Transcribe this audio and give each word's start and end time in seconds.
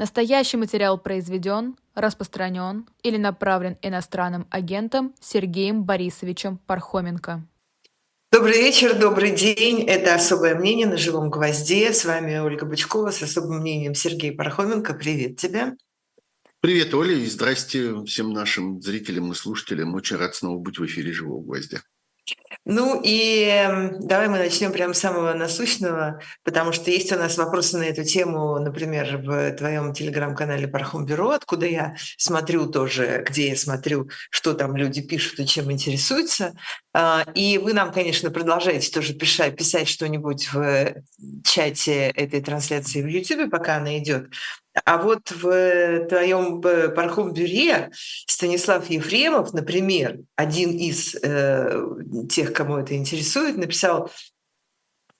Настоящий 0.00 0.56
материал 0.56 0.96
произведен, 0.96 1.76
распространен 1.94 2.86
или 3.02 3.18
направлен 3.18 3.76
иностранным 3.82 4.46
агентом 4.48 5.14
Сергеем 5.20 5.84
Борисовичем 5.84 6.56
Пархоменко. 6.56 7.46
Добрый 8.32 8.62
вечер, 8.62 8.98
добрый 8.98 9.36
день. 9.36 9.82
Это 9.82 10.14
«Особое 10.14 10.54
мнение» 10.54 10.86
на 10.86 10.96
«Живом 10.96 11.28
гвозде». 11.28 11.92
С 11.92 12.06
вами 12.06 12.38
Ольга 12.38 12.64
Бычкова 12.64 13.10
с 13.10 13.22
особым 13.22 13.58
мнением 13.60 13.94
Сергей 13.94 14.32
Пархоменко. 14.32 14.94
Привет 14.94 15.36
тебе. 15.36 15.76
Привет, 16.60 16.94
Оля, 16.94 17.12
и 17.12 17.26
здрасте 17.26 18.02
всем 18.06 18.32
нашим 18.32 18.80
зрителям 18.80 19.30
и 19.32 19.34
слушателям. 19.34 19.94
Очень 19.94 20.16
рад 20.16 20.34
снова 20.34 20.58
быть 20.58 20.78
в 20.78 20.86
эфире 20.86 21.12
«Живого 21.12 21.42
гвоздя». 21.42 21.82
Ну 22.64 23.00
и 23.02 23.90
давай 24.00 24.28
мы 24.28 24.38
начнем 24.38 24.72
прямо 24.72 24.94
с 24.94 24.98
самого 24.98 25.32
насущного, 25.34 26.20
потому 26.44 26.72
что 26.72 26.90
есть 26.90 27.10
у 27.12 27.16
нас 27.16 27.36
вопросы 27.38 27.78
на 27.78 27.84
эту 27.84 28.04
тему, 28.04 28.58
например, 28.58 29.18
в 29.18 29.52
твоем 29.52 29.92
телеграм-канале 29.92 30.68
Пархом 30.68 31.06
Бюро, 31.06 31.30
откуда 31.30 31.66
я 31.66 31.94
смотрю 32.16 32.66
тоже, 32.66 33.24
где 33.28 33.48
я 33.48 33.56
смотрю, 33.56 34.08
что 34.30 34.54
там 34.54 34.76
люди 34.76 35.00
пишут 35.00 35.40
и 35.40 35.46
чем 35.46 35.72
интересуются. 35.72 36.54
А, 36.92 37.24
и 37.34 37.58
вы 37.58 37.72
нам, 37.72 37.92
конечно, 37.92 38.30
продолжаете 38.30 38.90
тоже 38.92 39.14
писать, 39.14 39.56
писать 39.56 39.88
что-нибудь 39.88 40.52
в 40.52 40.94
чате 41.44 42.08
этой 42.08 42.40
трансляции 42.40 43.02
в 43.02 43.06
YouTube, 43.06 43.50
пока 43.50 43.76
она 43.76 43.98
идет. 43.98 44.28
А 44.84 44.98
вот 44.98 45.30
в 45.30 46.06
твоем 46.08 46.60
пархом 46.60 47.32
бюре 47.32 47.90
Станислав 48.26 48.88
Ефремов, 48.88 49.52
например, 49.52 50.20
один 50.36 50.70
из 50.70 51.16
э, 51.22 51.82
тех, 52.28 52.52
кому 52.52 52.76
это 52.78 52.94
интересует, 52.94 53.56
написал, 53.56 54.10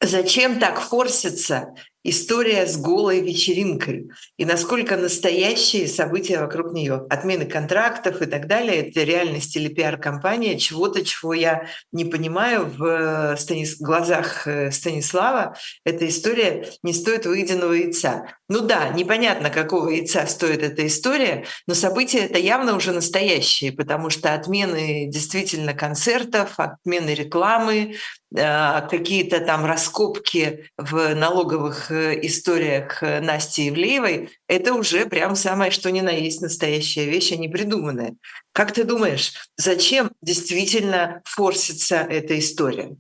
зачем 0.00 0.60
так 0.60 0.80
форсится 0.80 1.74
история 2.02 2.66
с 2.66 2.78
голой 2.78 3.20
вечеринкой 3.20 4.10
и 4.38 4.44
насколько 4.44 4.96
настоящие 4.96 5.86
события 5.86 6.40
вокруг 6.40 6.72
нее, 6.72 7.06
отмены 7.10 7.44
контрактов 7.44 8.22
и 8.22 8.26
так 8.26 8.46
далее, 8.46 8.88
это 8.88 9.02
реальность 9.02 9.54
или 9.56 9.68
пиар-компания, 9.68 10.58
чего-то, 10.58 11.04
чего 11.04 11.34
я 11.34 11.66
не 11.92 12.04
понимаю 12.04 12.66
в 12.66 12.84
э, 12.84 13.36
Станис... 13.36 13.78
глазах 13.78 14.46
э, 14.46 14.70
Станислава, 14.70 15.56
эта 15.84 16.08
история 16.08 16.68
не 16.82 16.94
стоит 16.94 17.26
выеденного 17.26 17.74
яйца. 17.74 18.26
Ну 18.48 18.60
да, 18.60 18.88
непонятно, 18.88 19.50
какого 19.50 19.90
яйца 19.90 20.26
стоит 20.26 20.62
эта 20.62 20.86
история, 20.86 21.44
но 21.66 21.74
события 21.74 22.20
это 22.20 22.38
явно 22.38 22.76
уже 22.76 22.92
настоящие, 22.92 23.72
потому 23.72 24.10
что 24.10 24.34
отмены 24.34 25.06
действительно 25.08 25.74
концертов, 25.74 26.54
отмены 26.56 27.10
рекламы, 27.10 27.96
э, 28.34 28.88
какие-то 28.88 29.40
там 29.40 29.66
раскопки 29.66 30.70
в 30.78 31.14
налоговых 31.14 31.89
Э, 31.90 32.18
историях 32.26 33.02
Насти 33.02 33.68
Ивлеевой, 33.68 34.30
это 34.46 34.74
уже 34.74 35.06
прям 35.06 35.36
самое 35.36 35.70
что 35.70 35.90
ни 35.90 36.00
на 36.00 36.10
есть 36.10 36.40
настоящая 36.40 37.06
вещь, 37.06 37.32
а 37.32 37.36
не 37.36 37.48
придуманная. 37.48 38.16
Как 38.52 38.72
ты 38.72 38.84
думаешь, 38.84 39.34
зачем 39.56 40.10
действительно 40.22 41.22
форсится 41.24 41.96
эта 41.96 42.38
история? 42.38 42.96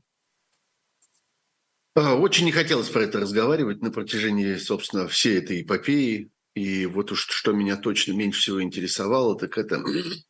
А, 1.94 2.14
очень 2.14 2.44
не 2.44 2.52
хотелось 2.52 2.88
про 2.88 3.02
это 3.02 3.20
разговаривать 3.20 3.82
на 3.82 3.90
протяжении, 3.90 4.56
собственно, 4.56 5.08
всей 5.08 5.38
этой 5.38 5.62
эпопеи. 5.62 6.30
И 6.54 6.86
вот 6.86 7.12
уж 7.12 7.26
что 7.28 7.52
меня 7.52 7.76
точно 7.76 8.12
меньше 8.12 8.40
всего 8.40 8.62
интересовало, 8.62 9.38
так 9.38 9.56
это 9.56 9.82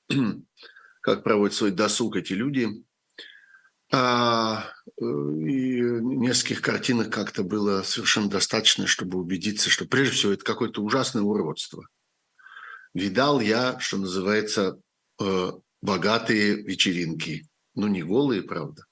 как 1.01 1.23
проводят 1.25 1.55
свой 1.55 1.71
досуг 1.71 2.17
эти 2.17 2.33
люди– 2.33 2.69
а, 3.93 4.71
э, 4.87 5.05
и 5.05 5.81
нескольких 5.81 6.63
картинок 6.63 7.13
как-то 7.13 7.43
было 7.43 7.83
совершенно 7.83 8.31
достаточно, 8.31 8.87
чтобы 8.87 9.19
убедиться, 9.19 9.69
что 9.69 9.85
прежде 9.85 10.15
всего 10.15 10.33
это 10.33 10.45
какое-то 10.45 10.83
ужасное 10.83 11.23
уродство. 11.23 11.87
Видал 12.95 13.41
я, 13.41 13.79
что 13.81 13.97
называется, 13.97 14.79
э, 15.21 15.53
богатые 15.83 16.63
вечеринки. 16.63 17.49
Ну, 17.75 17.89
не 17.89 18.03
голые, 18.03 18.43
правда. 18.43 18.85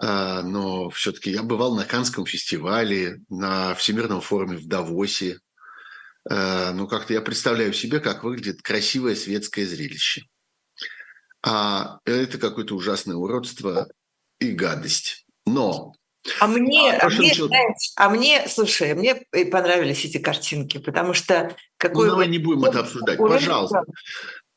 А, 0.00 0.42
но 0.42 0.90
все-таки 0.90 1.30
я 1.30 1.42
бывал 1.42 1.74
на 1.74 1.84
Канском 1.84 2.24
фестивале, 2.24 3.20
на 3.28 3.74
Всемирном 3.74 4.20
форуме 4.20 4.56
в 4.56 4.66
Давосе. 4.66 5.40
А, 6.28 6.72
ну, 6.72 6.86
как-то 6.86 7.12
я 7.12 7.20
представляю 7.20 7.72
себе, 7.72 8.00
как 8.00 8.24
выглядит 8.24 8.62
красивое 8.62 9.16
светское 9.16 9.66
зрелище. 9.66 10.22
А 11.42 11.98
это 12.04 12.38
какое-то 12.38 12.74
ужасное 12.74 13.16
уродство 13.16 13.88
и 14.40 14.52
гадость. 14.52 15.24
Но 15.46 15.94
а 16.40 16.46
мне, 16.46 16.92
а, 16.92 17.06
а, 17.06 17.10
мне, 17.10 17.34
знаешь, 17.34 17.92
а 17.96 18.10
мне, 18.10 18.46
слушай, 18.48 18.94
мне 18.94 19.22
понравились 19.50 20.04
эти 20.04 20.18
картинки, 20.18 20.78
потому 20.78 21.14
что 21.14 21.56
какой 21.76 22.06
ну, 22.06 22.12
давай 22.12 22.28
не 22.28 22.38
будем 22.38 22.64
это 22.64 22.80
обсуждать, 22.80 23.18
пожалуйста, 23.18 23.82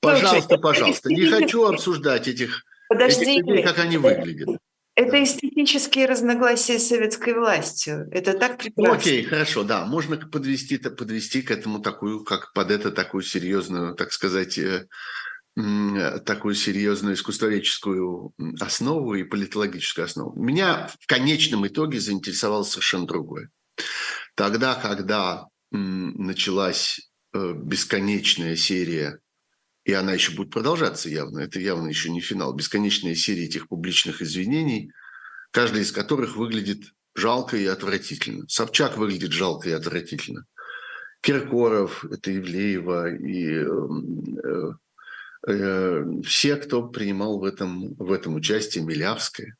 пожалуйста, 0.01 0.41
слушай, 0.41 0.61
пожалуйста, 0.61 1.09
не 1.09 1.25
хочу 1.27 1.65
обсуждать 1.65 2.27
этих, 2.27 2.63
Подожди, 2.89 3.37
этих 3.37 3.45
людей, 3.45 3.63
как 3.63 3.79
они 3.79 3.97
выглядят. 3.97 4.49
Это 4.95 5.23
эстетические 5.23 6.05
разногласия 6.05 6.77
с 6.77 6.89
советской 6.89 7.33
властью. 7.33 8.09
Это 8.11 8.33
так 8.33 8.57
прекрасно. 8.57 8.93
окей, 8.93 9.23
хорошо, 9.23 9.63
да. 9.63 9.85
Можно 9.85 10.17
подвести, 10.17 10.77
подвести 10.77 11.41
к 11.41 11.51
этому 11.51 11.79
такую, 11.79 12.25
как 12.25 12.51
под 12.53 12.71
это 12.71 12.91
такую 12.91 13.23
серьезную, 13.23 13.95
так 13.95 14.11
сказать, 14.11 14.57
э, 14.57 14.87
такую 15.55 16.55
серьезную 16.55 17.15
искусствоведческую 17.15 18.33
основу 18.59 19.15
и 19.15 19.23
политологическую 19.23 20.05
основу. 20.05 20.41
Меня 20.41 20.89
в 20.99 21.07
конечном 21.07 21.67
итоге 21.67 21.99
заинтересовало 21.99 22.63
совершенно 22.63 23.05
другое. 23.05 23.49
Тогда, 24.35 24.75
когда 24.75 25.47
началась 25.71 27.11
э, 27.33 27.53
бесконечная 27.53 28.55
серия, 28.55 29.19
и 29.83 29.93
она 29.93 30.13
еще 30.13 30.33
будет 30.33 30.51
продолжаться 30.51 31.09
явно, 31.09 31.39
это 31.39 31.59
явно 31.59 31.87
еще 31.87 32.09
не 32.09 32.21
финал, 32.21 32.53
бесконечная 32.53 33.15
серия 33.15 33.45
этих 33.45 33.67
публичных 33.67 34.21
извинений, 34.21 34.91
каждая 35.51 35.83
из 35.83 35.91
которых 35.91 36.35
выглядит 36.35 36.83
жалко 37.15 37.57
и 37.57 37.65
отвратительно. 37.65 38.47
Собчак 38.47 38.97
выглядит 38.97 39.31
жалко 39.31 39.69
и 39.69 39.73
отвратительно. 39.73 40.45
Киркоров, 41.21 42.03
это 42.05 42.35
Ивлеева 42.35 43.13
и 43.15 43.47
э, 43.47 43.67
Э, 44.43 44.71
все, 45.43 46.55
кто 46.57 46.87
принимал 46.87 47.39
в 47.39 47.43
этом, 47.43 47.95
в 47.95 48.11
этом 48.11 48.35
участие, 48.35 48.83
Милявская. 48.83 49.57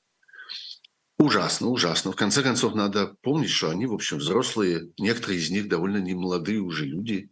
Ужасно, 1.18 1.68
ужасно. 1.68 2.12
В 2.12 2.16
конце 2.16 2.42
концов, 2.42 2.74
надо 2.76 3.16
помнить, 3.22 3.50
что 3.50 3.70
они, 3.70 3.86
в 3.86 3.94
общем, 3.94 4.18
взрослые, 4.18 4.90
некоторые 4.98 5.40
из 5.40 5.50
них 5.50 5.70
довольно 5.70 5.98
немолодые 5.98 6.60
уже 6.60 6.86
люди. 6.86 7.30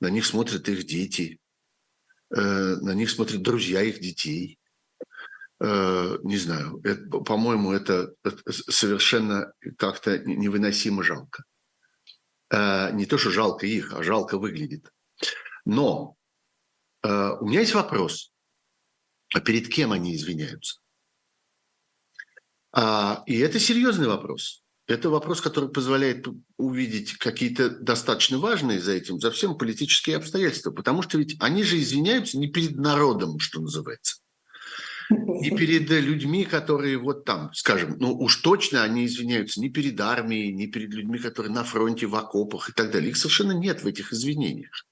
На 0.00 0.08
них 0.10 0.26
смотрят 0.26 0.68
их 0.68 0.84
дети, 0.84 1.40
э, 2.34 2.40
на 2.40 2.92
них 2.92 3.10
смотрят 3.10 3.42
друзья 3.42 3.82
их 3.82 4.00
детей. 4.00 4.58
Э, 5.60 6.18
не 6.22 6.36
знаю, 6.36 6.82
по-моему, 7.24 7.72
это 7.72 8.12
совершенно 8.50 9.52
как-то 9.78 10.18
невыносимо 10.18 11.02
жалко. 11.02 11.44
Не 12.52 13.06
то, 13.06 13.16
что 13.16 13.30
жалко 13.30 13.66
их, 13.66 13.94
а 13.94 14.02
жалко 14.02 14.38
выглядит. 14.38 14.92
Но 15.64 16.18
Э, 16.23 16.23
у 17.04 17.46
меня 17.46 17.60
есть 17.60 17.74
вопрос. 17.74 18.32
А 19.34 19.40
перед 19.40 19.68
кем 19.68 19.92
они 19.92 20.14
извиняются? 20.14 20.80
А, 22.72 23.22
и 23.26 23.38
это 23.38 23.60
серьезный 23.60 24.08
вопрос. 24.08 24.64
Это 24.86 25.08
вопрос, 25.08 25.40
который 25.40 25.70
позволяет 25.70 26.26
увидеть 26.58 27.14
какие-то 27.14 27.70
достаточно 27.70 28.38
важные 28.38 28.80
за 28.80 28.92
этим, 28.92 29.18
за 29.18 29.30
всем 29.30 29.56
политические 29.56 30.16
обстоятельства. 30.16 30.72
Потому 30.72 31.02
что 31.02 31.16
ведь 31.16 31.36
они 31.40 31.62
же 31.62 31.78
извиняются 31.80 32.38
не 32.38 32.48
перед 32.48 32.76
народом, 32.76 33.38
что 33.38 33.60
называется. 33.60 34.16
Не 35.10 35.50
перед 35.50 35.88
людьми, 35.90 36.44
которые 36.44 36.98
вот 36.98 37.24
там, 37.24 37.52
скажем, 37.54 37.96
ну 37.98 38.14
уж 38.14 38.36
точно 38.36 38.82
они 38.82 39.06
извиняются 39.06 39.60
не 39.60 39.70
перед 39.70 40.00
армией, 40.00 40.52
не 40.52 40.66
перед 40.66 40.92
людьми, 40.92 41.18
которые 41.18 41.52
на 41.52 41.64
фронте, 41.64 42.06
в 42.06 42.14
окопах 42.14 42.70
и 42.70 42.72
так 42.72 42.90
далее. 42.90 43.10
Их 43.10 43.16
совершенно 43.16 43.52
нет 43.52 43.82
в 43.82 43.86
этих 43.86 44.12
извинениях. 44.12 44.86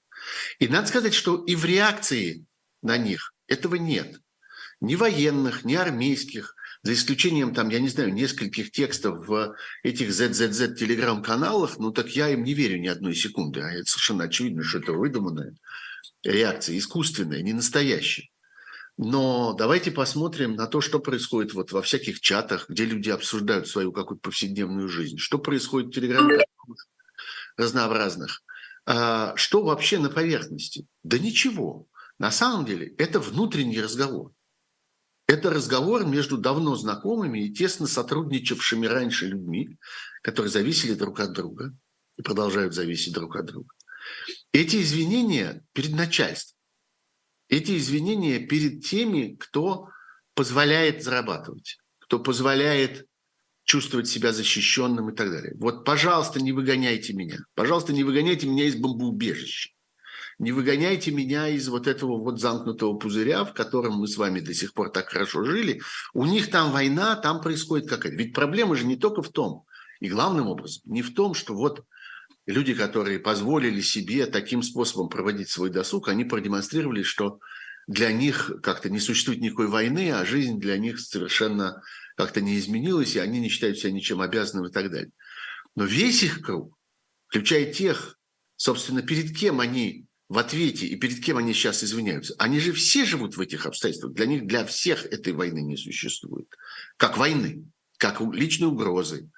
И 0.59 0.67
надо 0.67 0.87
сказать, 0.87 1.13
что 1.13 1.43
и 1.43 1.55
в 1.55 1.65
реакции 1.65 2.45
на 2.81 2.97
них 2.97 3.33
этого 3.47 3.75
нет. 3.75 4.19
Ни 4.81 4.95
военных, 4.95 5.63
ни 5.63 5.75
армейских, 5.75 6.55
за 6.83 6.93
исключением, 6.93 7.53
там, 7.53 7.69
я 7.69 7.79
не 7.79 7.87
знаю, 7.87 8.13
нескольких 8.13 8.71
текстов 8.71 9.25
в 9.25 9.55
этих 9.83 10.09
ZZZ 10.09 10.75
телеграм-каналах, 10.75 11.77
ну 11.79 11.91
так 11.91 12.09
я 12.09 12.29
им 12.29 12.43
не 12.43 12.53
верю 12.53 12.77
ни 12.77 12.87
одной 12.87 13.15
секунды. 13.15 13.61
А 13.61 13.71
это 13.71 13.89
совершенно 13.89 14.25
очевидно, 14.25 14.63
что 14.63 14.79
это 14.79 14.91
выдуманная 14.91 15.55
реакция, 16.23 16.77
искусственная, 16.77 17.41
не 17.41 17.53
настоящая. 17.53 18.29
Но 18.97 19.53
давайте 19.53 19.91
посмотрим 19.91 20.55
на 20.55 20.67
то, 20.67 20.81
что 20.81 20.99
происходит 20.99 21.53
вот 21.53 21.71
во 21.71 21.81
всяких 21.81 22.19
чатах, 22.19 22.69
где 22.69 22.85
люди 22.85 23.09
обсуждают 23.09 23.67
свою 23.67 23.91
какую-то 23.91 24.21
повседневную 24.21 24.87
жизнь. 24.89 25.17
Что 25.17 25.39
происходит 25.39 25.89
в 25.89 25.95
телеграм-каналах 25.95 26.45
разнообразных. 27.57 28.43
А, 28.85 29.35
что 29.35 29.63
вообще 29.63 29.99
на 29.99 30.09
поверхности? 30.09 30.87
Да 31.03 31.17
ничего. 31.17 31.87
На 32.19 32.31
самом 32.31 32.65
деле 32.65 32.93
это 32.97 33.19
внутренний 33.19 33.81
разговор. 33.81 34.33
Это 35.27 35.49
разговор 35.49 36.05
между 36.05 36.37
давно 36.37 36.75
знакомыми 36.75 37.39
и 37.39 37.53
тесно 37.53 37.87
сотрудничавшими 37.87 38.85
раньше 38.85 39.27
людьми, 39.27 39.77
которые 40.21 40.51
зависели 40.51 40.93
друг 40.93 41.19
от 41.19 41.33
друга 41.33 41.73
и 42.17 42.21
продолжают 42.21 42.73
зависеть 42.73 43.13
друг 43.13 43.35
от 43.35 43.45
друга. 43.45 43.73
Эти 44.51 44.81
извинения 44.81 45.65
перед 45.73 45.93
начальством. 45.93 46.57
Эти 47.47 47.77
извинения 47.77 48.39
перед 48.39 48.85
теми, 48.85 49.35
кто 49.39 49.89
позволяет 50.33 51.03
зарабатывать, 51.03 51.77
кто 51.99 52.19
позволяет 52.19 53.07
чувствовать 53.63 54.07
себя 54.07 54.33
защищенным 54.33 55.09
и 55.09 55.15
так 55.15 55.31
далее. 55.31 55.53
Вот, 55.57 55.85
пожалуйста, 55.85 56.41
не 56.41 56.51
выгоняйте 56.51 57.13
меня. 57.13 57.39
Пожалуйста, 57.55 57.93
не 57.93 58.03
выгоняйте 58.03 58.47
меня 58.47 58.65
из 58.65 58.75
бомбоубежища. 58.75 59.69
Не 60.39 60.51
выгоняйте 60.51 61.11
меня 61.11 61.47
из 61.47 61.67
вот 61.69 61.87
этого 61.87 62.17
вот 62.17 62.39
замкнутого 62.39 62.97
пузыря, 62.97 63.45
в 63.45 63.53
котором 63.53 63.93
мы 63.93 64.07
с 64.07 64.17
вами 64.17 64.39
до 64.39 64.53
сих 64.53 64.73
пор 64.73 64.89
так 64.89 65.09
хорошо 65.09 65.43
жили. 65.43 65.81
У 66.13 66.25
них 66.25 66.49
там 66.49 66.71
война, 66.71 67.15
там 67.15 67.41
происходит 67.41 67.87
какая-то. 67.87 68.17
Ведь 68.17 68.33
проблема 68.33 68.75
же 68.75 68.85
не 68.85 68.97
только 68.97 69.21
в 69.21 69.29
том, 69.29 69.65
и 69.99 70.09
главным 70.09 70.47
образом, 70.47 70.81
не 70.85 71.01
в 71.01 71.13
том, 71.13 71.33
что 71.33 71.53
вот 71.53 71.85
люди, 72.45 72.73
которые 72.73 73.19
позволили 73.19 73.79
себе 73.79 74.25
таким 74.25 74.63
способом 74.63 75.07
проводить 75.07 75.49
свой 75.49 75.69
досуг, 75.69 76.09
они 76.09 76.25
продемонстрировали, 76.25 77.03
что 77.03 77.39
для 77.87 78.11
них 78.11 78.51
как-то 78.61 78.89
не 78.89 78.99
существует 78.99 79.39
никакой 79.39 79.67
войны, 79.67 80.11
а 80.11 80.25
жизнь 80.25 80.59
для 80.59 80.77
них 80.77 80.99
совершенно 80.99 81.81
как-то 82.15 82.41
не 82.41 82.57
изменилась, 82.57 83.15
и 83.15 83.19
они 83.19 83.39
не 83.39 83.49
считают 83.49 83.77
себя 83.79 83.91
ничем 83.91 84.21
обязанным 84.21 84.67
и 84.67 84.71
так 84.71 84.91
далее. 84.91 85.11
Но 85.75 85.85
весь 85.85 86.23
их 86.23 86.41
круг, 86.41 86.77
включая 87.27 87.71
тех, 87.71 88.17
собственно, 88.55 89.01
перед 89.01 89.35
кем 89.35 89.59
они 89.59 90.05
в 90.29 90.37
ответе 90.37 90.87
и 90.87 90.95
перед 90.95 91.23
кем 91.23 91.37
они 91.37 91.53
сейчас 91.53 91.83
извиняются, 91.83 92.35
они 92.37 92.59
же 92.59 92.71
все 92.73 93.05
живут 93.05 93.37
в 93.37 93.41
этих 93.41 93.65
обстоятельствах. 93.65 94.13
Для 94.13 94.25
них, 94.25 94.45
для 94.45 94.65
всех 94.65 95.05
этой 95.05 95.33
войны 95.33 95.59
не 95.59 95.77
существует. 95.77 96.47
Как 96.97 97.17
войны, 97.17 97.65
как 97.97 98.21
личной 98.21 98.67
угрозы, 98.67 99.29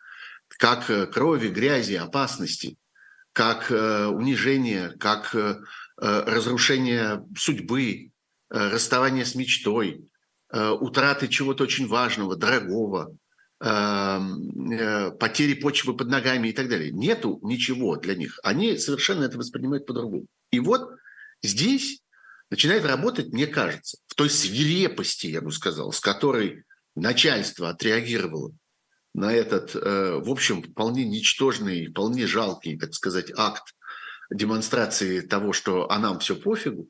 как 0.48 0.90
э, 0.90 1.06
крови, 1.08 1.50
грязи, 1.50 1.94
опасности, 1.94 2.78
как 3.34 3.72
э, 3.72 4.08
унижение, 4.08 4.92
как 5.00 5.36
э, 5.36 5.58
разрушение 5.98 7.26
судьбы, 7.38 8.12
расставание 8.50 9.26
с 9.26 9.34
мечтой, 9.34 10.10
утраты 10.52 11.28
чего-то 11.28 11.64
очень 11.64 11.88
важного, 11.88 12.36
дорогого, 12.36 13.16
потери 13.60 15.54
почвы 15.56 15.96
под 15.96 16.10
ногами 16.10 16.50
и 16.50 16.54
так 16.54 16.70
далее. 16.70 16.92
Нету 16.92 17.40
ничего 17.42 17.96
для 17.96 18.16
них. 18.16 18.40
Они 18.44 18.78
совершенно 18.78 19.24
это 19.24 19.38
воспринимают 19.38 19.86
по-другому. 19.86 20.28
И 20.52 20.60
вот 20.60 20.90
здесь 21.42 22.02
начинает 22.50 22.86
работать, 22.86 23.34
мне 23.34 23.48
кажется, 23.48 23.98
в 24.08 24.16
той 24.16 24.30
свирепости, 24.30 25.28
я 25.28 25.42
бы 25.42 25.52
сказал, 25.52 25.92
с 25.92 26.00
которой 26.00 26.64
начальство 26.96 27.70
отреагировало 27.70 28.54
на 29.14 29.34
этот, 29.34 29.76
э, 29.76 30.20
в 30.20 30.30
общем, 30.30 30.62
вполне 30.64 31.06
ничтожный, 31.06 31.88
вполне 31.88 32.28
жалкий, 32.28 32.78
так 32.78 32.94
сказать, 32.94 33.32
акт 33.36 33.74
демонстрации 34.32 35.22
того, 35.22 35.54
что 35.54 35.90
а 35.90 36.00
нам 36.00 36.20
все 36.20 36.36
пофигу, 36.36 36.84
э, 36.84 36.88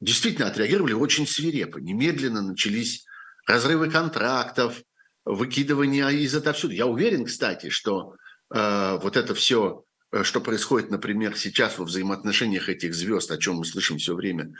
действительно 0.00 0.48
отреагировали 0.48 0.94
очень 0.94 1.26
свирепо. 1.26 1.78
Немедленно 1.78 2.42
начались 2.42 3.06
разрывы 3.46 3.90
контрактов, 3.90 4.82
выкидывание 5.24 6.12
из 6.12 6.34
отовсюду. 6.34 6.74
Я 6.74 6.86
уверен, 6.86 7.24
кстати, 7.24 7.68
что 7.68 8.16
э, 8.52 8.98
вот 9.00 9.16
это 9.16 9.34
все 9.34 9.84
Э, 10.10 10.22
что 10.24 10.40
происходит, 10.40 10.90
например, 10.90 11.36
сейчас 11.36 11.78
во 11.78 11.84
взаимоотношениях 11.84 12.68
этих 12.68 12.94
звезд, 12.94 13.30
о 13.30 13.38
чем 13.38 13.56
мы 13.56 13.64
слышим 13.64 13.98
все 13.98 14.14
время 14.14 14.54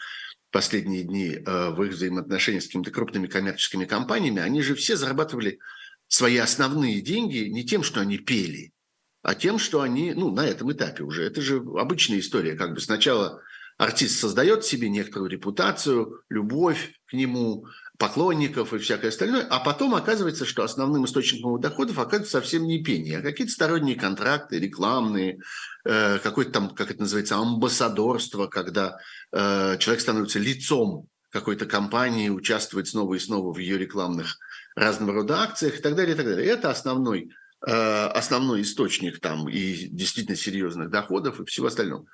последние 0.51 1.05
дни 1.05 1.35
э, 1.35 1.71
в 1.71 1.83
их 1.83 1.93
взаимоотношениях 1.93 2.63
с 2.63 2.67
какими-то 2.67 2.91
крупными 2.91 3.27
коммерческими 3.27 3.85
компаниями, 3.85 4.43
они 4.43 4.63
же 4.63 4.75
все 4.75 4.97
зарабатывали 4.97 5.59
свои 6.07 6.39
основные 6.39 7.01
деньги 7.01 7.49
не 7.49 7.65
тем, 7.65 7.83
что 7.83 8.01
они 8.01 8.19
пели, 8.19 8.73
а 9.23 9.35
тем, 9.35 9.59
что 9.59 9.83
они, 9.83 10.13
ну, 10.15 10.31
на 10.33 10.47
этом 10.47 10.73
этапе 10.73 11.03
уже. 11.03 11.25
Это 11.25 11.43
же 11.43 11.63
обычная 11.79 12.19
история. 12.19 12.55
Как 12.55 12.75
бы 12.75 12.81
сначала 12.81 13.43
артист 13.79 14.21
создает 14.21 14.65
себе 14.65 14.91
некоторую 14.91 15.31
репутацию, 15.31 16.21
любовь 16.29 16.93
к 17.07 17.15
нему, 17.15 17.67
поклонников 17.97 18.73
и 18.75 18.79
всякое 18.79 19.09
остальное, 19.09 19.45
а 19.49 19.59
потом 19.59 19.95
оказывается, 19.95 20.45
что 20.45 20.63
основным 20.63 21.05
источником 21.05 21.51
его 21.51 21.59
доходов 21.59 21.99
оказывается 21.99 22.39
совсем 22.39 22.65
не 22.65 22.83
пение, 22.83 23.19
а 23.19 23.23
какие-то 23.23 23.53
сторонние 23.53 23.97
контракты, 23.97 24.61
рекламные, 24.61 25.41
э, 25.85 26.19
какое-то 26.19 26.53
там, 26.53 26.71
как 26.71 26.91
это 26.93 27.01
называется, 27.01 27.37
амбассадорство, 27.37 28.47
когда 28.47 28.99
э, 29.33 29.79
человек 29.79 30.01
становится 30.01 30.39
лицом 30.39 31.09
какой-то 31.31 31.67
компании, 31.67 32.29
участвует 32.29 32.87
снова 32.87 33.15
и 33.15 33.19
снова 33.19 33.53
в 33.53 33.59
ее 33.59 33.79
рекламных 33.79 34.39
разного 34.77 35.13
рода 35.13 35.43
акциях 35.43 35.79
и 35.79 35.83
так 35.83 35.97
далее, 35.97 36.15
и 36.15 36.17
так 36.17 36.27
далее. 36.27 36.47
Это 36.47 36.71
основной, 36.71 37.33
э, 37.67 37.73
основной 37.73 38.63
источник 38.63 39.21
там 39.21 39.49
и 39.49 39.89
действительно 39.89 40.37
серьезных 40.37 40.91
доходов 40.91 41.41
и 41.41 41.45
всего 41.47 41.67
остального 41.67 42.07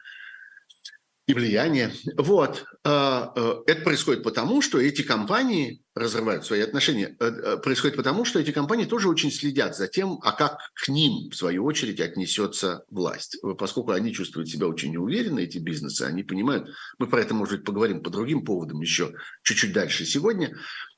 и 1.26 1.32
влияние. 1.32 1.90
Вот. 2.18 2.64
А, 2.84 3.32
э, 3.34 3.54
это 3.66 3.82
происходит 3.82 4.22
потому, 4.22 4.60
что 4.60 4.78
эти 4.78 5.02
компании 5.02 5.82
разрывают 5.94 6.44
свои 6.44 6.60
отношения. 6.60 7.16
Э, 7.18 7.26
э, 7.26 7.56
происходит 7.56 7.96
потому, 7.96 8.26
что 8.26 8.38
эти 8.38 8.50
компании 8.50 8.84
тоже 8.84 9.08
очень 9.08 9.32
следят 9.32 9.74
за 9.74 9.88
тем, 9.88 10.18
а 10.22 10.32
как 10.32 10.58
к 10.74 10.88
ним, 10.88 11.30
в 11.30 11.34
свою 11.34 11.64
очередь, 11.64 12.00
отнесется 12.00 12.84
власть. 12.90 13.38
Поскольку 13.58 13.92
они 13.92 14.12
чувствуют 14.12 14.50
себя 14.50 14.66
очень 14.66 14.92
неуверенно, 14.92 15.38
эти 15.38 15.58
бизнесы, 15.58 16.02
они 16.02 16.24
понимают, 16.24 16.68
мы 16.98 17.06
про 17.06 17.22
это, 17.22 17.32
может 17.32 17.56
быть, 17.56 17.64
поговорим 17.64 18.02
по 18.02 18.10
другим 18.10 18.44
поводам 18.44 18.82
еще 18.82 19.14
чуть-чуть 19.42 19.72
дальше 19.72 20.04
сегодня, 20.04 20.54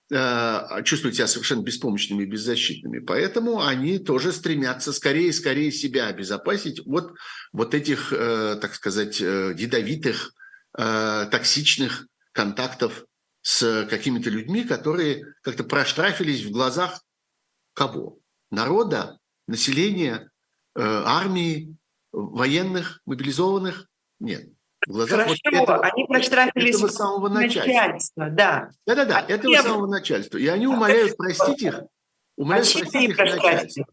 чувствуют 0.09 1.17
себя 1.17 1.27
совершенно 1.27 1.63
беспомощными 1.63 2.23
и 2.23 2.27
беззащитными. 2.27 3.01
Поэтому 3.01 3.65
они 3.65 3.99
тоже 3.99 4.33
стремятся 4.33 4.93
скорее 4.93 5.29
и 5.29 5.33
скорее 5.33 5.73
себя 5.73 6.07
обезопасить 6.07 6.81
от 6.87 7.15
вот 7.53 7.75
этих, 7.75 8.13
э, 8.13 8.57
так 8.61 8.75
сказать, 8.75 9.21
э, 9.21 9.55
ядовитых, 9.57 10.33
токсичных 10.79 12.07
контактов 12.33 13.07
с 13.41 13.87
какими-то 13.89 14.29
людьми, 14.29 14.63
которые 14.63 15.25
как-то 15.41 15.65
проштрафились 15.65 16.45
в 16.45 16.51
глазах 16.51 17.01
кого? 17.73 18.19
Народа, 18.51 19.19
населения, 19.49 20.31
армии, 20.75 21.75
военных, 22.13 23.01
мобилизованных? 23.07 23.87
Нет. 24.21 24.51
В 24.87 24.93
глазах 24.93 25.11
Хорошо, 25.11 25.31
вот 25.31 25.53
этого, 25.53 25.81
они 25.81 26.05
проштрафились 26.05 26.77
этого 26.77 26.89
самого 26.89 27.29
начальства. 27.29 28.31
Да, 28.31 28.71
да, 28.87 28.95
да, 28.95 29.05
да, 29.05 29.21
этого 29.21 29.51
я... 29.51 29.63
самого 29.63 29.87
начальства. 29.87 30.39
И 30.39 30.47
они 30.47 30.67
умоляют 30.67 31.13
а 31.13 31.17
простить 31.17 31.63
их, 31.63 31.81
умоляют 32.37 32.69
а 32.69 32.79
простить 32.79 33.11
их 33.11 33.19
начальство. 33.19 33.87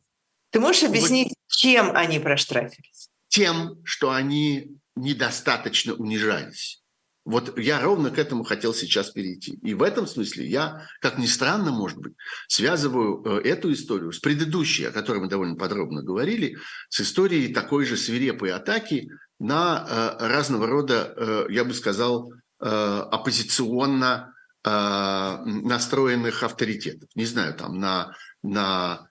Ты 0.52 0.60
можешь 0.60 0.84
объяснить, 0.84 1.30
вот, 1.30 1.56
чем 1.56 1.92
они 1.96 2.20
проштрафились? 2.20 3.10
Тем, 3.28 3.82
что 3.84 4.12
они 4.12 4.78
недостаточно 4.96 5.96
унижались. 5.96 6.84
Вот 7.26 7.58
я 7.58 7.80
ровно 7.80 8.12
к 8.12 8.20
этому 8.20 8.44
хотел 8.44 8.74
сейчас 8.74 9.10
перейти. 9.10 9.54
И 9.64 9.74
в 9.74 9.82
этом 9.82 10.08
смысле 10.08 10.46
я, 10.46 10.86
как 11.00 11.18
ни 11.18 11.26
странно, 11.26 11.72
может 11.72 11.98
быть, 11.98 12.14
связываю 12.48 13.24
э, 13.24 13.48
эту 13.48 13.72
историю 13.72 14.12
с 14.12 14.20
предыдущей, 14.20 14.86
о 14.86 14.92
которой 14.92 15.22
мы 15.22 15.30
довольно 15.30 15.56
подробно 15.56 16.04
говорили, 16.04 16.58
с 16.90 17.00
историей 17.00 17.54
такой 17.54 17.86
же 17.86 17.96
свирепой 17.96 18.52
атаки 18.52 19.10
на 19.44 19.86
э, 19.86 20.28
разного 20.28 20.68
рода, 20.68 21.14
э, 21.16 21.48
я 21.50 21.66
бы 21.66 21.74
сказал, 21.74 22.32
э, 22.32 22.66
оппозиционно 22.66 24.30
настроенных 24.66 26.42
авторитетов. 26.42 27.10
Не 27.16 27.26
знаю, 27.26 27.54
там 27.54 27.80
на, 27.80 28.16
на 28.44 29.10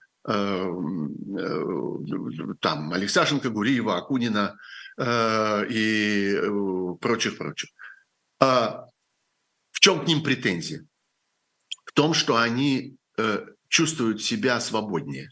там 2.59 2.91
Алексашенко, 2.91 3.51
Гуриева, 3.51 3.97
Акунина 3.97 4.57
и 4.99 6.35
прочих-прочих. 6.99 7.69
А 8.39 8.87
в 9.69 9.79
чем 9.79 10.03
к 10.03 10.07
ним 10.07 10.23
претензия? 10.23 10.87
В 11.85 11.91
том, 11.91 12.15
что 12.15 12.37
они 12.37 12.97
чувствуют 13.67 14.23
себя 14.23 14.59
свободнее. 14.59 15.29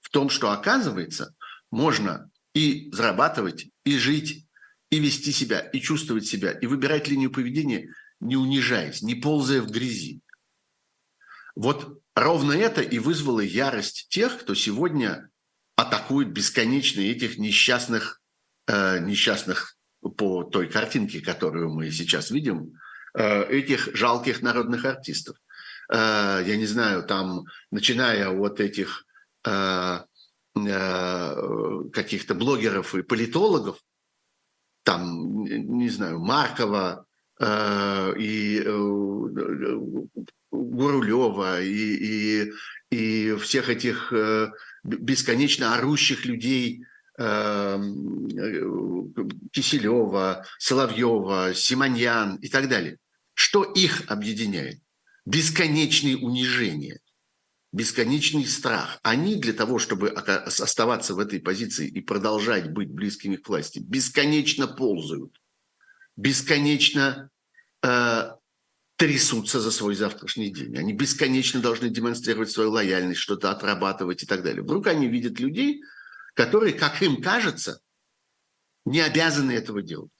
В 0.00 0.08
том, 0.08 0.30
что, 0.30 0.52
оказывается, 0.52 1.34
можно 1.70 2.30
и 2.54 2.90
зарабатывать, 2.92 3.68
и 3.84 3.96
жить, 3.98 4.46
и 4.90 4.98
вести 4.98 5.32
себя, 5.32 5.60
и 5.60 5.80
чувствовать 5.80 6.26
себя, 6.26 6.50
и 6.50 6.66
выбирать 6.66 7.08
линию 7.08 7.30
поведения, 7.30 7.94
не 8.18 8.36
унижаясь, 8.36 9.02
не 9.02 9.14
ползая 9.14 9.62
в 9.62 9.70
грязи. 9.70 10.20
Вот 11.54 12.00
ровно 12.14 12.52
это 12.52 12.80
и 12.80 12.98
вызвало 12.98 13.40
ярость 13.40 14.08
тех, 14.10 14.40
кто 14.40 14.54
сегодня 14.54 15.28
атакует 15.76 16.32
бесконечно 16.32 17.00
этих 17.00 17.38
несчастных, 17.38 18.20
э, 18.66 18.98
несчастных 19.00 19.76
по 20.16 20.44
той 20.44 20.68
картинке, 20.68 21.20
которую 21.20 21.70
мы 21.70 21.90
сейчас 21.90 22.30
видим, 22.30 22.72
э, 23.14 23.44
этих 23.44 23.94
жалких 23.94 24.42
народных 24.42 24.84
артистов. 24.84 25.36
Э, 25.90 26.42
я 26.46 26.56
не 26.56 26.66
знаю, 26.66 27.02
там, 27.02 27.44
начиная 27.70 28.28
от 28.28 28.60
этих 28.60 29.04
э, 29.46 30.00
каких-то 30.64 32.34
блогеров 32.34 32.94
и 32.94 33.02
политологов, 33.02 33.78
там, 34.82 35.44
не 35.44 35.88
знаю, 35.88 36.18
Маркова 36.20 37.06
э, 37.38 38.14
и 38.18 38.62
э, 38.64 38.70
Гурулева 40.50 41.62
и, 41.62 41.70
и, 41.70 42.52
и 42.90 43.36
всех 43.36 43.68
этих 43.68 44.12
э, 44.12 44.50
бесконечно 44.82 45.74
орущих 45.76 46.24
людей 46.24 46.84
Киселева, 49.52 50.46
Соловьева, 50.58 51.52
Симоньян 51.54 52.36
и 52.36 52.48
так 52.48 52.66
далее. 52.70 52.96
Что 53.34 53.62
их 53.62 54.04
объединяет? 54.10 54.80
Бесконечные 55.26 56.16
унижения, 56.16 56.98
бесконечный 57.72 58.46
страх. 58.46 58.98
Они 59.02 59.36
для 59.36 59.52
того, 59.52 59.78
чтобы 59.78 60.08
оставаться 60.10 61.14
в 61.14 61.18
этой 61.18 61.40
позиции 61.40 61.88
и 61.88 62.00
продолжать 62.00 62.70
быть 62.70 62.90
близкими 62.90 63.36
к 63.36 63.48
власти, 63.48 63.78
бесконечно 63.78 64.66
ползают, 64.66 65.40
бесконечно 66.16 67.30
э, 67.82 68.30
трясутся 68.96 69.60
за 69.60 69.70
свой 69.70 69.94
завтрашний 69.94 70.50
день. 70.50 70.76
Они 70.76 70.92
бесконечно 70.92 71.60
должны 71.60 71.90
демонстрировать 71.90 72.50
свою 72.50 72.72
лояльность, 72.72 73.20
что-то 73.20 73.50
отрабатывать 73.50 74.22
и 74.22 74.26
так 74.26 74.42
далее. 74.42 74.62
Вдруг 74.62 74.88
они 74.88 75.08
видят 75.08 75.38
людей, 75.38 75.82
которые, 76.34 76.74
как 76.74 77.00
им 77.02 77.22
кажется, 77.22 77.80
не 78.84 79.00
обязаны 79.00 79.52
этого 79.52 79.82
делать. 79.82 80.10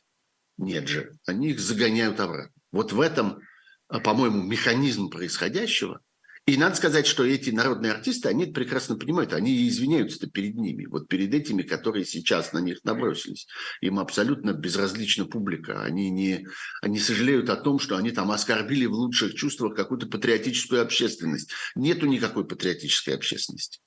Нет 0.57 0.87
же, 0.87 1.17
они 1.27 1.51
их 1.51 1.61
загоняют 1.61 2.21
обратно. 2.21 2.53
Вот 2.71 2.93
в 2.93 3.01
этом, 3.01 3.41
а, 3.89 3.99
по-моему, 3.99 4.43
механизм 4.43 5.09
происходящего– 5.09 6.01
и 6.51 6.57
надо 6.57 6.75
сказать, 6.75 7.07
что 7.07 7.25
эти 7.25 7.51
народные 7.51 7.93
артисты, 7.93 8.29
они 8.29 8.45
это 8.45 8.53
прекрасно 8.53 8.97
понимают, 8.97 9.33
они 9.33 9.69
извиняются 9.69 10.29
перед 10.29 10.57
ними, 10.57 10.87
вот 10.87 11.07
перед 11.07 11.33
этими, 11.33 11.63
которые 11.63 12.05
сейчас 12.05 12.53
на 12.53 12.59
них 12.59 12.83
набросились. 12.83 13.47
Им 13.81 14.01
абсолютно 14.01 14.53
безразлична 14.53 15.27
публика. 15.27 15.83
Они 15.83 16.11
не, 16.11 16.47
они 16.83 16.99
сожалеют 16.99 17.51
о 17.51 17.57
том, 17.57 17.79
что 17.79 17.97
они 17.97 18.11
там 18.11 18.31
оскорбили 18.33 18.87
в 18.87 18.95
лучших 18.95 19.35
чувствах 19.35 19.77
какую-то 19.77 20.09
патриотическую 20.09 20.83
общественность. 20.83 21.53
Нету 21.77 22.07
никакой 22.07 22.47
патриотической 22.47 23.15
общественности. 23.15 23.81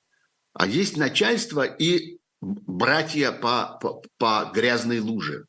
А 0.54 0.66
есть 0.66 0.96
начальство 0.96 1.64
и 1.64 2.18
братья 2.40 3.32
по, 3.32 3.78
по, 3.80 4.02
по 4.16 4.50
грязной 4.54 5.00
луже, 5.00 5.46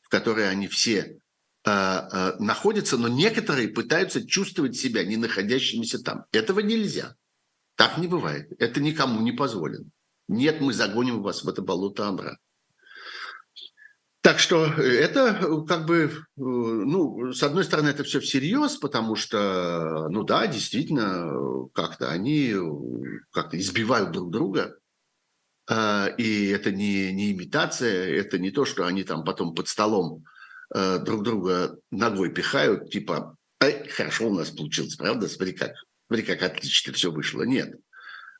в 0.00 0.08
которой 0.08 0.50
они 0.50 0.66
все 0.66 1.18
находятся, 1.66 2.96
но 2.96 3.08
некоторые 3.08 3.68
пытаются 3.68 4.24
чувствовать 4.24 4.76
себя 4.76 5.04
не 5.04 5.16
находящимися 5.16 6.02
там. 6.02 6.24
Этого 6.30 6.60
нельзя. 6.60 7.16
Так 7.74 7.98
не 7.98 8.06
бывает. 8.06 8.52
Это 8.58 8.80
никому 8.80 9.20
не 9.20 9.32
позволено. 9.32 9.90
Нет, 10.28 10.60
мы 10.60 10.72
загоним 10.72 11.22
вас 11.22 11.42
в 11.42 11.48
это 11.48 11.62
болото 11.62 12.08
обратно. 12.08 12.38
Так 14.26 14.40
что 14.40 14.64
это 14.64 15.64
как 15.68 15.86
бы, 15.86 16.10
ну, 16.34 17.32
с 17.32 17.44
одной 17.44 17.62
стороны, 17.62 17.90
это 17.90 18.02
все 18.02 18.18
всерьез, 18.18 18.76
потому 18.76 19.14
что, 19.14 20.08
ну 20.10 20.24
да, 20.24 20.48
действительно, 20.48 21.68
как-то 21.72 22.10
они 22.10 22.52
как-то 23.30 23.56
избивают 23.56 24.10
друг 24.10 24.32
друга, 24.32 24.76
э, 25.70 26.16
и 26.18 26.48
это 26.48 26.72
не, 26.72 27.12
не 27.12 27.30
имитация, 27.30 28.18
это 28.18 28.38
не 28.40 28.50
то, 28.50 28.64
что 28.64 28.84
они 28.84 29.04
там 29.04 29.22
потом 29.22 29.54
под 29.54 29.68
столом 29.68 30.24
Э, 30.74 30.98
друг 30.98 31.22
друга 31.22 31.78
ногой 31.90 32.30
пихают, 32.30 32.90
типа, 32.90 33.36
Эй, 33.60 33.88
хорошо 33.88 34.28
у 34.28 34.34
нас 34.34 34.50
получилось, 34.50 34.96
правда? 34.96 35.28
Смотри 35.28 35.54
как, 35.54 35.72
смотри, 36.08 36.24
как 36.24 36.42
отлично 36.42 36.92
все 36.92 37.10
вышло. 37.10 37.42
Нет. 37.42 37.74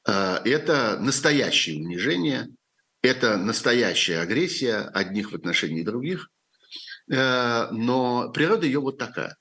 Э, 0.06 0.40
это 0.44 0.98
настоящее 1.00 1.82
унижение, 1.82 2.48
это 3.02 3.36
настоящая 3.36 4.18
агрессия 4.18 4.90
одних 4.92 5.32
в 5.32 5.34
отношении 5.34 5.82
других, 5.82 6.28
э, 7.10 7.68
но 7.70 8.30
природа 8.30 8.66
ее 8.66 8.80
вот 8.80 8.98
такая. 8.98 9.36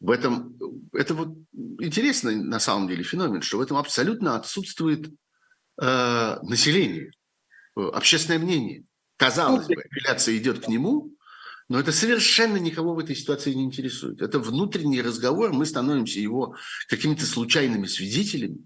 В 0.00 0.12
этом, 0.12 0.56
это 0.92 1.14
вот 1.14 1.36
интересный 1.80 2.36
на 2.36 2.60
самом 2.60 2.86
деле 2.86 3.02
феномен, 3.02 3.42
что 3.42 3.58
в 3.58 3.62
этом 3.62 3.76
абсолютно 3.78 4.36
отсутствует 4.36 5.10
э, 5.82 6.38
население, 6.42 7.10
общественное 7.74 8.38
мнение. 8.38 8.84
Казалось 9.16 9.66
бы, 9.66 9.74
апелляция 9.74 10.36
идет 10.36 10.64
к 10.64 10.68
нему, 10.68 11.10
но 11.68 11.78
это 11.78 11.92
совершенно 11.92 12.56
никого 12.56 12.94
в 12.94 12.98
этой 12.98 13.14
ситуации 13.14 13.52
не 13.52 13.64
интересует. 13.64 14.22
Это 14.22 14.38
внутренний 14.38 15.02
разговор, 15.02 15.52
мы 15.52 15.66
становимся 15.66 16.18
его 16.18 16.56
какими-то 16.88 17.26
случайными 17.26 17.86
свидетелями. 17.86 18.64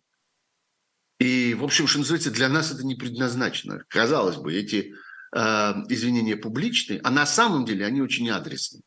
И, 1.18 1.54
в 1.54 1.64
общем, 1.64 1.86
что 1.86 1.98
называется, 1.98 2.30
для 2.30 2.48
нас 2.48 2.72
это 2.72 2.86
не 2.86 2.94
предназначено. 2.94 3.84
Казалось 3.88 4.36
бы, 4.36 4.54
эти 4.54 4.94
э, 5.34 5.38
извинения 5.88 6.36
публичные, 6.36 7.00
а 7.02 7.10
на 7.10 7.26
самом 7.26 7.64
деле 7.64 7.86
они 7.86 8.00
очень 8.00 8.30
адресны. 8.30 8.82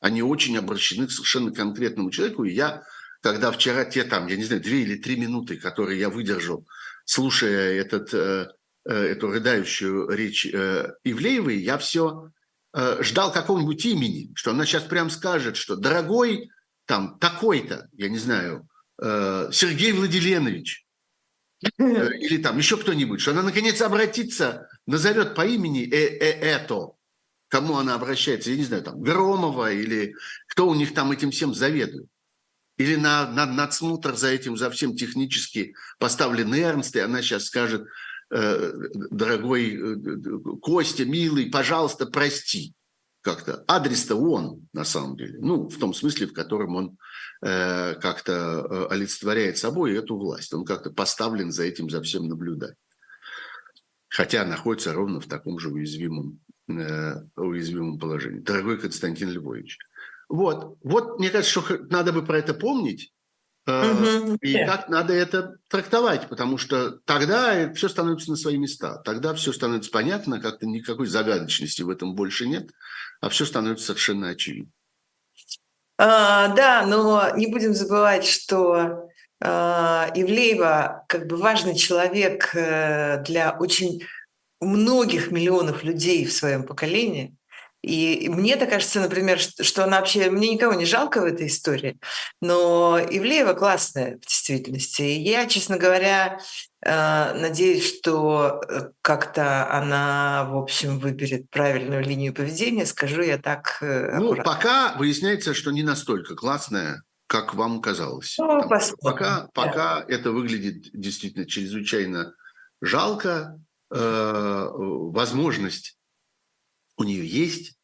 Они 0.00 0.22
очень 0.22 0.56
обращены 0.56 1.06
к 1.06 1.12
совершенно 1.12 1.52
конкретному 1.52 2.10
человеку. 2.10 2.44
И 2.44 2.52
я, 2.52 2.84
когда 3.20 3.50
вчера 3.50 3.84
те 3.84 4.04
там, 4.04 4.28
я 4.28 4.36
не 4.36 4.44
знаю, 4.44 4.62
две 4.62 4.82
или 4.82 4.96
три 4.96 5.16
минуты, 5.16 5.56
которые 5.56 5.98
я 5.98 6.08
выдержал, 6.08 6.66
слушая 7.04 7.74
этот, 7.74 8.14
э, 8.14 8.48
э, 8.86 8.94
эту 8.94 9.30
рыдающую 9.30 10.08
речь 10.08 10.46
э, 10.46 10.92
Ивлеевой, 11.04 11.58
я 11.58 11.76
все 11.78 12.30
ждал 12.74 13.32
какого-нибудь 13.32 13.84
имени, 13.86 14.30
что 14.34 14.50
она 14.50 14.66
сейчас 14.66 14.84
прям 14.84 15.10
скажет, 15.10 15.56
что 15.56 15.76
дорогой 15.76 16.50
там 16.88 17.18
такой-то, 17.18 17.88
я 17.92 18.08
не 18.08 18.18
знаю, 18.18 18.66
э, 19.00 19.50
Сергей 19.52 19.92
Владиленович, 19.92 20.86
э, 21.62 21.68
или 21.78 22.42
там 22.42 22.56
еще 22.56 22.78
кто-нибудь, 22.78 23.20
что 23.20 23.32
она 23.32 23.42
наконец 23.42 23.80
обратится, 23.82 24.68
назовет 24.86 25.34
по 25.34 25.46
имени 25.46 25.84
э 25.84 26.18
-э 26.18 26.40
это, 26.40 26.92
кому 27.48 27.76
она 27.76 27.94
обращается, 27.94 28.50
я 28.50 28.56
не 28.56 28.64
знаю, 28.64 28.82
там 28.82 29.00
Громова 29.02 29.70
или 29.70 30.14
кто 30.48 30.66
у 30.66 30.74
них 30.74 30.94
там 30.94 31.12
этим 31.12 31.30
всем 31.30 31.54
заведует. 31.54 32.08
Или 32.78 32.94
на, 32.94 33.28
на 33.30 33.44
надсмотр 33.44 34.14
за 34.16 34.28
этим, 34.28 34.56
за 34.56 34.70
всем 34.70 34.96
технически 34.96 35.74
поставлен 35.98 36.54
Эрнст, 36.54 36.94
и 36.96 37.00
она 37.00 37.22
сейчас 37.22 37.46
скажет, 37.46 37.82
Э, 37.82 37.86
дорогой 38.30 39.74
э, 39.74 39.96
Костя, 40.60 41.04
милый, 41.04 41.50
пожалуйста, 41.50 42.06
прости. 42.06 42.74
Как-то 43.20 43.64
адрес-то 43.66 44.16
он, 44.16 44.68
на 44.72 44.84
самом 44.84 45.16
деле. 45.16 45.38
Ну, 45.40 45.68
в 45.68 45.78
том 45.78 45.92
смысле, 45.92 46.26
в 46.26 46.32
котором 46.32 46.76
он 46.76 46.98
э, 47.42 47.94
как-то 47.94 48.32
э, 48.32 48.86
олицетворяет 48.90 49.58
собой 49.58 49.94
эту 49.94 50.16
власть. 50.16 50.52
Он 50.54 50.64
как-то 50.64 50.90
поставлен 50.90 51.50
за 51.50 51.64
этим, 51.64 51.90
за 51.90 52.00
всем 52.02 52.28
наблюдать. 52.28 52.76
Хотя 54.08 54.44
находится 54.44 54.92
ровно 54.92 55.20
в 55.20 55.26
таком 55.26 55.58
же 55.58 55.70
уязвимом, 55.70 56.40
э, 56.68 57.14
уязвимом 57.36 57.98
положении. 57.98 58.40
Дорогой 58.40 58.78
Константин 58.78 59.30
Львович. 59.30 59.78
Вот, 60.28 60.78
вот, 60.82 61.18
мне 61.18 61.30
кажется, 61.30 61.60
что 61.60 61.78
надо 61.90 62.12
бы 62.12 62.24
про 62.24 62.38
это 62.38 62.54
помнить, 62.54 63.12
Угу. 63.68 64.38
И 64.40 64.64
как 64.64 64.88
надо 64.88 65.12
это 65.12 65.56
трактовать, 65.68 66.28
потому 66.28 66.58
что 66.58 66.92
тогда 67.04 67.72
все 67.74 67.88
становится 67.88 68.30
на 68.30 68.36
свои 68.36 68.56
места. 68.56 68.96
Тогда 69.04 69.34
все 69.34 69.52
становится 69.52 69.90
понятно, 69.90 70.40
как-то 70.40 70.66
никакой 70.66 71.06
загадочности 71.06 71.82
в 71.82 71.90
этом 71.90 72.14
больше 72.14 72.46
нет, 72.46 72.70
а 73.20 73.28
все 73.28 73.44
становится 73.44 73.86
совершенно 73.86 74.30
очевидно. 74.30 74.72
А, 75.98 76.48
да, 76.54 76.86
но 76.86 77.36
не 77.36 77.48
будем 77.48 77.74
забывать, 77.74 78.24
что 78.24 79.08
а, 79.40 80.10
Ивлеева 80.14 81.04
как 81.08 81.26
бы 81.26 81.36
важный 81.36 81.76
человек 81.76 82.54
э, 82.54 83.22
для 83.24 83.56
очень 83.58 84.04
многих 84.60 85.30
миллионов 85.30 85.84
людей 85.84 86.24
в 86.24 86.32
своем 86.32 86.64
поколении. 86.64 87.37
И 87.88 88.28
мне-то 88.28 88.66
кажется, 88.66 89.00
например, 89.00 89.38
что 89.38 89.84
она 89.84 90.00
вообще... 90.00 90.30
Мне 90.30 90.52
никого 90.52 90.74
не 90.74 90.84
жалко 90.84 91.22
в 91.22 91.24
этой 91.24 91.46
истории, 91.46 91.98
но 92.42 92.98
Ивлеева 93.00 93.54
классная 93.54 94.18
в 94.18 94.20
действительности. 94.20 95.00
И 95.00 95.22
я, 95.22 95.46
честно 95.46 95.78
говоря, 95.78 96.38
э, 96.82 97.32
надеюсь, 97.32 97.88
что 97.88 98.60
э, 98.68 98.90
как-то 99.00 99.72
она, 99.72 100.46
в 100.50 100.58
общем, 100.58 100.98
выберет 100.98 101.48
правильную 101.48 102.04
линию 102.04 102.34
поведения, 102.34 102.84
скажу 102.84 103.22
я 103.22 103.38
так 103.38 103.78
э, 103.80 104.18
Ну, 104.18 104.36
пока 104.36 104.94
выясняется, 104.98 105.54
что 105.54 105.70
не 105.70 105.82
настолько 105.82 106.34
классная, 106.34 107.02
как 107.26 107.54
вам 107.54 107.80
казалось. 107.80 108.36
Ну, 108.38 108.68
Там, 108.68 108.80
пока 109.00 109.48
пока 109.54 110.04
это 110.06 110.30
выглядит 110.30 110.90
действительно 110.92 111.46
чрезвычайно 111.46 112.34
жалко. 112.82 113.58
Э, 113.90 114.68
возможность 114.74 115.96
у 116.98 117.04
нее 117.04 117.26
есть, 117.26 117.77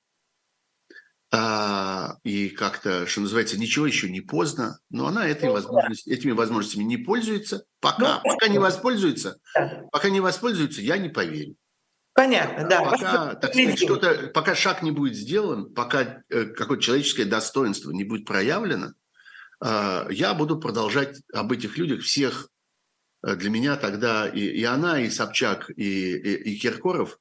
а, 1.36 2.18
и 2.22 2.48
как-то, 2.48 3.06
что 3.08 3.20
называется, 3.20 3.58
ничего 3.58 3.86
еще 3.86 4.08
не 4.08 4.20
поздно, 4.20 4.78
но 4.90 5.08
она 5.08 5.26
этой 5.26 5.46
ну 5.46 5.54
возможность, 5.54 6.06
этими 6.06 6.30
возможностями 6.30 6.84
не 6.84 6.96
пользуется. 6.96 7.64
Пока, 7.80 8.20
ну, 8.24 8.30
пока 8.32 8.46
не 8.46 8.60
воспользуется, 8.60 9.40
пока 9.90 10.10
не 10.10 10.20
воспользуется, 10.20 10.80
я 10.80 10.96
не 10.96 11.08
поверю. 11.08 11.56
Понятно, 12.14 12.68
да. 12.68 12.82
Пока, 12.84 13.34
так 13.34 13.52
сказать, 13.52 13.78
что-то, 13.78 14.30
пока 14.32 14.54
шаг 14.54 14.82
не 14.82 14.92
будет 14.92 15.16
сделан, 15.16 15.74
пока 15.74 16.22
э, 16.28 16.44
какое-то 16.44 16.84
человеческое 16.84 17.24
достоинство 17.24 17.90
не 17.90 18.04
будет 18.04 18.26
проявлено, 18.26 18.92
э, 19.60 20.06
я 20.10 20.34
буду 20.34 20.60
продолжать 20.60 21.20
об 21.32 21.50
этих 21.50 21.76
людях 21.76 22.02
всех. 22.02 22.48
Э, 23.26 23.34
для 23.34 23.50
меня 23.50 23.74
тогда 23.74 24.28
и, 24.28 24.40
и 24.40 24.62
она, 24.62 25.00
и 25.00 25.10
Собчак, 25.10 25.68
и, 25.70 26.12
и, 26.12 26.52
и 26.52 26.58
Киркоров 26.58 27.18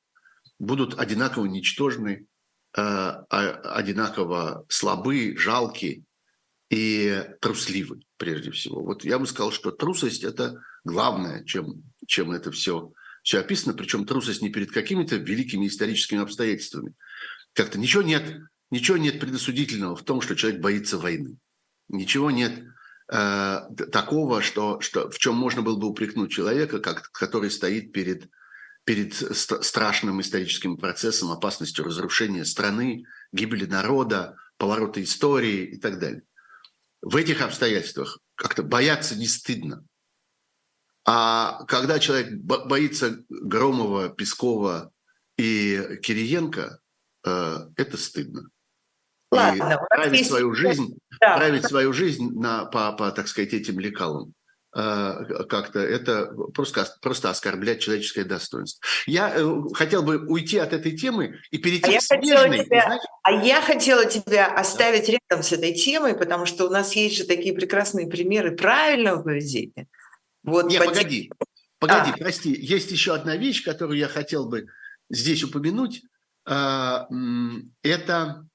будут 0.60 1.00
одинаково 1.00 1.48
ничтожны, 1.48 2.28
одинаково 2.74 4.66
слабы, 4.68 5.36
жалки 5.38 6.04
и 6.70 7.24
трусливы 7.40 8.02
прежде 8.18 8.52
всего. 8.52 8.82
Вот 8.82 9.04
я 9.06 9.20
бы 9.20 9.28
сказал, 9.28 9.52
что 9.52 9.72
трусость– 9.72 10.24
это 10.26 10.60
главное, 10.84 11.44
чем, 11.44 11.84
чем 12.08 12.32
это 12.32 12.52
все 12.52 12.92
все 13.24 13.40
описано, 13.40 13.74
причем 13.74 14.06
трусость 14.06 14.42
не 14.42 14.50
перед 14.50 14.72
какими-то 14.72 15.16
великими 15.16 15.68
историческими 15.68 16.22
обстоятельствами. 16.22 16.94
Как-то 17.54 17.80
ничего 17.80 18.04
нет, 18.04 18.38
ничего 18.70 18.98
нет 18.98 19.20
предосудительного 19.20 19.96
в 19.96 20.04
том, 20.04 20.22
что 20.22 20.36
человек 20.36 20.62
боится 20.62 20.98
войны. 20.98 21.38
Ничего 21.88 22.32
нет 22.32 22.64
э, 23.12 23.60
такого, 23.92 24.42
что, 24.42 24.82
что, 24.82 25.10
в 25.10 25.18
чем 25.20 25.36
можно 25.36 25.62
было 25.62 25.78
бы 25.78 25.88
упрекнуть 25.88 26.32
человека, 26.32 26.80
как, 26.80 27.12
который 27.12 27.50
стоит 27.50 27.94
перед, 27.94 28.30
перед 28.86 29.14
страшным 29.14 30.22
историческим 30.22 30.78
процессом, 30.78 31.32
опасностью 31.32 31.86
разрушения 31.86 32.46
страны, 32.46 33.06
гибели 33.32 33.66
народа, 33.66 34.36
поворота 34.58 35.02
истории 35.02 35.66
и 35.66 35.80
так 35.80 36.00
далее. 36.00 36.24
В 37.02 37.16
этих 37.16 37.42
обстоятельствах 37.42 38.20
как-то 38.36 38.64
бояться 38.64 39.16
не 39.16 39.28
стыдно. 39.28 39.86
А 41.06 41.66
когда 41.66 42.00
человек 42.00 42.34
боится 42.34 43.24
Громова, 43.30 44.10
Пескова 44.10 44.92
и 45.38 46.00
Кириенко, 46.02 46.80
э, 47.26 47.58
это 47.76 47.98
стыдно. 47.98 48.50
Ладно, 49.32 49.74
и 49.74 49.96
править 49.96 50.20
есть... 50.20 50.30
свою 50.30 50.54
жизнь, 50.54 50.98
да. 51.20 51.38
править 51.38 51.66
свою 51.66 51.92
жизнь 51.92 52.32
на, 52.40 52.66
по, 52.66 52.94
по, 52.94 53.12
так 53.12 53.28
сказать, 53.28 53.54
этим 53.54 53.80
лекалам 53.80 54.34
как-то 54.74 55.80
это 55.80 56.26
просто, 56.54 56.88
просто 57.00 57.30
оскорблять 57.30 57.80
человеческое 57.82 58.24
достоинство. 58.24 58.82
Я 59.06 59.32
э, 59.36 59.62
хотел 59.74 60.02
бы 60.02 60.26
уйти 60.26 60.58
от 60.58 60.74
этой 60.74 60.98
темы 60.98 61.40
и 61.52 61.60
перейти 61.60 61.96
а 61.96 62.00
к 62.00 62.02
смежной. 62.02 62.66
Тебя, 62.66 62.82
знаешь... 62.86 63.02
А 63.22 63.32
я 63.32 63.62
хотела 63.62 64.06
тебя 64.06 64.48
оставить 64.48 65.06
да. 65.06 65.14
рядом 65.14 65.44
с 65.44 65.52
этой 65.52 65.74
темой, 65.74 66.16
потому 66.18 66.48
что 66.48 66.66
у 66.66 66.72
нас 66.72 66.96
есть 66.96 67.18
же 67.18 67.26
такие 67.26 67.54
прекрасные 67.54 68.08
примеры 68.08 68.56
правильного 68.56 69.22
поведения. 69.22 69.88
Вот 70.42 70.66
Не, 70.66 70.80
по 70.80 70.86
погоди, 70.86 71.32
погоди, 71.78 72.12
а. 72.12 72.18
прости. 72.18 72.52
Есть 72.52 72.92
еще 72.92 73.14
одна 73.14 73.38
вещь, 73.38 73.64
которую 73.64 74.00
я 74.00 74.08
хотел 74.08 74.48
бы 74.48 74.66
здесь 75.10 75.44
упомянуть. 75.44 76.02
А, 76.46 77.08
это 77.84 78.48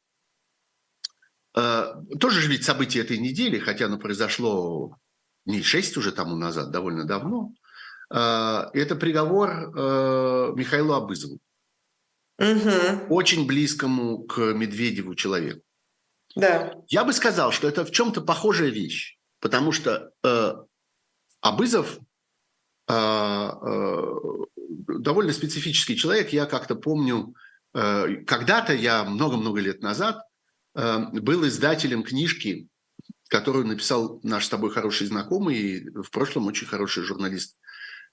тоже 2.21 2.41
же 2.41 2.51
ведь 2.51 2.65
событие 2.65 3.03
этой 3.03 3.19
недели, 3.19 3.59
хотя 3.59 3.87
оно 3.87 3.99
произошло 3.99 4.97
не 5.49 5.63
шесть 5.63 5.97
уже 5.97 6.13
тому 6.13 6.37
назад, 6.37 6.71
довольно 6.71 7.05
давно. 7.05 7.53
Это 8.11 8.97
приговор 8.99 9.51
Михаилу 10.57 10.95
Абызову. 10.95 11.39
Угу. 12.39 13.15
Очень 13.15 13.47
близкому 13.47 14.23
к 14.23 14.39
Медведеву 14.39 15.15
человеку. 15.15 15.61
Да. 16.35 16.75
Я 16.89 17.05
бы 17.05 17.13
сказал, 17.13 17.53
что 17.53 17.69
это 17.69 17.85
в 17.85 17.91
чем-то 17.91 18.23
похожая 18.23 18.71
вещь, 18.71 19.19
потому 19.41 19.73
что 19.73 20.13
Абызов 21.41 21.99
а, 22.89 23.59
а, 23.61 24.15
довольно 24.57 25.33
специфический 25.33 25.97
человек. 25.97 26.31
Я 26.31 26.47
как-то 26.47 26.75
помню, 26.75 27.35
э, 27.75 28.25
когда-то 28.27 28.73
я 28.73 29.05
много-много 29.05 29.61
лет 29.61 29.83
назад 29.83 30.23
э, 30.75 30.99
был 31.13 31.47
издателем 31.47 32.03
книжки, 32.03 32.69
которую 33.29 33.67
написал 33.67 34.21
наш 34.23 34.47
с 34.47 34.49
тобой 34.49 34.71
хороший 34.71 35.07
знакомый 35.07 35.57
и 35.57 35.91
в 35.91 36.11
прошлом 36.11 36.47
очень 36.47 36.67
хороший 36.67 37.05
журналист 37.05 37.57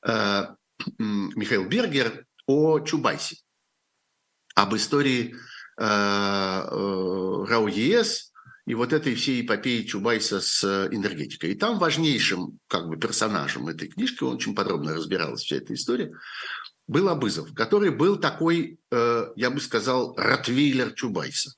э, 0.08 0.48
Михаил 0.98 1.68
Бергер 1.68 2.26
о 2.48 2.80
Чубайсе, 2.82 3.38
об 4.56 4.76
истории 4.76 5.36
РАО 5.78 7.68
ЕС, 7.68 8.32
и 8.66 8.74
вот 8.74 8.94
этой 8.94 9.16
всей 9.16 9.46
эпопеи 9.46 9.84
Чубайса 9.84 10.42
с 10.42 10.64
э, 10.64 10.88
энергетикой. 10.92 11.52
И 11.52 11.56
там 11.56 11.78
важнейшим 11.78 12.60
как 12.68 12.88
бы 12.88 12.98
персонажем 12.98 13.68
этой 13.68 13.88
книжки, 13.90 14.24
он 14.24 14.36
очень 14.36 14.56
подробно 14.56 14.96
разбиралась 14.96 15.44
вся 15.44 15.58
эта 15.58 15.74
история, 15.74 16.12
был 16.88 17.10
Абызов, 17.10 17.54
который 17.54 17.92
был 17.92 18.18
такой, 18.18 18.80
э, 18.92 19.28
я 19.36 19.50
бы 19.52 19.60
сказал, 19.60 20.16
ротвейлер 20.18 20.94
Чубайса. 20.94 21.54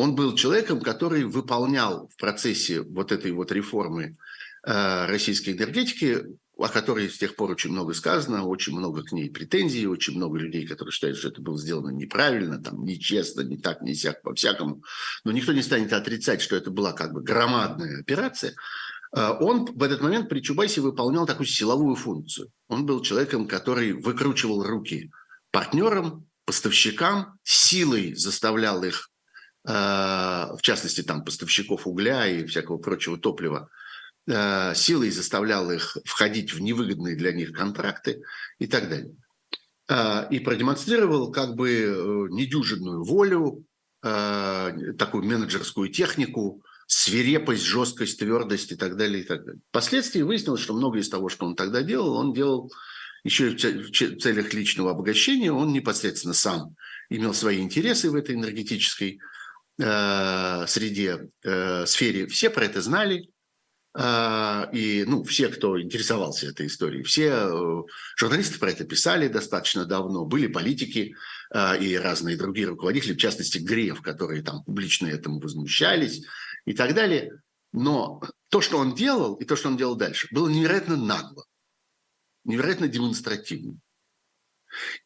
Он 0.00 0.14
был 0.14 0.36
человеком, 0.36 0.80
который 0.80 1.24
выполнял 1.24 2.06
в 2.06 2.16
процессе 2.16 2.82
вот 2.82 3.10
этой 3.10 3.32
вот 3.32 3.50
реформы 3.50 4.16
э, 4.64 5.06
российской 5.06 5.54
энергетики 5.54 6.24
о 6.56 6.68
которой 6.68 7.10
с 7.10 7.18
тех 7.18 7.34
пор 7.34 7.50
очень 7.50 7.70
много 7.70 7.94
сказано, 7.94 8.44
очень 8.44 8.76
много 8.76 9.02
к 9.02 9.10
ней 9.10 9.28
претензий, 9.28 9.88
очень 9.88 10.14
много 10.14 10.38
людей, 10.38 10.66
которые 10.68 10.92
считают, 10.92 11.16
что 11.16 11.28
это 11.28 11.42
было 11.42 11.58
сделано 11.58 11.90
неправильно, 11.90 12.62
там, 12.62 12.84
нечестно, 12.84 13.40
не 13.40 13.56
так, 13.58 13.82
не 13.82 13.94
сяк, 13.94 14.22
по-всякому. 14.22 14.84
Но 15.24 15.32
никто 15.32 15.52
не 15.52 15.62
станет 15.62 15.92
отрицать, 15.92 16.42
что 16.42 16.54
это 16.54 16.70
была 16.70 16.92
как 16.92 17.12
бы 17.12 17.20
громадная 17.20 18.00
операция. 18.00 18.54
А, 19.12 19.32
он 19.32 19.66
в 19.66 19.82
этот 19.82 20.00
момент 20.00 20.28
при 20.28 20.40
Чубайсе 20.40 20.80
выполнял 20.80 21.26
такую 21.26 21.46
силовую 21.46 21.96
функцию. 21.96 22.52
Он 22.68 22.86
был 22.86 23.02
человеком, 23.02 23.48
который 23.48 23.94
выкручивал 23.94 24.62
руки 24.62 25.10
партнерам, 25.50 26.26
поставщикам, 26.44 27.38
силой 27.42 28.14
заставлял 28.14 28.82
их, 28.84 29.10
в 29.64 30.58
частности, 30.62 31.02
там, 31.02 31.24
поставщиков 31.24 31.86
угля 31.86 32.26
и 32.26 32.46
всякого 32.46 32.78
прочего 32.78 33.18
топлива, 33.18 33.68
Э, 34.30 34.74
силой 34.74 35.10
заставлял 35.10 35.70
их 35.70 35.96
входить 36.04 36.52
в 36.52 36.60
невыгодные 36.60 37.16
для 37.16 37.32
них 37.32 37.52
контракты 37.52 38.20
и 38.58 38.66
так 38.66 38.90
далее. 38.90 39.14
Э, 39.88 40.26
и 40.30 40.38
продемонстрировал 40.38 41.32
как 41.32 41.54
бы 41.54 41.70
э, 41.70 41.86
недюжинную 42.30 43.04
волю, 43.04 43.64
такую 44.00 45.24
менеджерскую 45.24 45.88
технику, 45.88 46.62
свирепость, 46.86 47.64
жесткость, 47.64 48.20
твердость 48.20 48.70
и 48.70 48.76
так 48.76 48.96
далее, 48.96 49.24
и 49.24 49.26
так 49.26 49.44
далее. 49.44 49.60
Впоследствии 49.70 50.22
выяснилось, 50.22 50.60
что 50.60 50.72
многое 50.72 51.02
из 51.02 51.08
того, 51.08 51.28
что 51.28 51.46
он 51.46 51.56
тогда 51.56 51.82
делал, 51.82 52.12
он 52.14 52.32
делал 52.32 52.72
еще 53.24 53.56
в 53.56 53.90
целях 53.90 54.54
личного 54.54 54.92
обогащения. 54.92 55.50
Он 55.50 55.72
непосредственно 55.72 56.32
сам 56.32 56.76
имел 57.10 57.34
свои 57.34 57.58
интересы 57.58 58.08
в 58.08 58.14
этой 58.14 58.36
энергетической 58.36 59.18
э, 59.78 60.66
среде, 60.66 61.30
э, 61.44 61.86
сфере. 61.86 62.26
Все 62.26 62.50
про 62.50 62.64
это 62.64 62.80
знали. 62.80 63.30
А, 63.94 64.68
и 64.72 65.04
ну, 65.06 65.24
все, 65.24 65.48
кто 65.48 65.80
интересовался 65.80 66.48
этой 66.48 66.66
историей, 66.66 67.02
все 67.02 67.30
э, 67.30 67.82
журналисты 68.16 68.58
про 68.58 68.70
это 68.70 68.84
писали 68.84 69.28
достаточно 69.28 69.86
давно, 69.86 70.24
были 70.24 70.46
политики 70.46 71.16
и 71.80 71.96
разные 71.96 72.36
другие 72.36 72.68
руководители, 72.68 73.14
в 73.14 73.18
частности 73.18 73.56
Греф, 73.56 74.02
которые 74.02 74.42
там 74.42 74.62
публично 74.62 75.06
этому 75.06 75.40
возмущались 75.40 76.22
и 76.66 76.74
так 76.74 76.94
далее. 76.94 77.40
Но 77.72 78.20
то, 78.50 78.60
что 78.60 78.76
он 78.76 78.94
делал, 78.94 79.34
и 79.36 79.46
то, 79.46 79.56
что 79.56 79.68
он 79.68 79.78
делал 79.78 79.96
дальше, 79.96 80.28
было 80.30 80.48
невероятно 80.48 80.96
нагло, 80.96 81.46
невероятно 82.44 82.86
демонстративно. 82.86 83.78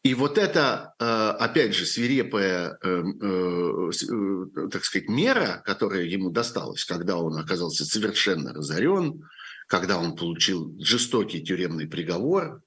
И 0.03 0.13
вот 0.13 0.37
эта, 0.37 0.93
э, 0.99 1.05
опять 1.05 1.75
же, 1.75 1.85
свирепая, 1.85 2.77
э, 2.81 3.03
э, 3.21 4.69
так 4.71 4.83
сказать, 4.83 5.09
мера, 5.09 5.61
которая 5.65 6.03
ему 6.03 6.29
досталась, 6.29 6.85
когда 6.85 7.17
он 7.17 7.37
оказался 7.37 7.85
совершенно 7.85 8.53
разорен, 8.53 9.23
когда 9.67 9.97
он 9.97 10.15
получил 10.15 10.75
жестокий 10.79 11.41
тюремный 11.43 11.87
приговор, 11.87 12.61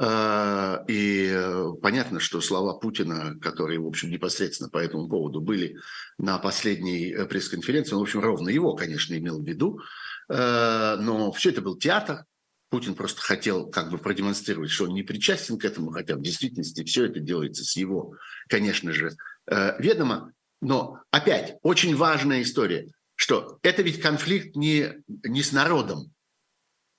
и 0.00 1.40
понятно, 1.82 2.20
что 2.20 2.40
слова 2.40 2.74
Путина, 2.74 3.36
которые, 3.40 3.80
в 3.80 3.86
общем, 3.88 4.10
непосредственно 4.10 4.70
по 4.70 4.78
этому 4.78 5.08
поводу 5.08 5.40
были 5.40 5.76
на 6.18 6.38
последней 6.38 7.16
пресс-конференции, 7.28 7.94
он, 7.94 8.00
в 8.00 8.02
общем, 8.04 8.20
ровно 8.20 8.48
его, 8.48 8.76
конечно, 8.76 9.14
имел 9.18 9.42
в 9.42 9.44
виду, 9.44 9.80
но 10.28 11.32
все 11.32 11.50
это 11.50 11.62
был 11.62 11.76
театр, 11.76 12.26
Путин 12.70 12.94
просто 12.94 13.22
хотел 13.22 13.66
как 13.66 13.90
бы 13.90 13.98
продемонстрировать, 13.98 14.70
что 14.70 14.84
он 14.84 14.94
не 14.94 15.02
причастен 15.02 15.58
к 15.58 15.64
этому, 15.64 15.90
хотя 15.90 16.16
в 16.16 16.22
действительности 16.22 16.84
все 16.84 17.06
это 17.06 17.18
делается 17.18 17.64
с 17.64 17.76
его, 17.76 18.14
конечно 18.48 18.92
же, 18.92 19.16
э, 19.46 19.80
ведома. 19.80 20.32
Но 20.60 21.00
опять 21.10 21.56
очень 21.62 21.96
важная 21.96 22.42
история, 22.42 22.88
что 23.14 23.58
это 23.62 23.82
ведь 23.82 24.00
конфликт 24.00 24.54
не, 24.54 25.02
не 25.24 25.42
с 25.42 25.52
народом. 25.52 26.12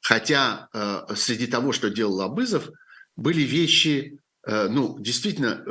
Хотя 0.01 0.69
э, 0.73 1.13
среди 1.15 1.45
того, 1.45 1.71
что 1.71 1.89
делал 1.89 2.21
Абызов, 2.21 2.69
были 3.15 3.41
вещи, 3.41 4.19
э, 4.47 4.67
ну, 4.69 4.97
действительно, 4.99 5.63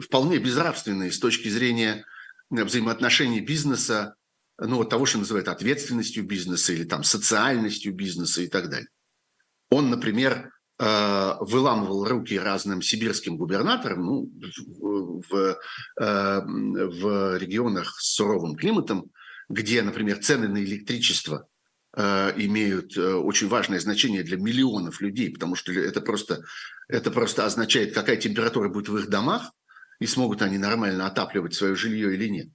вполне 0.00 0.38
безнравственные 0.38 1.12
с 1.12 1.18
точки 1.18 1.48
зрения 1.48 2.06
взаимоотношений 2.48 3.40
бизнеса, 3.40 4.14
ну, 4.58 4.76
вот 4.76 4.88
того, 4.88 5.04
что 5.04 5.18
называют 5.18 5.48
ответственностью 5.48 6.24
бизнеса 6.24 6.72
или 6.72 6.84
там 6.84 7.04
социальностью 7.04 7.92
бизнеса 7.92 8.42
и 8.42 8.46
так 8.46 8.70
далее. 8.70 8.88
Он, 9.72 9.88
например, 9.88 10.50
э, 10.78 11.32
выламывал 11.40 12.06
руки 12.06 12.38
разным 12.38 12.82
сибирским 12.82 13.38
губернаторам 13.38 14.04
ну, 14.04 14.30
в, 15.30 15.34
э, 15.34 15.56
в 15.96 17.38
регионах 17.38 17.98
с 17.98 18.14
суровым 18.16 18.54
климатом, 18.54 19.10
где, 19.48 19.80
например, 19.80 20.18
цены 20.18 20.48
на 20.48 20.62
электричество 20.62 21.46
э, 21.96 22.32
имеют 22.36 22.98
очень 22.98 23.48
важное 23.48 23.80
значение 23.80 24.22
для 24.22 24.36
миллионов 24.36 25.00
людей, 25.00 25.32
потому 25.32 25.54
что 25.54 25.72
это 25.72 26.02
просто, 26.02 26.42
это 26.88 27.10
просто 27.10 27.46
означает, 27.46 27.94
какая 27.94 28.18
температура 28.18 28.68
будет 28.68 28.90
в 28.90 28.98
их 28.98 29.08
домах, 29.08 29.52
и 30.00 30.06
смогут 30.06 30.42
они 30.42 30.58
нормально 30.58 31.06
отапливать 31.06 31.54
свое 31.54 31.76
жилье 31.76 32.14
или 32.14 32.28
нет. 32.28 32.48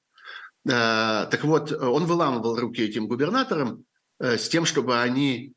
Так 0.65 1.43
вот, 1.45 1.71
он 1.71 2.05
выламывал 2.05 2.59
руки 2.59 2.83
этим 2.83 3.07
губернаторам 3.07 3.85
с 4.19 4.49
тем, 4.49 4.65
чтобы 4.65 4.99
они 4.99 5.53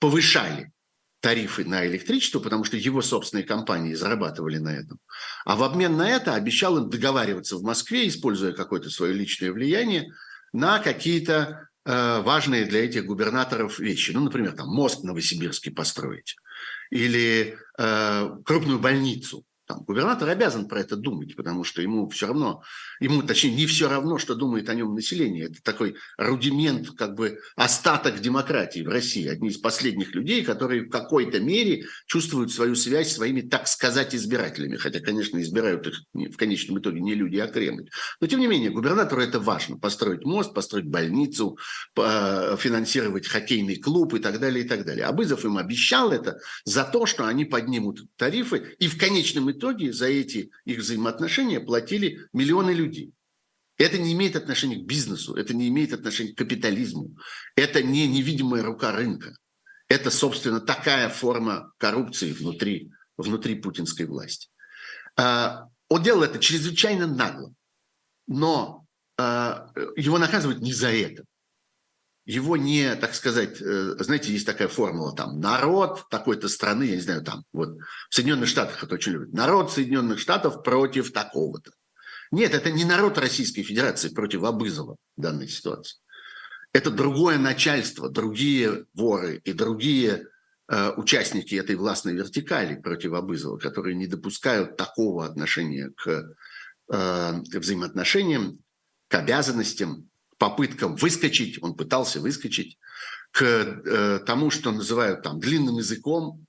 повышали 0.00 0.72
тарифы 1.20 1.64
на 1.64 1.86
электричество, 1.86 2.40
потому 2.40 2.64
что 2.64 2.76
его 2.76 3.02
собственные 3.02 3.44
компании 3.44 3.94
зарабатывали 3.94 4.58
на 4.58 4.70
этом. 4.70 4.98
А 5.44 5.54
в 5.54 5.62
обмен 5.62 5.96
на 5.96 6.08
это 6.08 6.34
обещал 6.34 6.78
им 6.78 6.90
договариваться 6.90 7.56
в 7.56 7.62
Москве, 7.62 8.08
используя 8.08 8.52
какое-то 8.52 8.90
свое 8.90 9.12
личное 9.12 9.52
влияние, 9.52 10.12
на 10.52 10.78
какие-то 10.78 11.68
э, 11.84 12.20
важные 12.22 12.64
для 12.64 12.84
этих 12.84 13.04
губернаторов 13.04 13.78
вещи. 13.78 14.12
Ну, 14.12 14.20
например, 14.20 14.52
там 14.52 14.68
мост 14.68 15.02
в 15.02 15.04
Новосибирске 15.04 15.70
построить 15.70 16.36
или 16.90 17.56
э, 17.78 18.30
крупную 18.44 18.78
больницу 18.78 19.44
там, 19.70 19.84
губернатор 19.84 20.28
обязан 20.28 20.66
про 20.66 20.80
это 20.80 20.96
думать, 20.96 21.36
потому 21.36 21.62
что 21.62 21.80
ему 21.80 22.08
все 22.08 22.26
равно, 22.26 22.64
ему, 22.98 23.22
точнее, 23.22 23.54
не 23.54 23.66
все 23.66 23.88
равно, 23.88 24.18
что 24.18 24.34
думает 24.34 24.68
о 24.68 24.74
нем 24.74 24.96
население. 24.96 25.44
Это 25.44 25.62
такой 25.62 25.94
рудимент, 26.18 26.90
как 26.96 27.14
бы 27.14 27.38
остаток 27.54 28.20
демократии 28.20 28.80
в 28.80 28.88
России. 28.88 29.28
Одни 29.28 29.50
из 29.50 29.58
последних 29.58 30.12
людей, 30.12 30.42
которые 30.42 30.86
в 30.86 30.90
какой-то 30.90 31.38
мере 31.38 31.84
чувствуют 32.06 32.50
свою 32.50 32.74
связь 32.74 33.12
с 33.12 33.14
своими, 33.14 33.42
так 33.42 33.68
сказать, 33.68 34.12
избирателями. 34.12 34.74
Хотя, 34.74 34.98
конечно, 34.98 35.40
избирают 35.40 35.86
их 35.86 36.02
в 36.14 36.36
конечном 36.36 36.80
итоге 36.80 37.00
не 37.00 37.14
люди, 37.14 37.36
а 37.36 37.46
Кремль. 37.46 37.88
Но, 38.20 38.26
тем 38.26 38.40
не 38.40 38.48
менее, 38.48 38.70
губернатору 38.70 39.22
это 39.22 39.38
важно. 39.38 39.78
Построить 39.78 40.24
мост, 40.24 40.52
построить 40.52 40.86
больницу, 40.86 41.58
финансировать 41.94 43.28
хоккейный 43.28 43.76
клуб 43.76 44.14
и 44.14 44.18
так 44.18 44.40
далее, 44.40 44.64
и 44.64 44.68
так 44.68 44.84
далее. 44.84 45.04
Абызов 45.04 45.44
им 45.44 45.58
обещал 45.58 46.10
это 46.10 46.40
за 46.64 46.82
то, 46.82 47.06
что 47.06 47.28
они 47.28 47.44
поднимут 47.44 48.00
тарифы 48.16 48.74
и 48.80 48.88
в 48.88 48.98
конечном 48.98 49.52
итоге 49.52 49.59
итоге 49.60 49.92
за 49.92 50.06
эти 50.06 50.50
их 50.64 50.78
взаимоотношения 50.78 51.60
платили 51.60 52.26
миллионы 52.32 52.72
людей. 52.72 53.12
Это 53.78 53.98
не 53.98 54.12
имеет 54.12 54.36
отношения 54.36 54.76
к 54.76 54.86
бизнесу, 54.86 55.34
это 55.34 55.54
не 55.54 55.68
имеет 55.68 55.92
отношения 55.92 56.32
к 56.32 56.38
капитализму, 56.38 57.16
это 57.54 57.82
не 57.82 58.08
невидимая 58.08 58.62
рука 58.62 58.92
рынка. 58.92 59.36
Это, 59.88 60.10
собственно, 60.10 60.60
такая 60.60 61.08
форма 61.08 61.72
коррупции 61.78 62.32
внутри, 62.32 62.90
внутри 63.16 63.54
путинской 63.54 64.06
власти. 64.06 64.48
А, 65.16 65.66
он 65.88 66.02
делал 66.02 66.22
это 66.22 66.38
чрезвычайно 66.38 67.06
нагло, 67.06 67.52
но 68.26 68.86
а, 69.16 69.70
его 69.96 70.18
наказывают 70.18 70.60
не 70.60 70.72
за 70.72 70.88
это 70.92 71.24
его 72.26 72.56
не, 72.56 72.94
так 72.96 73.14
сказать, 73.14 73.60
э, 73.60 73.94
знаете, 73.98 74.32
есть 74.32 74.46
такая 74.46 74.68
формула, 74.68 75.14
там, 75.14 75.40
народ 75.40 76.06
такой-то 76.10 76.48
страны, 76.48 76.84
я 76.84 76.96
не 76.96 77.00
знаю, 77.00 77.22
там, 77.22 77.44
вот, 77.52 77.78
в 78.08 78.14
Соединенных 78.14 78.48
Штатах 78.48 78.82
это 78.82 78.94
очень 78.94 79.12
любят, 79.12 79.32
народ 79.32 79.72
Соединенных 79.72 80.18
Штатов 80.18 80.62
против 80.62 81.12
такого-то. 81.12 81.72
Нет, 82.30 82.54
это 82.54 82.70
не 82.70 82.84
народ 82.84 83.18
Российской 83.18 83.62
Федерации 83.62 84.08
против 84.10 84.44
Абызова 84.44 84.96
в 85.16 85.20
данной 85.20 85.48
ситуации. 85.48 85.98
Это 86.72 86.90
другое 86.90 87.38
начальство, 87.38 88.08
другие 88.08 88.86
воры 88.94 89.40
и 89.44 89.52
другие 89.52 90.26
э, 90.68 90.90
участники 90.96 91.56
этой 91.56 91.74
властной 91.74 92.14
вертикали 92.14 92.76
против 92.76 93.14
Абызова, 93.14 93.58
которые 93.58 93.96
не 93.96 94.06
допускают 94.06 94.76
такого 94.76 95.26
отношения 95.26 95.90
к, 95.96 96.34
э, 96.92 97.32
взаимоотношениям, 97.52 98.60
к 99.08 99.14
обязанностям, 99.14 100.09
попыткам 100.40 100.96
выскочить, 100.96 101.62
он 101.62 101.74
пытался 101.74 102.18
выскочить, 102.18 102.78
к 103.30 103.44
э, 103.44 104.20
тому, 104.24 104.50
что 104.50 104.72
называют 104.72 105.22
там 105.22 105.38
длинным 105.38 105.76
языком, 105.76 106.46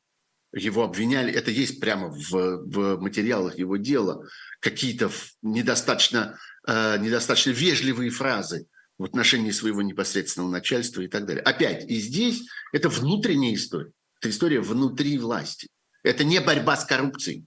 его 0.54 0.84
обвиняли, 0.84 1.32
это 1.32 1.52
есть 1.52 1.80
прямо 1.82 2.08
в, 2.08 2.32
в 2.32 3.02
материалах 3.02 3.58
его 3.58 3.76
дела, 3.76 4.26
какие-то 4.62 5.12
недостаточно, 5.42 6.40
э, 6.66 6.98
недостаточно 7.00 7.52
вежливые 7.52 8.12
фразы 8.12 8.66
в 8.98 9.04
отношении 9.04 9.52
своего 9.52 9.82
непосредственного 9.82 10.50
начальства 10.50 11.02
и 11.02 11.08
так 11.08 11.26
далее. 11.26 11.44
Опять, 11.44 11.90
и 11.90 12.00
здесь 12.00 12.44
это 12.72 12.88
внутренняя 12.88 13.54
история, 13.54 13.92
это 14.22 14.30
история 14.30 14.62
внутри 14.62 15.18
власти. 15.18 15.68
Это 16.02 16.24
не 16.24 16.40
борьба 16.40 16.78
с 16.78 16.86
коррупцией. 16.86 17.46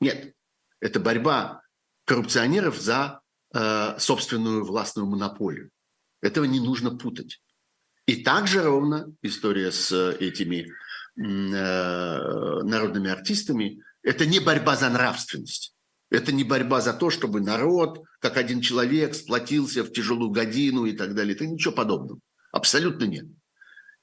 Нет, 0.00 0.34
это 0.80 1.00
борьба 1.00 1.62
коррупционеров 2.04 2.78
за 2.78 3.20
э, 3.54 3.96
собственную 3.98 4.64
властную 4.64 5.06
монополию. 5.08 5.70
Этого 6.20 6.44
не 6.44 6.60
нужно 6.60 6.90
путать. 6.96 7.40
И 8.06 8.22
также 8.22 8.62
ровно 8.62 9.14
история 9.22 9.70
с 9.70 9.92
э, 9.92 10.16
этими 10.18 10.66
э, 11.16 12.62
народными 12.62 13.10
артистами– 13.10 13.82
это 14.02 14.24
не 14.26 14.40
борьба 14.40 14.76
за 14.76 14.88
нравственность. 14.88 15.74
Это 16.10 16.32
не 16.32 16.44
борьба 16.44 16.80
за 16.80 16.94
то, 16.94 17.10
чтобы 17.10 17.40
народ, 17.40 18.02
как 18.20 18.38
один 18.38 18.62
человек, 18.62 19.14
сплотился 19.14 19.84
в 19.84 19.92
тяжелую 19.92 20.30
годину 20.30 20.86
и 20.86 20.92
так 20.92 21.14
далее. 21.14 21.34
Это 21.34 21.46
ничего 21.46 21.74
подобного. 21.74 22.20
Абсолютно 22.50 23.04
нет. 23.04 23.26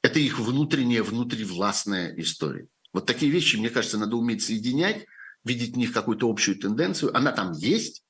Это 0.03 0.19
их 0.19 0.37
внутренняя, 0.39 1.01
внутривластная 1.01 2.13
история. 2.17 2.67
Вот 2.93 3.07
такие 3.07 3.31
вещи, 3.31 3.55
мне 3.55 3.71
кажется, 3.71 3.97
надо 3.97 4.15
уметь 4.17 4.43
соединять, 4.43 5.07
видеть 5.43 5.73
в 5.73 5.77
них 5.77 5.91
какую-то 5.91 6.29
общую 6.29 6.57
тенденцию. 6.59 7.15
Она 7.17 7.31
там 7.31 7.53
есть, 7.53 8.03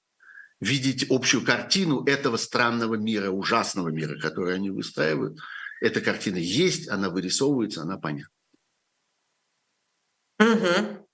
видеть 0.62 1.06
общую 1.10 1.44
картину 1.44 2.04
этого 2.06 2.38
странного 2.38 2.96
мира, 2.96 3.30
ужасного 3.30 3.90
мира, 3.90 4.20
который 4.20 4.56
они 4.56 4.70
выстраивают. 4.70 5.40
Эта 5.82 6.02
картина 6.02 6.38
есть, 6.38 6.90
она 6.90 7.10
вырисовывается, 7.10 7.82
она 7.82 7.98
понятна. 7.98 8.30
Угу. 10.40 11.08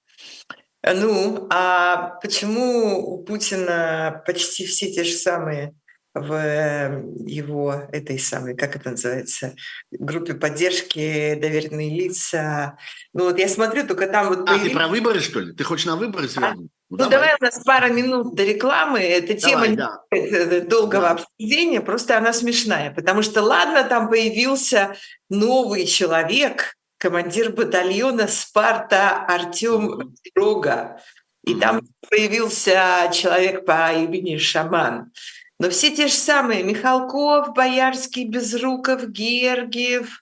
Ну, 0.84 1.47
а 1.51 2.19
почему 2.21 3.13
у 3.13 3.23
Путина 3.23 4.23
почти 4.25 4.65
все 4.65 4.91
те 4.91 5.04
же 5.04 5.13
самые 5.13 5.75
в 6.13 7.06
его 7.25 7.88
этой 7.91 8.19
самой, 8.19 8.56
как 8.56 8.75
это 8.75 8.91
называется, 8.91 9.56
группе 9.91 10.34
поддержки, 10.34 11.36
доверенные 11.36 11.89
лица. 11.89 12.77
Ну 13.13 13.25
вот 13.25 13.39
я 13.39 13.47
смотрю, 13.47 13.88
только 13.88 14.08
там 14.08 14.27
вот... 14.27 14.41
А, 14.41 14.45
появились... 14.45 14.71
ты 14.71 14.77
про 14.77 14.88
выборы, 14.89 15.19
что 15.21 15.39
ли? 15.39 15.54
Ты 15.54 15.63
хочешь 15.63 15.86
на 15.86 15.95
выборы 15.95 16.27
свернуть? 16.27 16.69
Ну, 16.91 16.97
ну 16.97 17.10
давай. 17.10 17.30
давай 17.30 17.36
у 17.39 17.43
нас 17.45 17.63
пара 17.63 17.88
минут 17.88 18.36
до 18.36 18.43
рекламы. 18.43 18.99
Эта 18.99 19.34
тема 19.34 19.62
давай, 19.62 19.75
да. 19.77 20.01
Э, 20.12 20.60
долгого 20.60 21.04
да. 21.04 21.12
обсуждения, 21.12 21.80
просто 21.80 22.17
она 22.17 22.34
смешная. 22.34 22.91
Потому 22.91 23.21
что, 23.21 23.41
ладно, 23.41 23.86
там 23.86 24.10
появился 24.10 24.97
новый 25.30 25.86
человек, 25.86 26.75
командир 26.97 27.54
батальона 27.54 28.27
«Спарта» 28.27 29.25
Артем 29.25 30.13
Рога. 30.36 31.01
И 31.45 31.54
mm-hmm. 31.54 31.60
там 31.60 31.82
появился 32.10 33.10
человек 33.13 33.65
по 33.65 33.93
имени 33.93 34.36
Шаман. 34.36 35.13
Но 35.60 35.69
все 35.69 35.95
те 35.95 36.08
же 36.08 36.13
самые 36.13 36.62
Михалков, 36.63 37.54
Боярский, 37.54 38.25
Безруков, 38.25 39.08
Гергиев. 39.08 40.21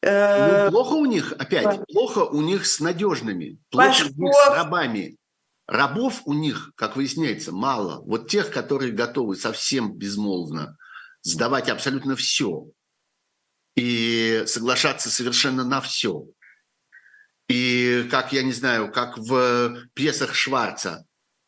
Э, 0.00 0.64
ну, 0.64 0.70
плохо 0.70 0.92
у 0.94 1.04
них, 1.04 1.34
опять, 1.38 1.78
плохо 1.92 2.20
у 2.20 2.40
них 2.40 2.64
с 2.64 2.80
надежными, 2.80 3.58
плохо 3.68 3.88
Пашков. 3.88 4.12
у 4.16 4.22
них 4.22 4.34
с 4.34 4.48
рабами. 4.48 5.16
Рабов 5.66 6.22
у 6.26 6.32
них, 6.32 6.72
как 6.76 6.96
выясняется, 6.96 7.52
мало. 7.52 8.00
Вот 8.02 8.28
тех, 8.28 8.50
которые 8.50 8.92
готовы 8.92 9.36
совсем 9.36 9.94
безмолвно 9.94 10.76
сдавать 11.22 11.68
абсолютно 11.68 12.14
все 12.14 12.68
и 13.74 14.44
соглашаться 14.46 15.10
совершенно 15.10 15.64
на 15.64 15.80
все. 15.80 16.24
И 17.48 18.06
как, 18.10 18.32
я 18.32 18.42
не 18.42 18.52
знаю, 18.52 18.90
как 18.90 19.18
в 19.18 19.88
пьесах 19.94 20.34
Шварца, 20.34 21.04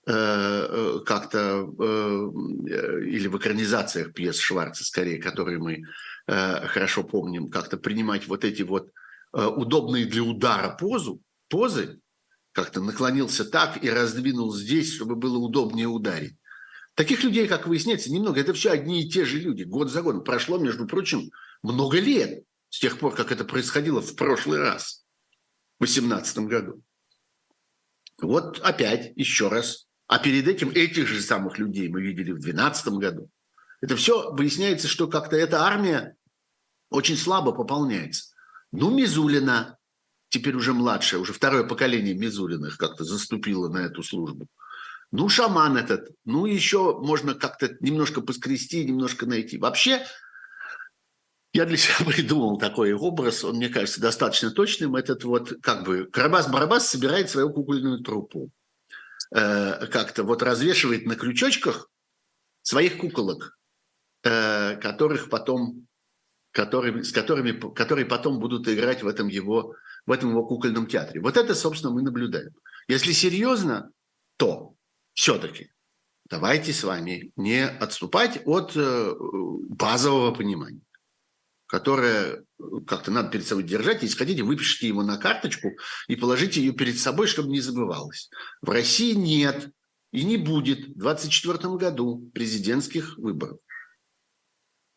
э, 0.07 0.12
э, 0.12 0.98
как-то, 1.04 1.68
э, 1.78 3.02
или 3.07 3.28
в 3.28 3.38
экранизациях 3.38 4.12
пьес 4.12 4.38
Шварца, 4.38 4.85
скорее, 4.85 5.20
которые 5.20 5.59
мы 5.59 5.83
хорошо 6.26 7.04
помним, 7.04 7.48
как-то 7.48 7.78
принимать 7.78 8.28
вот 8.28 8.44
эти 8.44 8.61
вот 8.61 8.90
удобные 9.33 10.04
для 10.04 10.22
удара 10.22 10.76
позу, 10.76 11.22
позы, 11.48 12.00
как-то 12.52 12.80
наклонился 12.80 13.44
так 13.44 13.82
и 13.82 13.90
раздвинул 13.90 14.54
здесь, 14.54 14.94
чтобы 14.94 15.16
было 15.16 15.38
удобнее 15.38 15.87
ударить. 15.87 16.34
Таких 16.94 17.22
людей, 17.22 17.46
как 17.46 17.68
выясняется, 17.68 18.12
немного. 18.12 18.40
Это 18.40 18.52
все 18.54 18.72
одни 18.72 19.02
и 19.02 19.08
те 19.08 19.24
же 19.24 19.38
люди. 19.38 19.62
Год 19.62 19.90
за 19.90 20.02
годом. 20.02 20.24
Прошло, 20.24 20.58
между 20.58 20.87
прочим, 20.87 21.30
много 21.62 22.00
лет 22.00 22.42
с 22.70 22.80
тех 22.80 22.98
пор, 22.98 23.14
как 23.14 23.30
это 23.30 23.44
происходило 23.44 24.02
в 24.02 24.16
прошлый 24.16 24.58
раз, 24.58 25.04
в 25.78 25.84
2018 25.84 26.38
году. 26.38 26.82
Вот 28.20 28.58
опять, 28.61 29.12
еще 29.14 29.48
раз. 29.48 29.87
А 30.08 30.18
перед 30.18 30.48
этим 30.48 30.70
этих 30.70 31.06
же 31.06 31.20
самых 31.20 31.58
людей 31.58 31.88
мы 31.88 32.02
видели 32.02 32.32
в 32.32 32.40
2012 32.40 32.88
году. 32.94 33.30
Это 33.80 33.94
все 33.94 34.32
выясняется, 34.32 34.88
что 34.88 35.06
как-то 35.06 35.37
эта 35.37 35.62
армия 35.62 36.16
очень 36.90 37.16
слабо 37.16 37.52
пополняется. 37.52 38.34
Ну, 38.72 38.90
Мизулина, 38.90 39.77
теперь 40.28 40.54
уже 40.54 40.74
младшее, 40.74 41.20
уже 41.20 41.32
второе 41.32 41.64
поколение 41.64 42.14
Мизулиных 42.14 42.76
как-то 42.76 43.04
заступило 43.04 43.68
на 43.68 43.78
эту 43.78 44.02
службу. 44.02 44.46
Ну, 45.10 45.28
шаман 45.28 45.76
этот, 45.76 46.10
ну, 46.24 46.44
еще 46.44 46.98
можно 46.98 47.34
как-то 47.34 47.74
немножко 47.80 48.20
поскрести, 48.20 48.84
немножко 48.84 49.24
найти. 49.24 49.56
Вообще, 49.56 50.04
я 51.54 51.64
для 51.64 51.76
себя 51.76 51.94
придумал 52.12 52.58
такой 52.58 52.92
образ, 52.92 53.42
он, 53.44 53.56
мне 53.56 53.68
кажется, 53.70 54.00
достаточно 54.00 54.50
точным. 54.50 54.96
Этот 54.96 55.24
вот, 55.24 55.54
как 55.62 55.84
бы, 55.84 56.08
Карабас-Барабас 56.12 56.80
собирает 56.80 57.30
свою 57.30 57.50
кукольную 57.50 58.00
труппу. 58.00 58.50
Э, 59.30 59.86
как-то 59.86 60.24
вот 60.24 60.42
развешивает 60.42 61.06
на 61.06 61.14
крючочках 61.14 61.90
своих 62.62 62.98
куколок, 62.98 63.58
э, 64.24 64.76
которых 64.76 65.30
потом, 65.30 65.86
которые, 66.50 67.02
с 67.02 67.12
которыми, 67.12 67.52
которые 67.72 68.04
потом 68.04 68.40
будут 68.40 68.68
играть 68.68 69.02
в 69.02 69.08
этом 69.08 69.28
его 69.28 69.74
в 70.08 70.10
этом 70.10 70.30
его 70.30 70.42
кукольном 70.42 70.86
театре. 70.86 71.20
Вот 71.20 71.36
это, 71.36 71.54
собственно, 71.54 71.92
мы 71.92 72.00
наблюдаем. 72.00 72.52
Если 72.88 73.12
серьезно, 73.12 73.90
то 74.38 74.74
все-таки 75.12 75.70
давайте 76.30 76.72
с 76.72 76.82
вами 76.82 77.30
не 77.36 77.66
отступать 77.66 78.40
от 78.46 78.72
э, 78.74 79.14
базового 79.68 80.32
понимания, 80.32 80.80
которое 81.66 82.42
как-то 82.86 83.10
надо 83.10 83.28
перед 83.28 83.46
собой 83.46 83.64
держать. 83.64 84.02
Если 84.02 84.16
хотите, 84.16 84.44
выпишите 84.44 84.88
его 84.88 85.02
на 85.02 85.18
карточку 85.18 85.72
и 86.06 86.16
положите 86.16 86.62
ее 86.62 86.72
перед 86.72 86.98
собой, 86.98 87.26
чтобы 87.26 87.50
не 87.50 87.60
забывалось. 87.60 88.30
В 88.62 88.70
России 88.70 89.12
нет 89.12 89.70
и 90.10 90.24
не 90.24 90.38
будет 90.38 90.88
в 90.88 90.98
2024 90.98 91.76
году 91.76 92.30
президентских 92.32 93.18
выборов. 93.18 93.58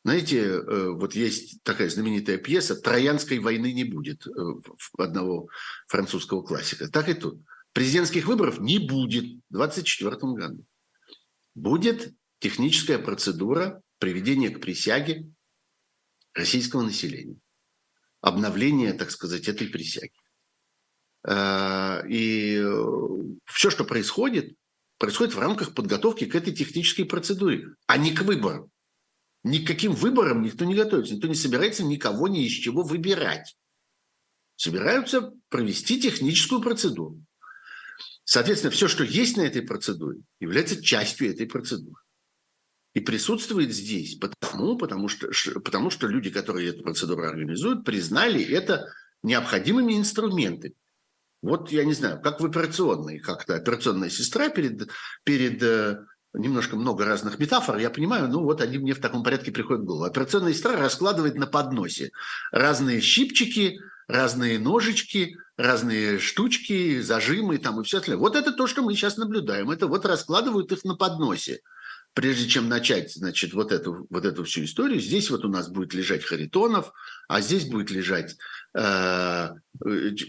Знаете, 0.04 0.40
э, 0.40 0.90
вот 0.90 1.14
есть 1.14 1.62
такая 1.64 1.90
знаменитая 1.90 2.38
пьеса 2.38 2.76
«Троянской 2.76 3.38
войны 3.38 3.72
не 3.72 3.84
будет» 3.84 4.26
э, 4.26 4.32
одного 4.98 5.50
французского 5.88 6.42
классика. 6.42 6.90
Так 6.90 7.08
и 7.10 7.14
тут. 7.14 7.42
Президентских 7.74 8.26
выборов 8.26 8.60
не 8.60 8.80
будет 8.80 9.26
в 9.50 9.54
2024 9.58 10.16
году. 10.34 10.66
Будет 11.54 12.14
техническая 12.40 12.98
процедура 12.98 13.82
приведения 14.00 14.50
к 14.50 14.60
присяге 14.60 15.30
российского 16.34 16.82
населения. 16.82 17.38
Обновление, 18.22 18.94
так 18.94 19.12
сказать, 19.12 19.48
этой 19.48 19.68
присяги. 19.68 20.14
Э, 21.28 22.02
и 22.10 22.60
все, 23.46 23.70
что 23.70 23.84
происходит, 23.84 24.56
происходит 24.98 25.36
в 25.36 25.40
рамках 25.40 25.76
подготовки 25.76 26.26
к 26.26 26.34
этой 26.34 26.54
технической 26.54 27.06
процедуре, 27.06 27.68
а 27.86 27.98
не 27.98 28.16
к 28.16 28.24
выборам. 28.24 28.71
Ни 29.44 29.60
к 29.60 29.68
каким 29.68 29.94
выборам 29.94 30.44
никто 30.44 30.66
не 30.66 30.76
готовится, 30.76 31.16
никто 31.16 31.28
не 31.28 31.36
собирается 31.36 31.84
никого 31.84 32.28
ни 32.28 32.46
из 32.46 32.52
чего 32.52 32.84
выбирать. 32.84 33.56
Собираются 34.56 35.34
провести 35.50 36.00
техническую 36.00 36.62
процедуру. 36.62 37.24
Соответственно, 38.24 38.72
все, 38.72 38.88
что 38.88 39.04
есть 39.04 39.38
на 39.38 39.42
этой 39.42 39.64
процедуре, 39.64 40.20
является 40.40 40.82
частью 40.82 41.32
этой 41.32 41.48
процедуры. 41.48 42.00
И 42.94 43.00
присутствует 43.00 43.74
здесь 43.74 44.16
потому, 44.16 44.78
потому, 44.78 45.08
что, 45.08 45.30
потому 45.62 45.90
что 45.90 46.08
люди, 46.08 46.30
которые 46.30 46.70
эту 46.70 46.84
процедуру 46.84 47.24
организуют, 47.24 47.84
признали 47.86 48.44
это 48.44 48.94
необходимыми 49.24 49.98
инструментами. 49.98 50.76
Вот, 51.42 51.72
я 51.72 51.84
не 51.84 51.94
знаю, 51.94 52.22
как 52.22 52.40
в 52.40 52.46
операционной, 52.46 53.20
как-то 53.20 53.56
операционная 53.56 54.10
сестра 54.10 54.50
перед, 54.50 54.90
перед 55.24 55.64
э, 55.64 56.06
немножко 56.34 56.76
много 56.76 57.06
разных 57.06 57.40
метафор, 57.40 57.78
я 57.78 57.90
понимаю, 57.90 58.28
ну 58.28 58.44
вот 58.44 58.62
они 58.62 58.78
мне 58.78 58.94
в 58.94 59.02
таком 59.02 59.24
порядке 59.24 59.52
приходят 59.52 59.84
в 59.84 59.86
голову. 59.86 60.06
Операционная 60.06 60.54
сестра 60.54 60.78
раскладывает 60.78 61.36
на 61.36 61.48
подносе 61.48 62.12
разные 62.52 63.02
щипчики, 63.02 63.80
разные 64.08 64.60
ножички, 64.60 65.38
разные 65.58 66.20
штучки, 66.20 67.02
зажимы 67.02 67.58
там 67.58 67.82
и 67.82 67.84
все 67.84 67.98
остальное. 67.98 68.22
Вот 68.22 68.36
это 68.36 68.52
то, 68.52 68.68
что 68.68 68.82
мы 68.82 68.94
сейчас 68.94 69.18
наблюдаем. 69.18 69.72
Это 69.72 69.88
вот 69.88 70.06
раскладывают 70.06 70.72
их 70.72 70.84
на 70.84 70.96
подносе. 70.96 71.62
Прежде 72.14 72.48
чем 72.48 72.68
начать, 72.68 73.14
значит, 73.14 73.54
вот 73.54 73.72
эту, 73.72 74.06
вот 74.10 74.26
эту 74.26 74.44
всю 74.44 74.66
историю, 74.66 75.00
здесь 75.00 75.30
вот 75.30 75.46
у 75.46 75.48
нас 75.48 75.70
будет 75.70 75.94
лежать 75.94 76.26
Харитонов, 76.26 76.92
а 77.30 77.40
здесь 77.40 77.66
будет 77.66 77.90
лежать 77.90 78.36
э, 78.74 79.50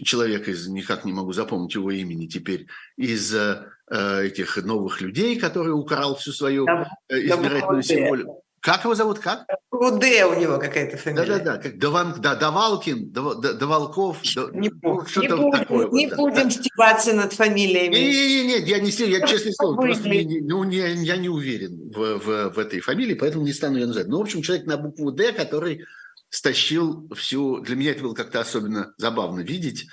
человек 0.05 0.47
из, 0.47 0.67
никак 0.67 1.03
не 1.03 1.11
могу 1.11 1.33
запомнить 1.33 1.75
его 1.75 1.91
имени 1.91 2.27
теперь, 2.27 2.67
из 2.95 3.35
э, 3.35 3.65
этих 3.89 4.57
новых 4.63 5.01
людей, 5.01 5.37
который 5.37 5.73
украл 5.73 6.15
всю 6.15 6.31
свою 6.31 6.65
э, 6.67 6.85
избирательную 7.09 7.83
символику. 7.83 8.42
Как 8.63 8.85
его 8.85 8.95
зовут? 8.95 9.19
Как? 9.19 9.45
Уде 9.71 10.25
у 10.25 10.39
него 10.39 10.57
какая-то 10.57 10.95
фамилия. 10.95 11.25
Да-да-да, 11.25 11.57
как 11.57 11.77
Даван, 11.77 12.21
да, 12.21 12.35
Давалкин, 12.35 13.11
Давалков. 13.11 14.23
Не, 14.23 14.41
ну, 14.41 14.59
не, 14.61 14.69
будем, 14.69 15.51
такое, 15.51 15.89
не 15.89 16.07
вот, 16.07 16.15
будем 16.15 16.47
да. 16.47 16.49
стебаться 16.49 17.13
над 17.13 17.33
фамилиями. 17.33 17.93
Не-не-не, 17.93 18.59
я 18.59 18.79
не 18.79 18.89
стебаюсь, 18.89 19.19
я 19.19 19.27
честное 19.27 19.51
слово, 19.59 19.81
просто 19.81 20.07
не, 20.07 20.39
ну, 20.39 20.63
не, 20.63 20.77
я 20.77 21.17
не 21.17 21.27
уверен 21.27 21.91
в, 21.93 22.19
в, 22.19 22.49
в 22.51 22.57
этой 22.57 22.79
фамилии, 22.79 23.15
поэтому 23.15 23.43
не 23.43 23.51
стану 23.51 23.75
ее 23.75 23.85
называть. 23.85 24.07
Ну, 24.07 24.19
в 24.19 24.21
общем, 24.21 24.41
человек 24.41 24.65
на 24.65 24.77
букву 24.77 25.11
«Д», 25.11 25.33
который 25.33 25.83
стащил 26.29 27.09
всю... 27.13 27.59
Для 27.59 27.75
меня 27.75 27.91
это 27.91 28.03
было 28.03 28.13
как-то 28.13 28.39
особенно 28.39 28.93
забавно 28.95 29.41
видеть. 29.41 29.87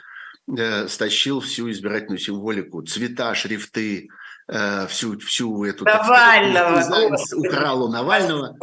Э, 0.56 0.86
стащил 0.88 1.40
всю 1.40 1.70
избирательную 1.70 2.18
символику, 2.18 2.82
цвета, 2.82 3.34
шрифты, 3.34 4.10
э, 4.50 4.86
всю, 4.88 5.18
всю 5.20 5.64
эту... 5.64 5.84
Навального! 5.84 6.80
Сказать, 6.80 7.32
украл 7.34 7.84
у 7.84 7.88
Навального. 7.88 8.56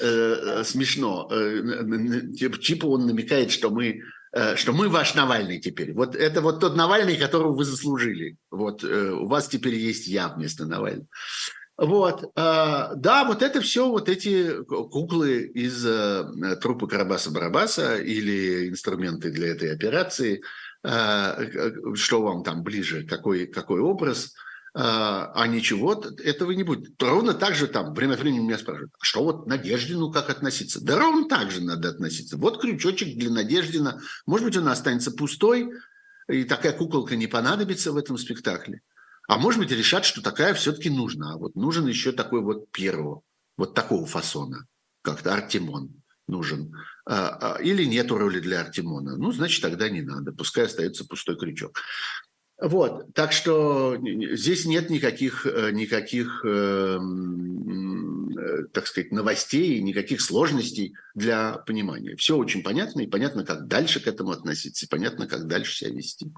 Э, 0.00 0.62
смешно. 0.64 1.28
Типа 2.36 2.86
он 2.86 3.06
намекает, 3.06 3.50
что 3.50 3.70
мы 3.70 4.02
что 4.56 4.74
мы 4.74 4.90
ваш 4.90 5.14
Навальный 5.14 5.58
теперь. 5.58 5.94
Вот 5.94 6.14
это 6.14 6.42
вот 6.42 6.60
тот 6.60 6.76
Навальный, 6.76 7.16
которого 7.16 7.52
вы 7.52 7.64
заслужили. 7.64 8.36
Вот 8.50 8.84
у 8.84 9.26
вас 9.26 9.48
теперь 9.48 9.76
есть 9.76 10.06
я 10.08 10.28
вместо 10.28 10.66
Навального. 10.66 11.06
Вот, 11.78 12.32
да, 12.34 13.24
вот 13.26 13.42
это 13.42 13.62
все 13.62 13.88
вот 13.88 14.10
эти 14.10 14.62
куклы 14.64 15.40
из 15.40 15.82
трупа 16.60 16.86
Карабаса-Барабаса 16.86 17.96
или 17.96 18.68
инструменты 18.68 19.30
для 19.30 19.52
этой 19.52 19.72
операции– 19.72 20.42
Э, 20.88 21.34
что 21.94 22.22
вам 22.22 22.44
там 22.44 22.62
ближе, 22.62 23.04
какой, 23.04 23.46
какой 23.46 23.80
образ, 23.80 24.26
э, 24.26 24.28
а 24.78 25.46
ничего 25.46 26.04
этого 26.22 26.50
не 26.50 26.62
будет. 26.62 27.02
Ровно 27.02 27.32
так 27.32 27.54
же 27.54 27.66
там 27.66 27.94
время 27.94 28.12
от 28.12 28.20
времени 28.20 28.40
меня 28.40 28.58
спрашивают, 28.58 28.92
а 29.00 29.04
что 29.04 29.24
вот 29.24 29.46
Надеждину 29.46 30.12
как 30.12 30.28
относиться? 30.28 30.84
Да 30.84 30.98
ровно 30.98 31.26
так 31.28 31.50
же 31.50 31.62
надо 31.62 31.88
относиться. 31.88 32.36
Вот 32.36 32.60
крючочек 32.60 33.16
для 33.16 33.30
Надеждина. 33.30 34.02
Может 34.26 34.46
быть, 34.46 34.56
он 34.58 34.68
останется 34.68 35.12
пустой, 35.12 35.70
и 36.28 36.44
такая 36.44 36.72
куколка 36.72 37.16
не 37.16 37.26
понадобится 37.26 37.92
в 37.92 37.96
этом 37.96 38.18
спектакле. 38.18 38.82
А 39.28 39.38
может 39.38 39.60
быть, 39.60 39.70
решат, 39.70 40.04
что 40.04 40.22
такая 40.22 40.52
все-таки 40.52 40.90
нужна. 40.90 41.32
А 41.32 41.38
вот 41.38 41.54
нужен 41.54 41.86
еще 41.86 42.12
такой 42.12 42.42
вот 42.42 42.70
первого, 42.70 43.22
вот 43.56 43.74
такого 43.74 44.04
фасона, 44.04 44.66
как-то 45.02 45.32
Артемон 45.32 46.02
нужен. 46.28 46.74
А, 47.06 47.54
а, 47.54 47.62
или 47.62 47.84
нету 47.84 48.18
роли 48.18 48.40
для 48.40 48.60
Артемона. 48.60 49.16
Ну, 49.16 49.32
значит, 49.32 49.62
тогда 49.62 49.88
не 49.88 50.02
надо. 50.02 50.32
Пускай 50.32 50.66
остается 50.66 51.04
пустой 51.04 51.38
крючок. 51.38 51.80
Вот, 52.58 53.12
так 53.12 53.32
что 53.32 53.98
здесь 54.32 54.64
нет 54.64 54.88
никаких, 54.88 55.46
э, 55.46 55.72
никаких, 55.72 56.42
эм, 56.42 58.30
э, 58.30 58.64
так 58.72 58.86
сказать, 58.86 59.12
новостей, 59.12 59.82
никаких 59.82 60.22
сложностей 60.22 60.94
для 61.14 61.58
понимания. 61.66 62.16
Все 62.16 62.34
очень 62.34 62.62
понятно, 62.62 63.02
и 63.02 63.06
понятно, 63.06 63.44
как 63.44 63.66
дальше 63.66 64.00
к 64.00 64.06
этому 64.06 64.30
относиться, 64.30 64.86
и 64.86 64.88
понятно, 64.88 65.26
как 65.26 65.46
дальше 65.46 65.76
себя 65.76 65.90
вести. 65.90 66.32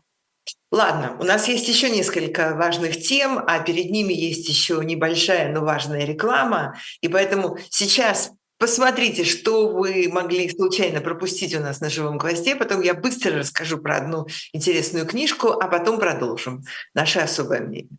Ладно, 0.72 1.16
у 1.20 1.24
нас 1.24 1.46
есть 1.46 1.68
еще 1.68 1.88
несколько 1.88 2.54
важных 2.54 3.00
тем, 3.00 3.38
а 3.38 3.60
перед 3.60 3.90
ними 3.90 4.12
есть 4.12 4.48
еще 4.48 4.82
небольшая, 4.84 5.52
но 5.52 5.60
важная 5.60 6.04
реклама. 6.04 6.76
И 7.00 7.08
поэтому 7.08 7.58
сейчас 7.70 8.32
Посмотрите, 8.58 9.24
что 9.24 9.68
вы 9.68 10.08
могли 10.10 10.48
случайно 10.50 11.00
пропустить 11.00 11.54
у 11.54 11.60
нас 11.60 11.80
на 11.80 11.88
живом 11.88 12.18
гвозде. 12.18 12.56
Потом 12.56 12.82
я 12.82 12.94
быстро 12.94 13.38
расскажу 13.38 13.78
про 13.78 13.98
одну 13.98 14.26
интересную 14.52 15.06
книжку, 15.06 15.48
а 15.48 15.68
потом 15.68 16.00
продолжим 16.00 16.64
наше 16.92 17.20
особое 17.20 17.60
мнение. 17.60 17.98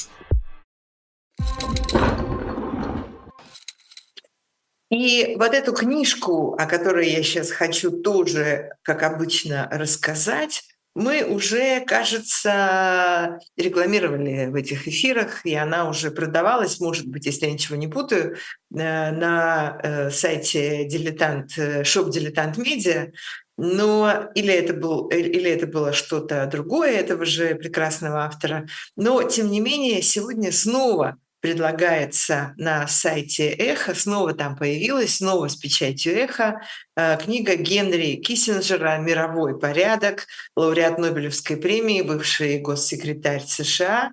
И 4.91 5.35
вот 5.39 5.53
эту 5.53 5.71
книжку, 5.71 6.53
о 6.59 6.65
которой 6.65 7.09
я 7.09 7.23
сейчас 7.23 7.49
хочу 7.49 7.91
тоже, 7.91 8.71
как 8.83 9.03
обычно, 9.03 9.69
рассказать, 9.71 10.63
мы 10.93 11.23
уже, 11.23 11.79
кажется, 11.85 13.39
рекламировали 13.55 14.47
в 14.47 14.55
этих 14.55 14.89
эфирах, 14.89 15.45
и 15.45 15.55
она 15.55 15.87
уже 15.87 16.11
продавалась, 16.11 16.81
может 16.81 17.07
быть, 17.07 17.25
если 17.25 17.45
я 17.45 17.53
ничего 17.53 17.77
не 17.77 17.87
путаю, 17.87 18.35
э, 18.35 19.11
на 19.11 19.79
э, 19.81 20.09
сайте 20.11 20.83
дилетант, 20.83 21.51
шоп 21.83 22.09
Дилетант 22.09 22.57
Медиа. 22.57 23.11
Но 23.57 24.29
или 24.35 24.53
это, 24.53 24.73
был, 24.73 25.07
или 25.07 25.49
это 25.49 25.67
было 25.67 25.93
что-то 25.93 26.45
другое 26.47 26.97
этого 26.97 27.25
же 27.25 27.55
прекрасного 27.55 28.25
автора. 28.25 28.67
Но, 28.97 29.23
тем 29.23 29.51
не 29.51 29.61
менее, 29.61 30.01
сегодня 30.01 30.51
снова 30.51 31.17
предлагается 31.41 32.53
на 32.57 32.87
сайте 32.87 33.49
Эхо, 33.49 33.93
снова 33.95 34.33
там 34.33 34.55
появилась, 34.55 35.17
снова 35.17 35.47
с 35.47 35.55
печатью 35.55 36.15
Эхо, 36.15 36.61
э, 36.95 37.17
книга 37.17 37.55
Генри 37.55 38.15
Киссинджера 38.15 38.97
«Мировой 38.99 39.59
порядок», 39.59 40.27
лауреат 40.55 40.99
Нобелевской 40.99 41.57
премии, 41.57 42.03
бывший 42.03 42.59
госсекретарь 42.59 43.43
США, 43.45 44.11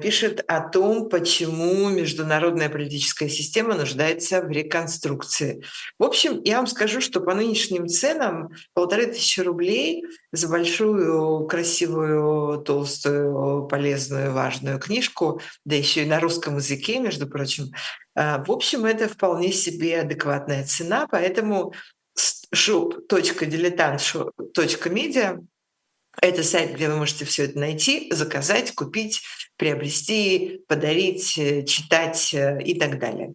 пишет 0.00 0.44
о 0.46 0.60
том, 0.60 1.08
почему 1.08 1.88
международная 1.88 2.68
политическая 2.68 3.28
система 3.28 3.74
нуждается 3.74 4.40
в 4.40 4.48
реконструкции. 4.48 5.64
В 5.98 6.04
общем, 6.04 6.40
я 6.44 6.58
вам 6.58 6.68
скажу, 6.68 7.00
что 7.00 7.20
по 7.20 7.34
нынешним 7.34 7.88
ценам 7.88 8.50
полторы 8.74 9.06
тысячи 9.06 9.40
рублей 9.40 10.04
за 10.32 10.48
большую, 10.48 11.46
красивую, 11.46 12.62
толстую, 12.62 13.66
полезную, 13.66 14.32
важную 14.32 14.78
книжку, 14.78 15.40
да 15.64 15.74
еще 15.74 16.04
и 16.04 16.06
на 16.06 16.20
русском 16.20 16.56
языке, 16.56 17.00
между 17.00 17.26
прочим, 17.26 17.72
э, 18.14 18.44
в 18.44 18.52
общем, 18.52 18.84
это 18.84 19.08
вполне 19.08 19.52
себе 19.52 19.98
адекватная 20.00 20.64
цена, 20.64 21.08
поэтому 21.10 21.74
shop.diletant.media 22.54 25.44
это 26.20 26.42
сайт, 26.42 26.74
где 26.74 26.88
вы 26.88 26.96
можете 26.96 27.24
все 27.24 27.44
это 27.44 27.58
найти, 27.58 28.08
заказать, 28.12 28.74
купить, 28.74 29.22
приобрести, 29.56 30.62
подарить, 30.68 31.36
э, 31.38 31.64
читать 31.64 32.34
э, 32.34 32.62
и 32.62 32.78
так 32.78 32.98
далее. 32.98 33.34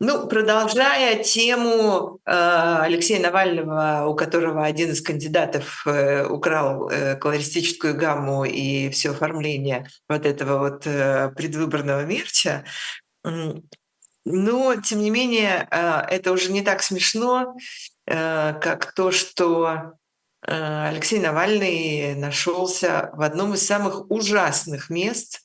Ну, 0.00 0.26
продолжая 0.26 1.22
тему 1.22 2.20
э, 2.24 2.30
Алексея 2.30 3.20
Навального, 3.20 4.06
у 4.08 4.14
которого 4.14 4.64
один 4.64 4.90
из 4.90 5.02
кандидатов 5.02 5.86
украл 6.28 6.90
колористическую 7.20 7.96
гамму 7.96 8.44
и 8.44 8.90
все 8.90 9.10
оформление 9.10 9.86
вот 10.08 10.24
этого 10.24 10.58
вот 10.58 10.84
предвыборного 10.84 12.04
мерча, 12.04 12.64
но, 14.24 14.76
тем 14.76 15.00
не 15.00 15.10
менее, 15.10 15.66
это 15.70 16.32
уже 16.32 16.52
не 16.52 16.62
так 16.62 16.82
смешно, 16.82 17.56
как 18.06 18.92
то, 18.94 19.10
что 19.10 19.94
Алексей 20.40 21.18
Навальный 21.18 22.14
нашелся 22.14 23.10
в 23.14 23.22
одном 23.22 23.54
из 23.54 23.66
самых 23.66 24.10
ужасных 24.10 24.88
мест 24.88 25.40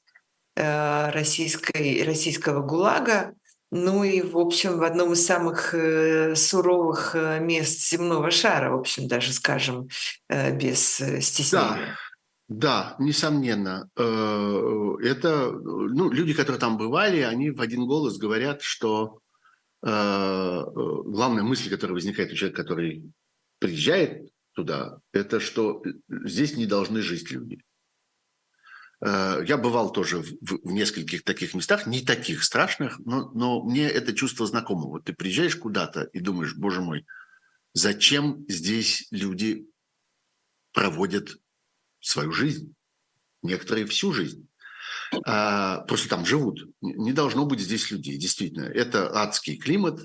э, 0.56 1.10
российской, 1.10 2.03
российского 2.03 2.62
ГУЛАГа, 2.62 3.34
ну 3.71 4.03
и, 4.03 4.21
в 4.21 4.38
общем, 4.38 4.77
в 4.77 4.84
одном 4.84 5.13
из 5.13 5.25
самых 5.25 5.73
э, 5.73 6.36
суровых 6.36 7.15
мест 7.15 7.89
земного 7.89 8.29
шара, 8.29 8.71
в 8.71 8.79
общем, 8.79 9.08
даже 9.08 9.34
скажем, 9.34 9.89
без 10.29 11.01
стеснения. 11.21 11.97
Да, 12.47 12.95
да, 12.95 12.95
несомненно. 12.99 13.89
Это 13.95 15.51
ну, 15.51 16.12
люди, 16.12 16.34
которые 16.34 16.60
там 16.60 16.77
бывали, 16.77 17.21
они 17.21 17.49
в 17.49 17.62
один 17.62 17.88
голос 17.88 18.19
говорят, 18.19 18.62
что 18.62 19.17
главная 19.82 21.43
мысль, 21.43 21.69
которая 21.69 21.95
возникает 21.95 22.32
у 22.32 22.36
человека, 22.36 22.62
который 22.62 23.12
приезжает 23.60 24.33
туда, 24.54 25.00
это 25.12 25.39
что 25.39 25.84
здесь 26.08 26.56
не 26.56 26.66
должны 26.66 27.02
жить 27.02 27.32
люди. 27.32 27.63
Э, 29.02 29.44
я 29.46 29.58
бывал 29.58 29.92
тоже 29.92 30.20
в, 30.20 30.38
в 30.42 30.72
нескольких 30.72 31.24
таких 31.24 31.54
местах, 31.54 31.88
не 31.88 32.02
таких 32.02 32.44
страшных, 32.44 33.00
но, 33.00 33.32
но 33.32 33.63
мне 33.63 33.88
это 33.88 34.13
чувство 34.13 34.46
знакомо. 34.46 34.88
Вот 34.88 35.06
ты 35.06 35.13
приезжаешь 35.13 35.56
куда-то 35.56 36.04
и 36.04 36.20
думаешь, 36.20 36.56
боже 36.56 36.82
мой, 36.82 37.06
зачем 37.74 38.46
здесь 38.48 39.08
люди 39.12 39.68
проводят 40.72 41.38
свою 42.00 42.32
жизнь? 42.32 42.74
Некоторые 43.42 43.86
всю 43.88 44.13
жизнь. 44.13 44.48
А, 45.26 45.82
просто 45.82 46.10
там 46.10 46.26
живут. 46.26 46.66
Не 46.82 47.12
должно 47.12 47.46
быть 47.46 47.60
здесь 47.60 47.92
людей, 47.92 48.18
действительно. 48.18 48.66
Это 48.66 49.13
адский 49.13 49.58
климат, 49.58 50.00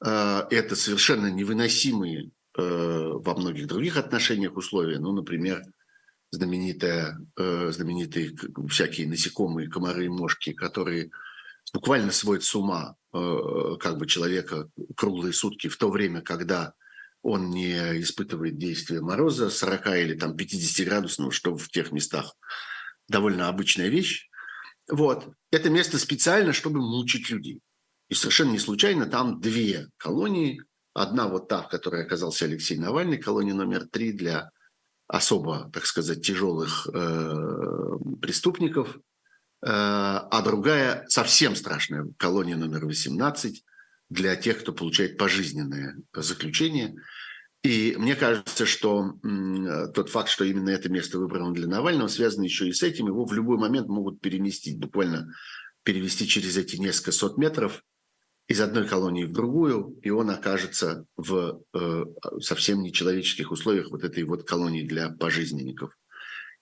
а, 0.00 0.46
это 0.50 0.76
совершенно 0.76 1.26
невыносимые 1.26 2.30
Э, 2.30 2.41
во 2.54 3.34
многих 3.34 3.66
других 3.66 3.96
отношениях 3.96 4.56
условия. 4.56 4.98
Ну, 4.98 5.12
например, 5.12 5.62
знаменитые, 6.32 7.18
э, 7.36 7.70
знаменитые 7.70 8.34
всякие 8.68 9.06
насекомые, 9.06 9.68
комары 9.68 10.06
и 10.06 10.08
мошки, 10.08 10.52
которые 10.52 11.10
буквально 11.72 12.10
сводят 12.10 12.42
с 12.42 12.54
ума 12.54 12.96
э, 13.12 13.76
как 13.78 13.98
бы 13.98 14.06
человека 14.06 14.68
круглые 14.96 15.34
сутки 15.34 15.68
в 15.68 15.76
то 15.76 15.90
время, 15.90 16.22
когда 16.22 16.72
он 17.22 17.50
не 17.50 18.00
испытывает 18.00 18.58
действия 18.58 19.00
мороза 19.00 19.50
40 19.50 19.86
или 19.98 20.14
там 20.14 20.36
50 20.36 20.86
градусного, 20.86 21.30
что 21.30 21.54
в 21.54 21.68
тех 21.68 21.92
местах 21.92 22.34
довольно 23.08 23.48
обычная 23.48 23.88
вещь. 23.88 24.28
Вот. 24.90 25.28
Это 25.52 25.70
место 25.70 25.98
специально, 25.98 26.52
чтобы 26.52 26.80
мучить 26.80 27.30
людей. 27.30 27.60
И 28.08 28.14
совершенно 28.14 28.50
не 28.52 28.58
случайно 28.58 29.06
там 29.06 29.40
две 29.40 29.88
колонии– 29.98 30.62
Одна 30.94 31.28
вот 31.28 31.48
та, 31.48 31.62
в 31.62 31.68
которой 31.68 32.04
оказался 32.04 32.44
Алексей 32.44 32.76
Навальный, 32.76 33.16
колония 33.16 33.54
номер 33.54 33.86
три 33.86 34.12
для 34.12 34.50
особо, 35.06 35.70
так 35.72 35.86
сказать, 35.86 36.24
тяжелых 36.24 36.88
э, 36.92 37.98
преступников, 38.20 38.96
э, 38.96 39.00
а 39.62 40.42
другая 40.42 41.04
совсем 41.08 41.56
страшная, 41.56 42.08
колония 42.18 42.56
номер 42.56 42.86
18 42.86 43.64
для 44.10 44.36
тех, 44.36 44.60
кто 44.60 44.72
получает 44.72 45.16
пожизненное 45.16 45.96
заключение. 46.14 46.94
И 47.62 47.94
мне 47.96 48.16
кажется, 48.16 48.66
что 48.66 49.14
э, 49.22 49.92
тот 49.94 50.10
факт, 50.10 50.28
что 50.28 50.44
именно 50.44 50.70
это 50.70 50.90
место 50.90 51.18
выбрано 51.18 51.54
для 51.54 51.68
Навального, 51.68 52.08
связано 52.08 52.44
еще 52.44 52.68
и 52.68 52.72
с 52.72 52.82
этим. 52.82 53.06
Его 53.06 53.24
в 53.24 53.32
любой 53.32 53.56
момент 53.56 53.88
могут 53.88 54.20
переместить, 54.20 54.78
буквально 54.78 55.32
перевести 55.84 56.26
через 56.26 56.56
эти 56.56 56.76
несколько 56.76 57.12
сот 57.12 57.38
метров 57.38 57.82
из 58.52 58.60
одной 58.60 58.86
колонии 58.86 59.24
в 59.24 59.32
другую, 59.32 59.98
и 60.02 60.10
он 60.10 60.28
окажется 60.28 61.06
в 61.16 61.62
э, 61.72 62.04
совсем 62.40 62.82
нечеловеческих 62.82 63.50
условиях 63.50 63.90
вот 63.90 64.04
этой 64.04 64.24
вот 64.24 64.46
колонии 64.46 64.86
для 64.86 65.08
пожизненников. 65.08 65.96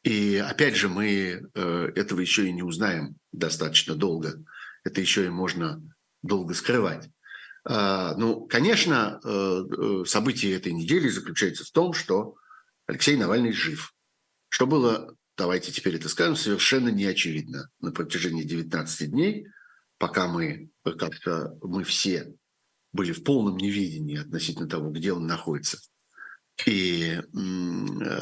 И 0.04 0.36
опять 0.36 0.76
же, 0.76 0.88
мы 0.88 1.42
э, 1.52 1.92
этого 1.96 2.20
еще 2.20 2.46
и 2.46 2.52
не 2.52 2.62
узнаем 2.62 3.16
достаточно 3.32 3.96
долго. 3.96 4.40
Это 4.84 5.00
еще 5.00 5.26
и 5.26 5.30
можно 5.30 5.82
долго 6.22 6.54
скрывать. 6.54 7.10
Э, 7.68 8.12
ну, 8.16 8.46
конечно, 8.46 9.20
э, 9.24 9.28
э, 9.28 10.04
событие 10.06 10.54
этой 10.54 10.72
недели 10.72 11.08
заключается 11.08 11.64
в 11.64 11.72
том, 11.72 11.92
что 11.92 12.36
Алексей 12.86 13.16
Навальный 13.16 13.52
жив. 13.52 13.92
Что 14.48 14.68
было, 14.68 15.16
давайте 15.36 15.72
теперь 15.72 15.96
это 15.96 16.08
скажем, 16.08 16.36
совершенно 16.36 16.88
неочевидно 16.88 17.68
на 17.80 17.90
протяжении 17.90 18.44
19 18.44 19.10
дней– 19.10 19.48
пока 20.00 20.26
мы 20.26 20.70
как-то 20.82 21.56
мы 21.62 21.84
все 21.84 22.34
были 22.92 23.12
в 23.12 23.22
полном 23.22 23.58
неведении 23.58 24.18
относительно 24.18 24.68
того, 24.68 24.90
где 24.90 25.12
он 25.12 25.26
находится 25.26 25.78
и 26.66 27.20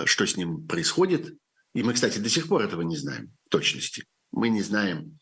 что 0.05 0.27
с 0.27 0.37
ним 0.37 0.67
происходит. 0.67 1.35
И 1.75 1.83
мы, 1.83 1.95
кстати, 1.95 2.19
до 2.19 2.29
сих 2.29 2.49
пор 2.49 2.63
этого 2.63 2.83
не 2.83 2.97
знаем 2.97 3.33
в 3.47 3.49
точности. 3.49 4.05
Мы 4.33 4.49
не 4.49 4.63
знаем, 4.63 5.19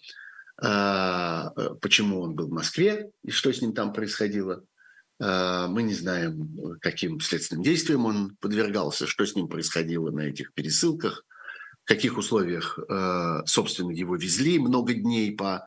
а, 0.61 1.51
почему 1.81 2.21
он 2.21 2.35
был 2.35 2.49
в 2.49 2.53
Москве 2.53 3.11
и 3.23 3.31
что 3.31 3.53
с 3.53 3.61
ним 3.61 3.73
там 3.73 3.93
происходило. 3.93 4.65
А, 5.21 5.69
мы 5.69 5.83
не 5.83 5.95
знаем, 5.95 6.79
каким 6.81 7.21
следственным 7.21 7.63
действиям 7.63 8.07
он 8.07 8.37
подвергался, 8.41 9.07
что 9.07 9.25
с 9.25 9.35
ним 9.35 9.49
происходило 9.49 10.11
на 10.11 10.21
этих 10.21 10.53
пересылках, 10.55 11.25
в 11.85 11.89
каких 11.89 12.17
условиях, 12.19 12.79
а, 12.89 13.45
собственно, 13.47 13.91
его 13.91 14.17
везли 14.17 14.59
много 14.59 14.95
дней 14.95 15.35
по 15.37 15.67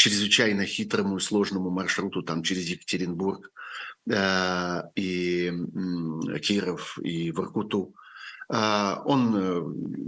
чрезвычайно 0.00 0.64
хитрому 0.64 1.18
и 1.18 1.20
сложному 1.20 1.68
маршруту 1.68 2.22
там 2.22 2.42
через 2.42 2.66
Екатеринбург 2.68 3.52
э, 4.10 4.82
и 4.96 5.52
э, 5.52 6.38
Киров 6.38 6.98
и 7.02 7.30
Воркуту. 7.32 7.94
Э, 8.48 8.94
он 9.04 9.36
э, 9.36 9.60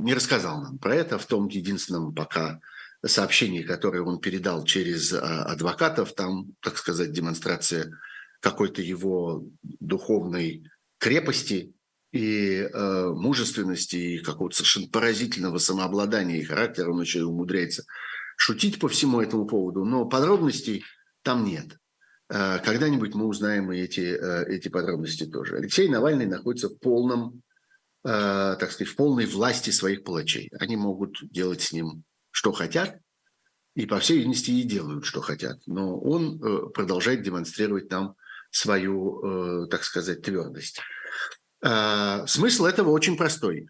не 0.03 0.15
рассказал 0.15 0.63
нам 0.63 0.79
про 0.79 0.95
это 0.95 1.19
в 1.19 1.27
том 1.27 1.47
единственном 1.49 2.15
пока 2.15 2.61
сообщении, 3.05 3.65
которое 3.65 4.01
он 4.01 4.19
передал 4.19 4.65
через 4.65 5.13
э, 5.13 5.19
адвокатов. 5.19 6.15
Там, 6.15 6.55
так 6.61 6.79
сказать, 6.79 7.13
демонстрация 7.13 7.93
какой-то 8.41 8.81
его 8.81 9.45
духовной 9.63 10.71
крепости 10.97 11.75
и 12.13 12.67
э, 12.73 13.09
мужественности, 13.15 13.97
и 13.97 14.19
какого-то 14.21 14.57
совершенно 14.57 14.89
поразительного 14.89 15.59
самообладания 15.59 16.39
и 16.39 16.45
характера. 16.45 16.91
Он 16.91 17.03
еще 17.03 17.19
и 17.19 17.23
умудряется 17.23 17.85
шутить 18.43 18.81
по 18.81 18.89
всему 18.89 19.21
этому 19.21 19.47
поводу, 19.47 19.85
но 19.85 20.05
подробностей 20.05 20.85
там 21.23 21.45
нет. 21.45 21.79
Э, 22.29 22.59
когда-нибудь 22.59 23.15
мы 23.15 23.27
узнаем 23.27 23.71
и 23.71 23.79
эти, 23.79 24.01
э, 24.01 24.45
эти 24.49 24.69
подробности 24.69 25.27
тоже. 25.27 25.59
Алексей 25.59 25.89
Навальный 25.89 26.27
находится 26.27 26.69
в 26.69 26.79
полном 26.79 27.43
так 28.05 28.73
сказать, 28.73 28.93
в 28.93 28.97
полной 28.97 29.27
власти 29.27 29.71
своих 29.71 30.03
палачей. 30.03 30.51
Они 30.59 30.75
могут 30.75 31.19
делать 31.31 31.63
с 31.63 31.73
ним 31.73 32.03
что 32.33 32.51
хотят, 32.51 32.99
и, 33.77 33.87
по 33.87 34.01
всей 34.01 34.17
видимости, 34.17 34.51
и 34.51 34.65
делают, 34.65 35.05
что 35.05 35.21
хотят. 35.21 35.61
Но 35.67 36.01
он 36.01 36.41
продолжает 36.73 37.23
демонстрировать 37.23 37.93
нам 37.93 38.17
свою, 38.51 39.69
так 39.71 39.85
сказать, 39.85 40.23
твердость. 40.23 40.81
Смысл 42.27 42.65
этого 42.65 42.91
очень 42.91 43.17
простой. 43.17 43.69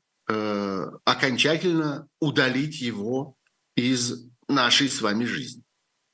Окончательно 1.05 2.09
удалить 2.19 2.81
его 2.81 3.37
из 3.77 4.32
нашей 4.53 4.89
с 4.89 5.01
вами 5.01 5.25
жизни. 5.25 5.63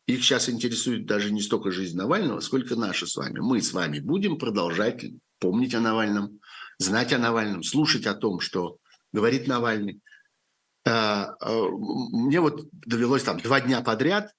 Их 0.07 0.25
сейчас 0.25 0.49
интересует 0.49 1.05
даже 1.05 1.31
не 1.31 1.43
столько 1.43 1.71
жизнь 1.71 1.97
Навального, 1.97 2.41
сколько 2.41 2.77
наша 2.77 3.07
с 3.07 3.15
вами. 3.17 3.41
Мы 3.41 3.61
с 3.61 3.75
вами 3.75 4.01
будем 4.01 4.39
продолжать 4.39 5.05
помнить 5.39 5.75
о 5.75 5.81
Навальном, 5.81 6.41
знать 6.79 7.13
о 7.13 7.19
Навальном, 7.19 7.63
слушать 7.63 8.07
о 8.07 8.15
том, 8.15 8.41
что 8.41 8.79
говорит 9.13 9.47
Навальный. 9.47 10.01
А, 10.87 11.35
а, 11.41 11.69
мне 11.71 12.41
вот 12.41 12.69
довелось 12.73 13.23
там 13.23 13.39
два 13.39 13.61
дня 13.61 13.83
подряд 13.83 14.33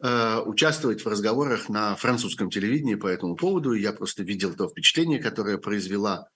а, 0.00 0.42
участвовать 0.42 1.04
в 1.04 1.08
разговорах 1.08 1.68
на 1.68 1.96
французском 1.96 2.48
телевидении 2.48 2.94
по 2.94 3.08
этому 3.08 3.34
поводу. 3.34 3.72
Я 3.72 3.92
просто 3.92 4.22
видел 4.22 4.54
то 4.54 4.68
впечатление, 4.68 5.18
которое 5.18 5.58
произвела, 5.58 6.28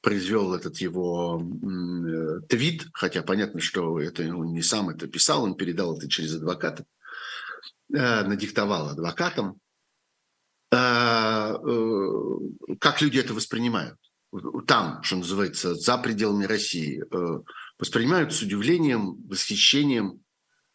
произвел 0.00 0.54
этот 0.54 0.78
его 0.78 1.42
э, 1.42 2.40
твит, 2.48 2.86
хотя 2.92 3.22
понятно, 3.22 3.60
что 3.60 4.00
это 4.00 4.22
он 4.34 4.52
не 4.52 4.62
сам 4.62 4.88
это 4.88 5.06
писал, 5.06 5.44
он 5.44 5.54
передал 5.54 5.96
это 5.96 6.08
через 6.08 6.34
адвоката. 6.34 6.84
Э, 7.92 8.22
надиктовал 8.22 8.90
адвокатам, 8.90 9.58
э, 10.70 10.76
э, 10.76 12.76
как 12.78 13.00
люди 13.00 13.18
это 13.18 13.34
воспринимают. 13.34 13.96
Там, 14.68 15.02
что 15.02 15.16
называется, 15.16 15.74
за 15.74 15.98
пределами 15.98 16.44
России. 16.44 17.02
Воспринимают 17.80 18.32
с 18.32 18.42
удивлением, 18.42 19.16
восхищением, 19.26 20.20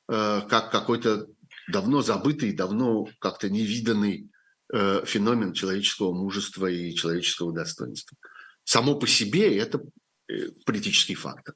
как 0.08 0.72
какой-то 0.72 1.28
давно 1.72 2.02
забытый, 2.02 2.52
давно 2.52 3.08
как-то 3.20 3.50
невиданный 3.50 4.30
феномен 4.70 5.54
человеческого 5.54 6.12
мужества 6.12 6.66
и 6.66 6.94
человеческого 6.94 7.54
достоинства. 7.54 8.18
Само 8.66 8.96
по 8.96 9.08
себе 9.08 9.58
это 9.58 9.80
политический 10.66 11.16
фактор. 11.16 11.56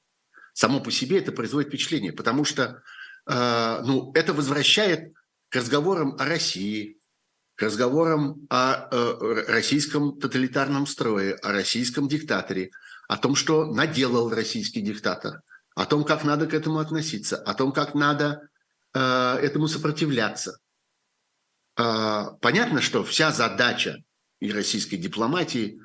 Само 0.53 0.79
по 0.79 0.91
себе 0.91 1.19
это 1.19 1.33
производит 1.33 1.67
впечатление, 1.67 2.13
потому 2.13 2.45
что 2.45 2.81
ну, 3.27 4.11
это 4.15 4.33
возвращает 4.33 5.13
к 5.49 5.55
разговорам 5.55 6.15
о 6.17 6.25
России, 6.25 6.99
к 7.59 7.63
разговорам 7.63 8.47
о 8.49 8.87
э, 8.89 9.43
российском 9.49 10.17
тоталитарном 10.17 10.87
строе, 10.87 11.35
о 11.35 11.51
российском 11.51 12.07
диктаторе, 12.07 12.71
о 13.09 13.17
том, 13.17 13.35
что 13.35 13.65
наделал 13.65 14.29
российский 14.29 14.79
диктатор, 14.79 15.41
о 15.75 15.85
том, 15.85 16.05
как 16.05 16.23
надо 16.23 16.47
к 16.47 16.53
этому 16.53 16.79
относиться, 16.79 17.35
о 17.35 17.53
том, 17.53 17.73
как 17.73 17.95
надо 17.95 18.47
э, 18.93 18.99
этому 19.41 19.67
сопротивляться. 19.67 20.59
Э, 21.77 22.27
понятно, 22.39 22.79
что 22.79 23.03
вся 23.03 23.31
задача 23.31 23.97
и 24.39 24.53
российской 24.53 24.95
дипломатии, 24.95 25.81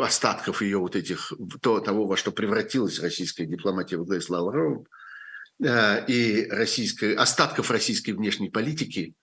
остатков 0.00 0.62
ее 0.62 0.78
вот 0.78 0.96
этих, 0.96 1.32
то, 1.62 1.80
того, 1.80 2.06
во 2.06 2.16
что 2.16 2.32
превратилась 2.32 3.00
российская 3.00 3.46
дипломатия 3.46 3.96
в 3.96 4.04
главе 4.04 4.20
с 4.20 4.28
Лавровым, 4.28 4.86
Э, 5.64 6.04
и 6.06 6.46
российской, 6.50 7.14
остатков 7.14 7.70
российской 7.70 8.10
внешней 8.10 8.50
политики 8.50 9.14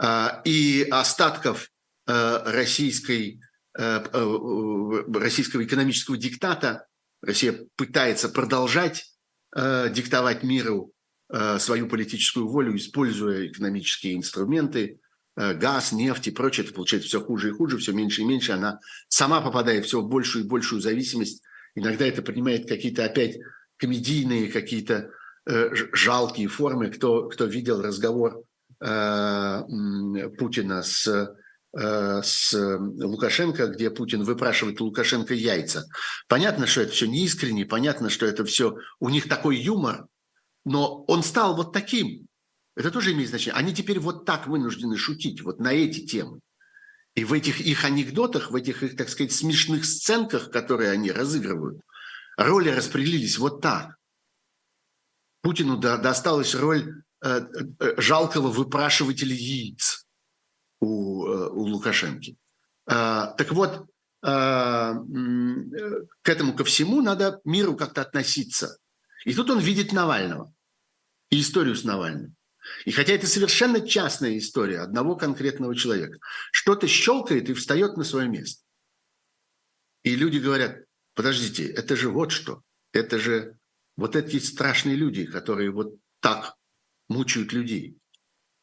э, 0.00 0.28
и 0.44 0.86
остатков 0.90 1.68
э, 2.06 2.42
российской, 2.46 3.40
российского 3.74 5.64
экономического 5.64 6.18
диктата. 6.18 6.86
Россия 7.22 7.58
пытается 7.76 8.28
продолжать 8.28 9.10
диктовать 9.54 10.42
миру 10.42 10.92
свою 11.58 11.88
политическую 11.88 12.48
волю, 12.48 12.76
используя 12.76 13.46
экономические 13.46 14.16
инструменты, 14.16 15.00
газ, 15.36 15.92
нефть 15.92 16.28
и 16.28 16.30
прочее. 16.30 16.64
Это 16.64 16.74
получается 16.74 17.08
все 17.08 17.20
хуже 17.20 17.48
и 17.48 17.52
хуже, 17.52 17.78
все 17.78 17.92
меньше 17.92 18.22
и 18.22 18.24
меньше. 18.24 18.52
Она 18.52 18.80
сама 19.08 19.40
попадает 19.40 19.84
в 19.84 19.88
все 19.88 20.02
большую 20.02 20.44
и 20.44 20.48
большую 20.48 20.80
зависимость. 20.80 21.42
Иногда 21.74 22.06
это 22.06 22.22
принимает 22.22 22.68
какие-то 22.68 23.04
опять 23.04 23.38
комедийные 23.78 24.48
какие-то 24.48 25.10
Э, 25.44 25.70
жалкие 25.92 26.46
формы. 26.46 26.88
Кто, 26.88 27.28
кто 27.28 27.46
видел 27.46 27.82
разговор 27.82 28.44
э, 28.80 29.62
Путина 30.38 30.82
с, 30.82 31.34
э, 31.76 32.22
с 32.22 32.54
Лукашенко, 32.78 33.66
где 33.66 33.90
Путин 33.90 34.22
выпрашивает 34.22 34.80
у 34.80 34.84
Лукашенко 34.84 35.34
яйца. 35.34 35.86
Понятно, 36.28 36.66
что 36.66 36.82
это 36.82 36.92
все 36.92 37.06
неискренне, 37.06 37.66
понятно, 37.66 38.08
что 38.08 38.24
это 38.24 38.44
все... 38.44 38.76
У 39.00 39.08
них 39.08 39.28
такой 39.28 39.56
юмор, 39.56 40.06
но 40.64 41.02
он 41.08 41.24
стал 41.24 41.56
вот 41.56 41.72
таким. 41.72 42.28
Это 42.74 42.90
тоже 42.90 43.12
имеет 43.12 43.28
значение. 43.28 43.58
Они 43.58 43.74
теперь 43.74 43.98
вот 43.98 44.24
так 44.24 44.46
вынуждены 44.46 44.96
шутить, 44.96 45.42
вот 45.42 45.60
на 45.60 45.72
эти 45.72 46.06
темы. 46.06 46.40
И 47.14 47.24
в 47.24 47.32
этих 47.34 47.60
их 47.60 47.84
анекдотах, 47.84 48.50
в 48.50 48.54
этих 48.54 48.82
их, 48.82 48.96
так 48.96 49.08
сказать, 49.10 49.32
смешных 49.32 49.84
сценках, 49.84 50.50
которые 50.50 50.90
они 50.90 51.12
разыгрывают, 51.12 51.82
роли 52.36 52.70
распределились 52.70 53.38
вот 53.38 53.60
так. 53.60 53.96
Путину 55.42 55.76
досталась 55.76 56.54
роль 56.54 57.02
э, 57.22 57.40
э, 57.80 58.00
жалкого 58.00 58.48
выпрашивателя 58.48 59.34
яиц 59.34 60.06
у, 60.80 61.26
э, 61.26 61.48
у 61.50 61.62
Лукашенки. 61.64 62.36
Так 62.84 63.52
вот, 63.52 63.86
к 64.20 64.98
этому 66.24 66.56
ко 66.56 66.64
всему 66.64 67.00
надо 67.00 67.40
миру 67.44 67.76
как-то 67.76 68.02
относиться. 68.02 68.76
И 69.24 69.34
тут 69.34 69.50
он 69.50 69.60
видит 69.60 69.92
Навального 69.92 70.52
и 71.30 71.40
историю 71.40 71.76
с 71.76 71.84
Навальным. 71.84 72.34
И 72.84 72.92
хотя 72.92 73.12
это 73.12 73.26
совершенно 73.26 73.86
частная 73.86 74.38
история 74.38 74.80
одного 74.80 75.16
конкретного 75.16 75.74
человека, 75.74 76.18
что-то 76.50 76.86
щелкает 76.86 77.50
и 77.50 77.54
встает 77.54 77.96
на 77.96 78.04
свое 78.04 78.28
место. 78.28 78.62
И 80.02 80.16
люди 80.16 80.38
говорят, 80.38 80.84
подождите, 81.14 81.66
это 81.66 81.96
же 81.96 82.08
вот 82.08 82.32
что, 82.32 82.62
это 82.92 83.18
же 83.18 83.56
вот 83.96 84.16
эти 84.16 84.38
страшные 84.38 84.96
люди, 84.96 85.24
которые 85.26 85.70
вот 85.70 85.94
так 86.20 86.54
мучают 87.08 87.52
людей. 87.52 87.96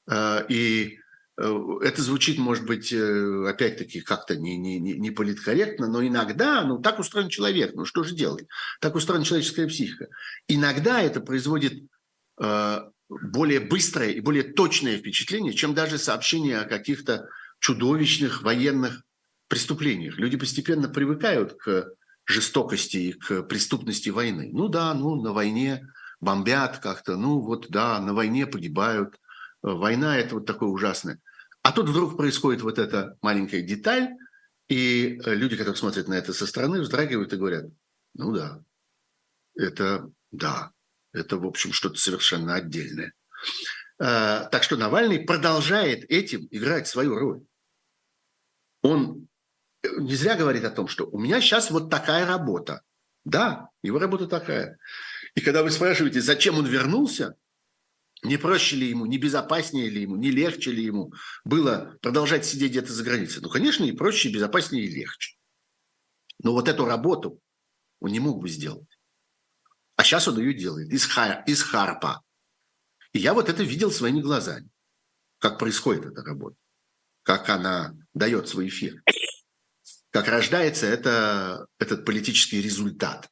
А, 0.08 0.46
и 0.50 0.98
э, 1.38 1.60
это 1.82 2.02
звучит, 2.02 2.40
может 2.40 2.66
быть, 2.66 2.92
э, 2.92 3.48
опять-таки 3.48 4.02
как-то 4.02 4.36
не, 4.36 4.58
не, 4.58 4.80
не 4.80 5.12
политкорректно, 5.12 5.88
но 5.88 6.06
иногда, 6.06 6.64
ну 6.64 6.80
так 6.80 7.00
устроен 7.00 7.30
человек, 7.30 7.74
ну 7.76 7.86
что 7.86 8.04
же 8.04 8.16
делать? 8.16 8.48
Так 8.82 8.96
устроена 8.96 9.24
человеческая 9.24 9.68
психика. 9.68 10.08
Иногда 10.48 11.02
это 11.02 11.22
производит 11.22 11.84
э, 12.42 12.80
более 13.10 13.60
быстрое 13.60 14.12
и 14.12 14.22
более 14.22 14.44
точное 14.44 14.98
впечатление, 14.98 15.54
чем 15.54 15.74
даже 15.74 15.98
сообщение 15.98 16.60
о 16.60 16.66
каких-то 16.66 17.28
чудовищных 17.60 18.44
военных 18.44 19.04
преступлениях. 19.48 20.18
Люди 20.18 20.38
постепенно 20.38 20.88
привыкают 20.88 21.54
к 21.54 21.92
жестокости 22.26 22.98
и 22.98 23.14
к 23.14 23.44
преступности 23.44 24.10
войны. 24.10 24.50
Ну 24.54 24.68
да, 24.68 24.94
ну 24.94 25.16
на 25.16 25.34
войне 25.34 25.88
бомбят 26.22 26.78
как-то, 26.78 27.18
ну 27.18 27.40
вот 27.40 27.70
да, 27.70 28.00
на 28.00 28.14
войне 28.14 28.46
погибают. 28.46 29.20
Война– 29.62 30.18
это 30.20 30.36
вот 30.36 30.46
такое 30.46 30.70
ужасное. 30.70 31.20
А 31.64 31.72
тут 31.72 31.90
вдруг 31.90 32.16
происходит 32.16 32.62
вот 32.62 32.78
эта 32.80 33.18
маленькая 33.22 33.62
деталь, 33.62 34.16
и 34.70 35.20
люди, 35.26 35.58
которые 35.58 35.76
смотрят 35.76 36.08
на 36.08 36.14
это 36.14 36.32
со 36.32 36.46
стороны, 36.46 36.80
вздрагивают 36.80 37.34
и 37.34 37.38
говорят, 37.38 37.66
ну 38.14 38.32
да, 38.32 38.64
это 39.56 40.10
да, 40.32 40.72
это, 41.20 41.38
в 41.38 41.46
общем, 41.46 41.74
что-то 41.74 42.00
совершенно 42.00 42.56
отдельное. 42.56 43.14
А, 44.00 44.46
так 44.46 44.64
что 44.64 44.78
Навальный 44.78 45.20
продолжает 45.20 46.10
этим 46.10 46.48
играть 46.52 46.88
свою 46.88 47.16
роль. 47.16 47.42
Он 48.82 49.28
не 49.98 50.16
зря 50.16 50.36
говорит 50.36 50.64
о 50.64 50.72
том, 50.72 50.88
что 50.88 51.06
у 51.06 51.20
меня 51.20 51.42
сейчас 51.42 51.72
вот 51.72 51.90
такая 51.90 52.26
работа. 52.26 52.82
Да, 53.26 53.70
его 53.84 54.00
работа 54.00 54.28
такая. 54.28 54.78
И 55.36 55.42
когда 55.42 55.64
вы 55.64 55.72
спрашиваете, 55.72 56.22
зачем 56.22 56.58
он 56.58 56.66
вернулся, 56.66 57.36
не 58.24 58.38
проще 58.38 58.76
ли 58.76 58.90
ему, 58.90 59.06
не 59.06 59.18
безопаснее 59.18 59.90
ли 59.90 60.02
ему, 60.02 60.16
не 60.16 60.32
легче 60.32 60.72
ли 60.72 60.84
ему 60.84 61.14
было 61.46 61.98
продолжать 62.02 62.46
сидеть 62.46 62.72
где-то 62.72 62.92
за 62.92 63.04
границей? 63.04 63.42
Ну, 63.42 63.50
конечно, 63.50 63.86
и 63.86 63.92
проще, 63.92 64.30
и 64.30 64.34
безопаснее, 64.34 64.86
и 64.86 64.92
легче. 64.92 65.38
Но 66.42 66.54
вот 66.54 66.68
эту 66.68 66.86
работу 66.86 67.40
он 68.00 68.12
не 68.12 68.20
мог 68.20 68.42
бы 68.42 68.50
сделать. 68.50 68.89
А 70.00 70.04
сейчас 70.06 70.30
он 70.30 70.40
ее 70.40 70.54
делает 70.54 70.90
из, 70.94 71.06
хар, 71.06 71.44
из 71.46 71.62
харпа. 71.62 72.24
И 73.12 73.20
я 73.20 73.34
вот 73.34 73.50
это 73.50 73.64
видел 73.64 73.92
своими 73.92 74.22
глазами, 74.22 74.70
как 75.40 75.60
происходит 75.60 76.06
эта 76.06 76.24
работа, 76.24 76.56
как 77.24 77.50
она 77.50 77.98
дает 78.14 78.48
свой 78.48 78.70
эффект. 78.70 79.04
Как 80.12 80.30
рождается 80.30 80.86
это, 80.86 81.68
этот 81.80 82.06
политический 82.06 82.62
результат. 82.62 83.30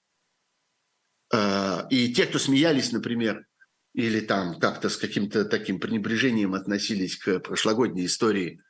А, 1.34 1.88
и 1.90 2.14
те, 2.14 2.26
кто 2.26 2.38
смеялись, 2.38 2.92
например, 2.92 3.48
или 3.94 4.20
там 4.20 4.60
как-то 4.60 4.90
с 4.90 4.98
каким-то 4.98 5.46
таким 5.46 5.80
пренебрежением 5.80 6.54
относились 6.54 7.16
к 7.16 7.40
прошлогодней 7.40 8.08
истории 8.08 8.62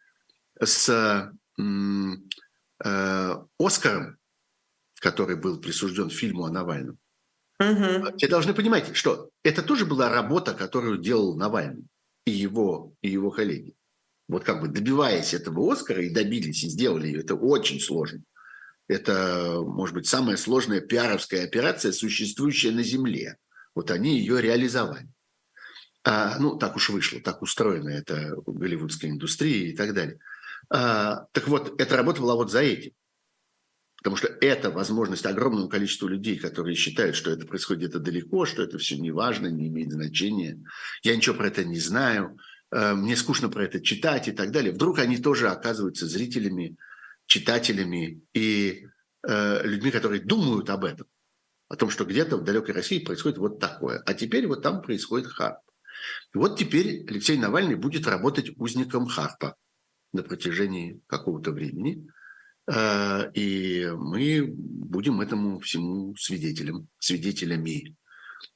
с 0.62 0.88
э, 1.58 3.36
Оскаром, 3.58 4.18
который 5.02 5.36
был 5.36 5.60
присужден 5.60 6.12
фильму 6.12 6.46
о 6.46 6.52
Навальном, 6.52 7.00
Угу. 7.60 8.18
Все 8.18 8.28
должны 8.28 8.54
понимать, 8.54 8.96
что 8.96 9.30
это 9.44 9.64
тоже 9.64 9.86
была 9.86 10.10
работа, 10.10 10.54
которую 10.54 11.00
делал 11.00 11.36
Навальный 11.36 11.86
и 12.26 12.32
его, 12.32 12.94
и 13.02 13.10
его 13.10 13.32
коллеги. 13.32 13.74
Вот 14.28 14.44
как 14.44 14.62
бы 14.62 14.68
добиваясь 14.68 15.34
этого 15.34 15.72
Оскара 15.72 16.04
и 16.04 16.10
добились, 16.10 16.64
и 16.64 16.70
сделали 16.70 17.08
ее, 17.08 17.22
это 17.22 17.36
очень 17.36 17.80
сложно. 17.80 18.22
Это, 18.88 19.62
может 19.66 19.96
быть, 19.96 20.08
самая 20.08 20.38
сложная 20.38 20.82
пиаровская 20.82 21.44
операция, 21.44 21.92
существующая 21.92 22.72
на 22.72 22.84
Земле. 22.84 23.38
Вот 23.76 23.92
они 23.92 24.18
ее 24.20 24.42
реализовали. 24.42 25.10
А, 26.04 26.38
ну, 26.40 26.58
так 26.58 26.76
уж 26.76 26.90
вышло, 26.90 27.20
так 27.20 27.42
устроена 27.42 27.90
эта 27.90 28.34
голливудская 28.46 29.12
индустрия 29.12 29.72
и 29.72 29.76
так 29.76 29.94
далее. 29.94 30.20
А, 30.70 31.26
так 31.34 31.48
вот, 31.48 31.80
эта 31.82 31.98
работа 31.98 32.22
была 32.22 32.36
вот 32.36 32.52
за 32.52 32.62
этим. 32.62 32.94
Потому 34.08 34.20
что 34.20 34.38
это 34.40 34.72
возможность 34.72 35.26
огромному 35.26 35.68
количеству 35.68 36.08
людей, 36.08 36.38
которые 36.38 36.76
считают, 36.76 37.14
что 37.14 37.30
это 37.30 37.46
происходит 37.46 37.82
где-то 37.82 38.00
далеко, 38.00 38.46
что 38.46 38.64
это 38.64 38.78
все 38.78 38.96
не 38.96 39.12
важно, 39.12 39.48
не 39.48 39.68
имеет 39.68 39.92
значения. 39.92 40.64
Я 41.04 41.14
ничего 41.14 41.36
про 41.36 41.48
это 41.48 41.66
не 41.66 41.78
знаю, 41.78 42.38
э, 42.72 42.94
мне 42.94 43.18
скучно 43.18 43.50
про 43.50 43.66
это 43.66 43.82
читать 43.82 44.30
и 44.30 44.32
так 44.32 44.52
далее. 44.52 44.72
Вдруг 44.72 45.00
они 45.00 45.18
тоже 45.18 45.50
оказываются 45.50 46.08
зрителями, 46.08 46.78
читателями 47.26 48.22
и 48.34 48.88
э, 49.28 49.68
людьми, 49.68 49.92
которые 49.92 50.22
думают 50.22 50.70
об 50.70 50.86
этом. 50.86 51.08
О 51.68 51.76
том, 51.76 51.90
что 51.90 52.06
где-то 52.06 52.38
в 52.38 52.46
далекой 52.46 52.76
России 52.76 53.04
происходит 53.04 53.40
вот 53.40 53.60
такое. 53.60 54.02
А 54.06 54.14
теперь 54.14 54.48
вот 54.48 54.64
там 54.64 54.82
происходит 54.82 55.28
Харп. 55.28 55.58
Вот 56.34 56.58
теперь 56.58 57.04
Алексей 57.10 57.38
Навальный 57.38 57.76
будет 57.76 58.08
работать 58.08 58.58
узником 58.58 59.08
Харпа 59.08 59.58
на 60.14 60.24
протяжении 60.24 61.02
какого-то 61.08 61.52
времени. 61.52 62.08
Э, 62.68 63.32
и 63.34 63.88
мы 63.96 64.46
будем 64.48 65.22
этому 65.22 65.60
всему 65.60 66.16
свидетелем, 66.18 66.88
свидетелями 67.00 67.96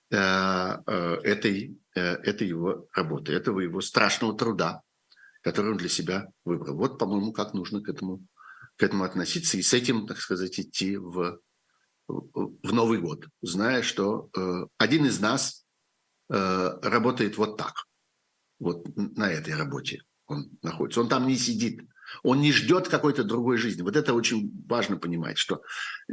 э, 0.09 0.17
э, 0.17 1.15
этой, 1.23 1.77
этой 1.93 2.47
его 2.47 2.87
работы, 2.93 3.33
этого 3.33 3.61
его 3.61 3.81
страшного 3.81 4.37
труда, 4.37 4.81
который 5.41 5.71
он 5.71 5.77
для 5.77 5.89
себя 5.89 6.27
выбрал. 6.43 6.75
Вот, 6.75 6.99
по-моему, 6.99 7.31
как 7.31 7.53
нужно 7.53 7.81
к 7.81 7.89
этому, 7.89 8.25
к 8.75 8.83
этому 8.83 9.03
относиться 9.03 9.57
и 9.57 9.61
с 9.61 9.73
этим, 9.73 10.07
так 10.07 10.17
сказать, 10.17 10.59
идти 10.59 10.97
в, 10.97 11.39
в 12.07 12.73
Новый 12.73 12.99
год, 12.99 13.27
зная, 13.41 13.81
что 13.81 14.29
один 14.77 15.05
из 15.05 15.19
нас 15.19 15.65
работает 16.29 17.37
вот 17.37 17.57
так, 17.57 17.73
вот 18.59 18.85
на 18.95 19.29
этой 19.29 19.55
работе 19.55 20.01
он 20.27 20.49
находится. 20.61 21.01
Он 21.01 21.09
там 21.09 21.27
не 21.27 21.35
сидит 21.35 21.81
он 22.23 22.41
не 22.41 22.51
ждет 22.51 22.87
какой-то 22.87 23.23
другой 23.23 23.57
жизни. 23.57 23.81
Вот 23.81 23.95
это 23.95 24.13
очень 24.13 24.51
важно 24.67 24.97
понимать, 24.97 25.37
что 25.37 25.61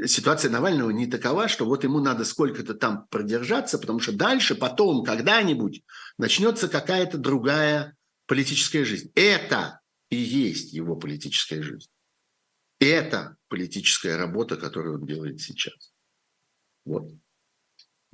ситуация 0.07 0.51
Навального 0.51 0.91
не 0.91 1.07
такова, 1.07 1.49
что 1.49 1.65
вот 1.65 1.85
ему 1.85 2.01
надо 2.01 2.25
сколько-то 2.25 2.75
там 2.75 3.07
продержаться, 3.09 3.79
потому 3.79 4.01
что 4.01 4.13
дальше, 4.13 4.55
потом, 4.55 5.05
когда-нибудь 5.05 5.83
начнется 6.19 6.69
какая-то 6.69 7.19
другая 7.19 7.97
политическая 8.27 8.85
жизнь. 8.85 9.11
Это 9.15 9.81
и 10.11 10.17
есть 10.17 10.73
его 10.73 10.97
политическая 10.97 11.63
жизнь. 11.63 11.91
Это 12.81 13.37
политическая 13.49 14.17
работа, 14.17 14.57
которую 14.57 15.01
он 15.01 15.07
делает 15.07 15.41
сейчас. 15.41 15.93
Вот. 16.85 17.11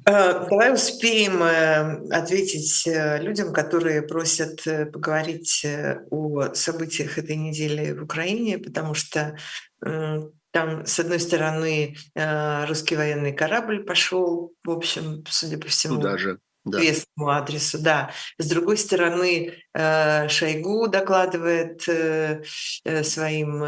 Э, 0.07 0.47
давай 0.51 0.73
успеем 0.75 1.43
э, 1.43 2.15
ответить 2.15 2.87
э, 2.87 3.23
людям, 3.23 3.53
которые 3.53 4.03
просят 4.03 4.63
поговорить 4.93 5.67
о 6.11 6.53
событиях 6.55 7.17
этой 7.19 7.37
недели 7.37 7.93
в 7.93 8.03
Украине, 8.03 8.59
потому 8.59 8.95
что 8.95 9.37
там, 9.81 10.87
с 10.87 11.01
одной 11.01 11.21
стороны, 11.21 11.97
русский 12.15 12.97
военный 12.97 13.33
корабль 13.33 13.85
пошел, 13.85 14.53
в 14.65 14.71
общем, 14.71 15.25
судя 15.29 15.59
по 15.59 15.67
всему, 15.69 15.97
Туда 15.97 16.17
же. 16.17 16.39
Да. 16.65 16.79
известному 16.79 17.29
адресу, 17.29 17.79
да. 17.83 18.11
С 18.39 18.49
другой 18.49 18.79
стороны, 18.79 19.53
Шойгу 19.75 20.87
докладывает 20.89 21.83
своим 23.07 23.63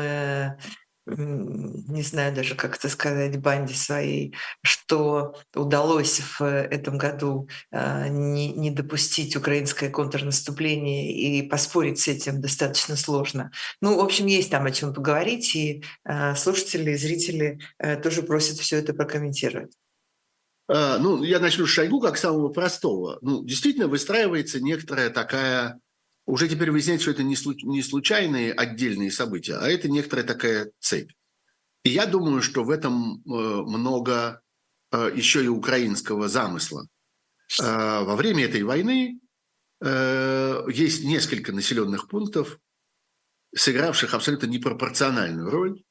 не 1.07 2.03
знаю 2.03 2.35
даже, 2.35 2.55
как 2.57 2.77
это 2.77 2.89
сказать, 2.89 3.41
банде 3.41 3.75
своей, 3.75 4.35
что 4.63 5.37
удалось 5.55 6.21
в 6.21 6.43
этом 6.43 6.99
году 6.99 7.49
а, 7.71 8.09
не, 8.09 8.53
не 8.53 8.71
допустить 8.71 9.37
украинское 9.37 9.89
контрнаступление 9.89 11.13
и 11.13 11.49
поспорить 11.49 12.01
с 12.01 12.09
этим 12.09 12.41
достаточно 12.41 12.97
сложно. 12.97 13.53
Ну, 13.81 13.97
в 13.97 14.01
общем, 14.01 14.27
есть 14.27 14.51
там 14.51 14.67
о 14.67 14.73
чем 14.73 14.93
поговорить, 14.93 15.55
и 15.55 15.85
а, 16.05 16.35
слушатели 16.35 16.91
и 16.91 16.97
зрители 16.97 17.61
э, 17.79 17.97
тоже 17.97 18.23
просят 18.23 18.59
все 18.59 18.79
это 18.79 18.93
прокомментировать. 18.93 19.73
А, 20.69 20.99
ну, 20.99 21.23
я 21.23 21.39
начну 21.39 21.67
с 21.67 21.71
Шойгу 21.71 22.01
как 22.01 22.17
самого 22.17 22.49
простого. 22.49 23.19
Ну, 23.23 23.45
действительно 23.45 23.87
выстраивается 23.87 24.61
некоторая 24.61 25.11
такая 25.11 25.81
уже 26.27 26.49
теперь 26.49 26.73
выясняется, 26.73 27.05
что 27.05 27.13
это 27.13 27.23
не 27.23 27.83
случайные 27.83 28.53
отдельные 28.53 29.11
события, 29.11 29.55
а 29.55 29.69
это 29.69 29.89
некоторая 29.89 30.27
такая 30.27 30.73
цепь. 30.81 31.13
И 31.87 31.91
я 31.91 32.05
думаю, 32.05 32.43
что 32.43 32.65
в 32.65 32.71
этом 32.71 33.23
э, 33.23 33.29
много 33.29 34.43
э, 34.91 35.13
еще 35.15 35.45
и 35.45 35.47
украинского 35.47 36.29
замысла. 36.29 36.89
Э, 37.63 38.03
во 38.03 38.17
время 38.17 38.45
этой 38.45 38.65
войны 38.65 39.21
есть 39.79 41.05
несколько 41.05 41.53
населенных 41.53 42.09
пунктов, 42.09 42.59
сыгравших 43.55 44.15
абсолютно 44.15 44.47
непропорциональную 44.47 45.51
роль. 45.51 45.83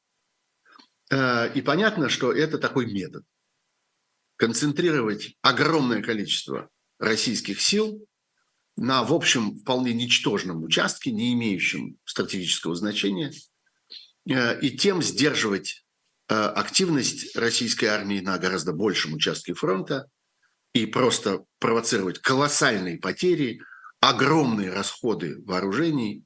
И 1.11 1.61
понятно, 1.63 2.09
что 2.09 2.33
это 2.33 2.57
такой 2.57 2.91
метод. 2.91 3.23
Концентрировать 4.37 5.37
огромное 5.43 6.01
количество 6.01 6.67
российских 6.97 7.61
сил 7.61 8.03
на, 8.77 9.03
в 9.03 9.13
общем, 9.13 9.57
вполне 9.57 9.93
ничтожном 9.93 10.63
участке, 10.63 11.11
не 11.11 11.33
имеющем 11.33 11.97
стратегического 12.03 12.75
значения, 12.75 13.31
э, 14.29 14.59
и 14.59 14.77
тем 14.77 15.01
сдерживать 15.01 15.85
э, 16.27 16.35
активность 16.35 17.35
российской 17.35 17.85
армии 17.85 18.19
на 18.19 18.37
гораздо 18.37 18.73
большем 18.73 19.13
участке 19.13 19.53
фронта 19.53 20.07
и 20.73 20.85
просто 20.85 21.45
провоцировать 21.59 22.19
колоссальные 22.19 22.97
потери, 22.97 23.61
огромные 24.01 24.71
расходы 24.71 25.41
вооружений. 25.45 26.23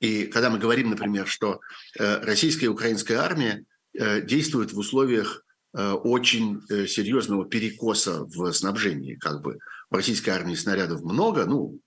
И 0.00 0.24
когда 0.24 0.48
мы 0.48 0.58
говорим, 0.58 0.90
например, 0.90 1.26
что 1.26 1.60
э, 1.98 2.20
российская 2.24 2.66
и 2.66 2.70
украинская 2.70 3.18
армия 3.18 3.64
действуют 3.92 4.72
в 4.72 4.78
условиях 4.78 5.44
очень 5.72 6.62
серьезного 6.86 7.44
перекоса 7.44 8.22
в 8.22 8.52
снабжении, 8.52 9.16
как 9.16 9.42
бы 9.42 9.58
в 9.90 9.94
российской 9.94 10.30
армии 10.30 10.54
снарядов 10.54 11.02
много, 11.02 11.46
ну, 11.46 11.80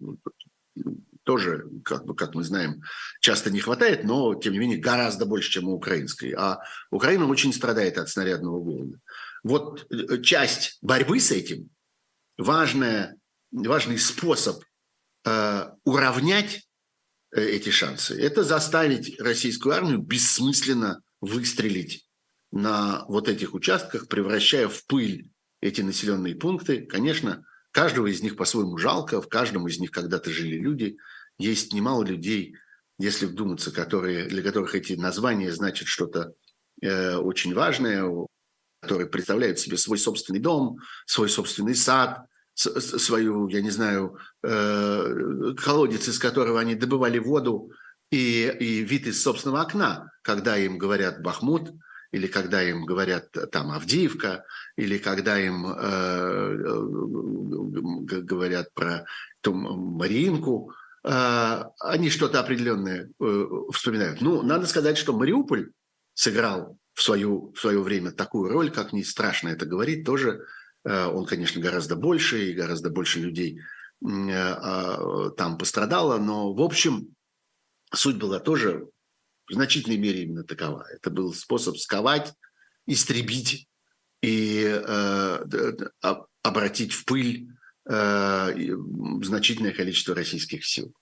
тоже, 1.24 1.66
как, 1.86 2.06
бы, 2.06 2.16
как 2.16 2.36
мы 2.36 2.44
знаем, 2.44 2.82
часто 3.22 3.50
не 3.50 3.60
хватает, 3.60 4.04
но, 4.04 4.36
тем 4.36 4.54
не 4.54 4.60
менее, 4.60 4.78
гораздо 4.78 5.26
больше, 5.26 5.52
чем 5.52 5.70
у 5.70 5.74
украинской. 5.74 6.34
А 6.38 6.60
Украина 6.92 7.26
очень 7.28 7.54
страдает 7.54 7.98
от 7.98 8.10
снарядного 8.10 8.60
голода. 8.60 9.00
Вот 9.44 9.88
э, 9.90 10.22
часть 10.22 10.78
борьбы 10.82 11.20
с 11.20 11.32
этим, 11.32 11.70
важная, 12.38 13.16
важный 13.52 13.98
способ 13.98 14.64
э, 15.26 15.70
уравнять 15.86 16.68
э, 17.34 17.42
эти 17.42 17.70
шансы, 17.70 18.20
это 18.22 18.44
заставить 18.44 19.20
российскую 19.22 19.76
армию 19.76 20.00
бессмысленно 20.00 21.02
выстрелить 21.22 22.06
на 22.52 23.06
вот 23.08 23.30
этих 23.30 23.54
участках, 23.54 24.08
превращая 24.08 24.68
в 24.68 24.86
пыль 24.86 25.30
эти 25.62 25.82
населенные 25.82 26.36
пункты. 26.36 26.86
Конечно, 26.86 27.46
Каждого 27.74 28.06
из 28.06 28.22
них 28.22 28.38
по-своему 28.38 28.78
жалко, 28.78 29.20
в 29.20 29.28
каждом 29.28 29.68
из 29.68 29.80
них 29.80 29.90
когда-то 29.90 30.30
жили 30.30 30.58
люди. 30.58 30.98
Есть 31.40 31.74
немало 31.74 32.04
людей, 32.04 32.56
если 33.00 33.26
вдуматься, 33.26 33.72
которые, 33.72 34.28
для 34.28 34.44
которых 34.44 34.76
эти 34.76 34.94
названия 34.94 35.52
значат 35.52 35.88
что-то 35.88 36.34
э, 36.84 37.16
очень 37.16 37.56
важное, 37.56 38.08
которые 38.80 39.10
представляют 39.10 39.58
себе 39.58 39.78
свой 39.78 39.98
собственный 39.98 40.40
дом, 40.40 40.78
свой 41.08 41.30
собственный 41.30 41.74
сад, 41.74 42.28
свою, 42.54 43.48
я 43.48 43.62
не 43.62 43.72
знаю, 43.72 44.20
э, 44.44 45.54
колодец, 45.58 46.08
из 46.08 46.20
которого 46.20 46.60
они 46.60 46.76
добывали 46.76 47.18
воду, 47.18 47.72
и, 48.12 48.56
и 48.60 48.84
вид 48.84 49.08
из 49.08 49.24
собственного 49.24 49.62
окна, 49.62 50.12
когда 50.22 50.60
им 50.60 50.78
говорят 50.78 51.24
«Бахмут», 51.24 51.72
или 52.14 52.28
когда 52.28 52.62
им 52.62 52.86
говорят 52.86 53.32
там 53.52 53.72
Авдеевка, 53.72 54.46
или 54.78 55.00
когда 55.00 55.40
им 55.40 55.66
э, 55.66 55.74
э 56.64 56.82
говорят 58.22 58.72
про 58.74 59.06
ту 59.42 59.54
Мариинку, 59.54 60.74
э, 61.04 61.64
они 61.80 62.10
что-то 62.12 62.40
определенное 62.40 63.10
э, 63.20 63.46
вспоминают. 63.72 64.22
Ну, 64.22 64.44
надо 64.44 64.68
сказать, 64.68 65.00
что 65.00 65.18
Мариуполь 65.18 65.72
сыграл 66.14 66.78
в, 66.94 67.02
свою, 67.02 67.52
в 67.54 67.60
свое 67.60 67.82
время 67.82 68.12
такую 68.12 68.52
роль, 68.52 68.70
как 68.70 68.94
не 68.94 69.04
страшно 69.04 69.50
это 69.50 69.66
говорить, 69.66 70.06
тоже 70.06 70.46
э, 70.86 71.06
он, 71.08 71.26
конечно, 71.26 71.60
гораздо 71.60 71.96
больше, 71.96 72.46
и 72.46 72.54
гораздо 72.54 72.92
больше 72.92 73.22
людей 73.22 73.60
э, 74.06 74.08
э, 74.08 75.32
там 75.36 75.58
пострадало, 75.58 76.20
но, 76.20 76.54
в 76.54 76.62
общем, 76.62 77.08
суть 77.92 78.18
была 78.18 78.40
тоже 78.40 78.88
в 79.48 79.54
значительной 79.54 79.98
мере 79.98 80.24
именно 80.24 80.44
такова. 80.44 80.86
Это 80.92 81.10
был 81.10 81.34
способ 81.34 81.78
сковать, 81.78 82.34
истребить 82.86 83.68
и 84.22 84.64
э, 84.66 85.74
а, 86.02 86.26
обратить 86.42 86.94
в 86.94 87.06
пыль 87.06 87.50
значительное 87.86 89.74
количество 89.74 90.16
российских 90.16 90.66
сил. 90.66 90.94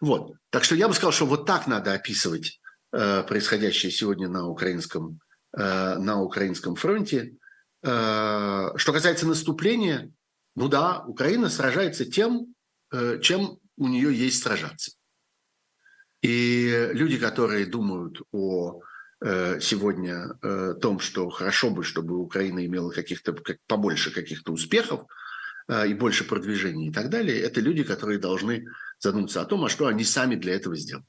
Вот. 0.00 0.34
Так 0.50 0.62
что 0.62 0.76
я 0.76 0.86
бы 0.86 0.94
сказал, 0.94 1.10
что 1.10 1.26
вот 1.26 1.46
так 1.46 1.66
надо 1.66 1.92
описывать 1.94 2.60
происходящее 2.92 3.90
сегодня 3.90 4.28
на 4.28 4.46
украинском, 4.46 5.18
на 5.52 6.22
украинском 6.22 6.76
фронте. 6.76 7.34
Что 7.82 8.72
касается 8.76 9.26
наступления, 9.26 10.12
ну 10.54 10.68
да, 10.68 11.02
Украина 11.08 11.50
сражается 11.50 12.04
тем, 12.04 12.54
чем 13.20 13.58
у 13.76 13.88
нее 13.88 14.14
есть 14.14 14.40
сражаться. 14.40 14.92
И 16.22 16.90
люди, 16.92 17.16
которые 17.16 17.66
думают 17.66 18.20
о 18.32 18.80
э, 19.20 19.60
сегодня 19.60 20.36
э, 20.42 20.74
том, 20.80 20.98
что 20.98 21.28
хорошо 21.30 21.70
бы, 21.70 21.84
чтобы 21.84 22.16
Украина 22.18 22.64
имела 22.66 22.90
каких-то 22.90 23.32
как, 23.32 23.58
побольше 23.66 24.12
каких-то 24.12 24.52
успехов 24.52 25.06
э, 25.68 25.88
и 25.88 25.94
больше 25.94 26.24
продвижений 26.24 26.88
и 26.88 26.92
так 26.92 27.08
далее, 27.08 27.40
это 27.40 27.60
люди, 27.60 27.84
которые 27.84 28.18
должны 28.18 28.66
задуматься 28.98 29.40
о 29.40 29.44
том, 29.44 29.64
а 29.64 29.68
что 29.68 29.86
они 29.86 30.04
сами 30.04 30.34
для 30.34 30.54
этого 30.54 30.76
сделали. 30.76 31.06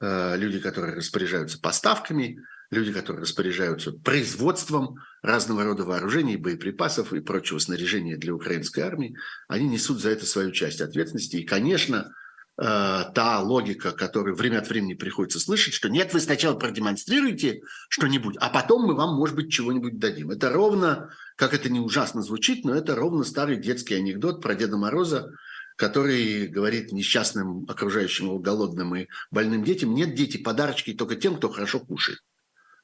Люди, 0.00 0.58
которые 0.58 0.96
распоряжаются 0.96 1.60
поставками, 1.60 2.40
люди, 2.72 2.92
которые 2.92 3.22
распоряжаются 3.22 3.92
производством 3.92 4.96
разного 5.22 5.62
рода 5.62 5.84
вооружений, 5.84 6.36
боеприпасов 6.36 7.12
и 7.12 7.20
прочего 7.20 7.60
снаряжения 7.60 8.16
для 8.16 8.34
украинской 8.34 8.80
армии, 8.80 9.16
они 9.46 9.68
несут 9.68 10.00
за 10.00 10.10
это 10.10 10.26
свою 10.26 10.50
часть 10.50 10.80
ответственности. 10.80 11.36
И, 11.36 11.44
конечно, 11.44 12.12
та 12.56 13.40
логика, 13.40 13.92
которую 13.92 14.36
время 14.36 14.58
от 14.58 14.68
времени 14.68 14.94
приходится 14.94 15.40
слышать, 15.40 15.72
что 15.72 15.88
нет, 15.88 16.12
вы 16.12 16.20
сначала 16.20 16.54
продемонстрируете 16.54 17.62
что-нибудь, 17.88 18.36
а 18.40 18.50
потом 18.50 18.86
мы 18.86 18.94
вам, 18.94 19.16
может 19.16 19.34
быть, 19.34 19.50
чего-нибудь 19.50 19.98
дадим. 19.98 20.30
Это 20.30 20.50
ровно, 20.50 21.10
как 21.36 21.54
это 21.54 21.70
не 21.70 21.80
ужасно 21.80 22.22
звучит, 22.22 22.64
но 22.64 22.74
это 22.74 22.94
ровно 22.94 23.24
старый 23.24 23.56
детский 23.56 23.94
анекдот 23.94 24.42
про 24.42 24.54
Деда 24.54 24.76
Мороза, 24.76 25.32
который 25.76 26.46
говорит 26.46 26.92
несчастным 26.92 27.64
окружающим 27.68 28.26
его 28.26 28.38
голодным 28.38 28.94
и 28.96 29.06
больным 29.30 29.64
детям, 29.64 29.94
нет, 29.94 30.14
дети, 30.14 30.36
подарочки 30.36 30.92
только 30.92 31.16
тем, 31.16 31.36
кто 31.36 31.48
хорошо 31.48 31.80
кушает. 31.80 32.20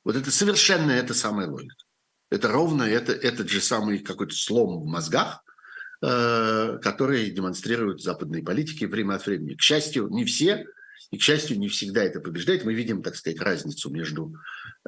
Вот 0.02 0.16
это 0.16 0.30
совершенно 0.30 0.92
эта 0.92 1.12
самая 1.12 1.46
логика. 1.46 1.84
Это 2.30 2.48
ровно 2.48 2.84
это, 2.84 3.12
этот 3.12 3.50
же 3.50 3.60
самый 3.60 3.98
какой-то 3.98 4.34
слом 4.34 4.80
в 4.80 4.86
мозгах, 4.86 5.42
Э, 5.42 5.47
которые 6.00 7.30
демонстрируют 7.30 8.02
западные 8.02 8.42
политики 8.42 8.84
время 8.84 9.14
от 9.14 9.26
времени. 9.26 9.54
К 9.54 9.62
счастью, 9.62 10.08
не 10.08 10.24
все, 10.24 10.64
и, 11.10 11.18
к 11.18 11.22
счастью, 11.22 11.58
не 11.58 11.68
всегда 11.68 12.04
это 12.04 12.20
побеждает. 12.20 12.64
Мы 12.64 12.74
видим, 12.74 13.02
так 13.02 13.16
сказать, 13.16 13.40
разницу 13.40 13.90
между, 13.90 14.34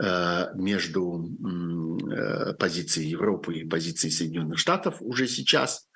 э, 0.01 0.47
между 0.55 1.31
э, 2.13 2.55
позицией 2.55 3.09
Европы 3.09 3.55
и 3.55 3.69
позицией 3.69 4.13
Соединенных 4.13 4.59
Штатов 4.59 4.97
уже 5.01 5.27
сейчас. 5.27 5.87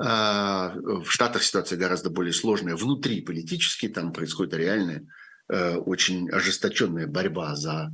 В 0.00 1.06
Штатах 1.08 1.42
ситуация 1.42 1.76
гораздо 1.76 2.08
более 2.08 2.32
сложная. 2.32 2.76
Внутри 2.76 3.20
политически 3.20 3.88
там 3.88 4.12
происходит 4.12 4.54
реальная, 4.54 5.04
очень 5.48 6.30
ожесточенная 6.30 7.08
борьба 7.08 7.56
за 7.56 7.90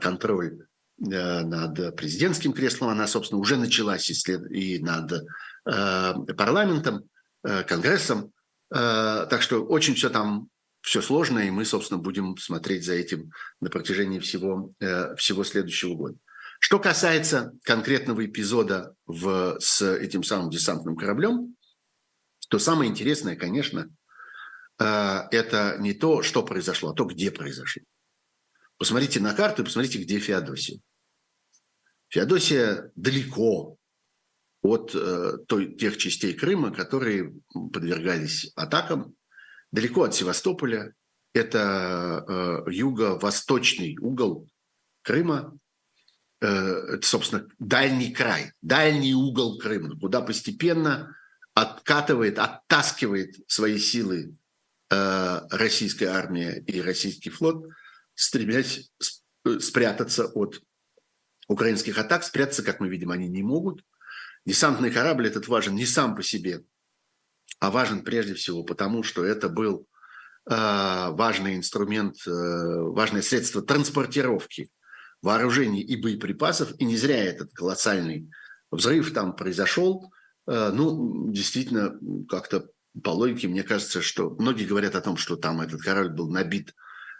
контроль 0.00 0.66
над 0.96 1.94
президентским 1.94 2.54
креслом. 2.54 2.88
Она, 2.88 3.06
собственно, 3.06 3.38
уже 3.38 3.58
началась 3.58 4.08
и 4.48 4.78
над 4.78 5.12
Э, 5.12 5.20
парламентом, 5.66 7.08
э, 7.44 7.64
Конгрессом. 7.64 8.32
Э, 8.74 9.26
так 9.28 9.42
что 9.42 9.64
очень 9.64 9.94
все 9.94 10.10
там 10.10 10.48
все 10.80 11.02
сложно, 11.02 11.40
и 11.40 11.50
мы, 11.50 11.64
собственно, 11.64 11.98
будем 11.98 12.36
смотреть 12.36 12.84
за 12.84 12.94
этим 12.94 13.32
на 13.60 13.70
протяжении 13.70 14.20
всего, 14.20 14.72
всего 15.16 15.42
следующего 15.42 15.96
года. 15.96 16.16
Что 16.60 16.78
касается 16.78 17.52
конкретного 17.64 18.24
эпизода 18.24 18.94
в, 19.04 19.56
с 19.58 19.82
этим 19.82 20.22
самым 20.22 20.48
десантным 20.48 20.94
кораблем, 20.94 21.56
то 22.48 22.60
самое 22.60 22.88
интересное, 22.88 23.34
конечно, 23.34 23.90
это 24.78 25.76
не 25.80 25.92
то, 25.92 26.22
что 26.22 26.44
произошло, 26.44 26.90
а 26.90 26.94
то, 26.94 27.04
где 27.04 27.32
произошло. 27.32 27.82
Посмотрите 28.78 29.18
на 29.18 29.34
карту 29.34 29.62
и 29.62 29.64
посмотрите, 29.64 29.98
где 29.98 30.20
Феодосия. 30.20 30.80
Феодосия 32.10 32.92
далеко 32.94 33.76
от 34.66 34.94
э, 34.94 35.38
той, 35.46 35.74
тех 35.74 35.96
частей 35.96 36.34
Крыма, 36.34 36.72
которые 36.72 37.34
подвергались 37.52 38.52
атакам 38.56 39.14
далеко 39.72 40.04
от 40.04 40.14
Севастополя. 40.14 40.94
Это 41.34 42.24
э, 42.66 42.72
юго-восточный 42.72 43.96
угол 43.98 44.48
Крыма, 45.02 45.56
э, 46.40 47.00
собственно, 47.02 47.46
дальний 47.58 48.12
край, 48.12 48.52
дальний 48.62 49.14
угол 49.14 49.58
Крыма, 49.58 49.98
куда 49.98 50.20
постепенно 50.20 51.16
откатывает, 51.54 52.38
оттаскивает 52.38 53.36
свои 53.46 53.78
силы 53.78 54.34
э, 54.90 55.40
российская 55.50 56.08
армия 56.08 56.58
и 56.66 56.80
российский 56.80 57.30
флот, 57.30 57.66
стремясь 58.14 58.90
э, 59.44 59.60
спрятаться 59.60 60.26
от 60.26 60.60
украинских 61.46 61.98
атак. 61.98 62.24
Спрятаться, 62.24 62.62
как 62.62 62.80
мы 62.80 62.88
видим, 62.88 63.10
они 63.12 63.28
не 63.28 63.44
могут– 63.44 63.84
Десантный 64.46 64.92
корабль 64.92 65.26
этот 65.26 65.48
важен 65.48 65.74
не 65.74 65.84
сам 65.84 66.14
по 66.14 66.22
себе, 66.22 66.62
а 67.58 67.70
важен 67.72 68.02
прежде 68.02 68.34
всего 68.34 68.62
потому, 68.62 69.02
что 69.02 69.24
это 69.24 69.48
был 69.48 69.88
э, 70.48 70.54
важный 70.54 71.56
инструмент, 71.56 72.16
э, 72.26 72.30
важное 72.30 73.22
средство 73.22 73.60
транспортировки 73.60 74.70
вооружений 75.20 75.82
и 75.82 76.00
боеприпасов. 76.00 76.72
И 76.78 76.84
не 76.84 76.96
зря 76.96 77.24
этот 77.24 77.52
колоссальный 77.54 78.30
взрыв 78.70 79.12
там 79.12 79.34
произошел. 79.34 80.12
Э, 80.46 80.70
ну, 80.72 81.28
действительно, 81.32 81.98
как-то 82.28 82.68
по 83.02 83.10
логике, 83.10 83.48
мне 83.48 83.64
кажется, 83.64 84.00
что 84.00 84.30
многие 84.38 84.64
говорят 84.64 84.94
о 84.94 85.00
том, 85.00 85.16
что 85.16 85.34
там 85.34 85.60
этот 85.60 85.82
корабль 85.82 86.10
был 86.10 86.30
набит 86.30 86.72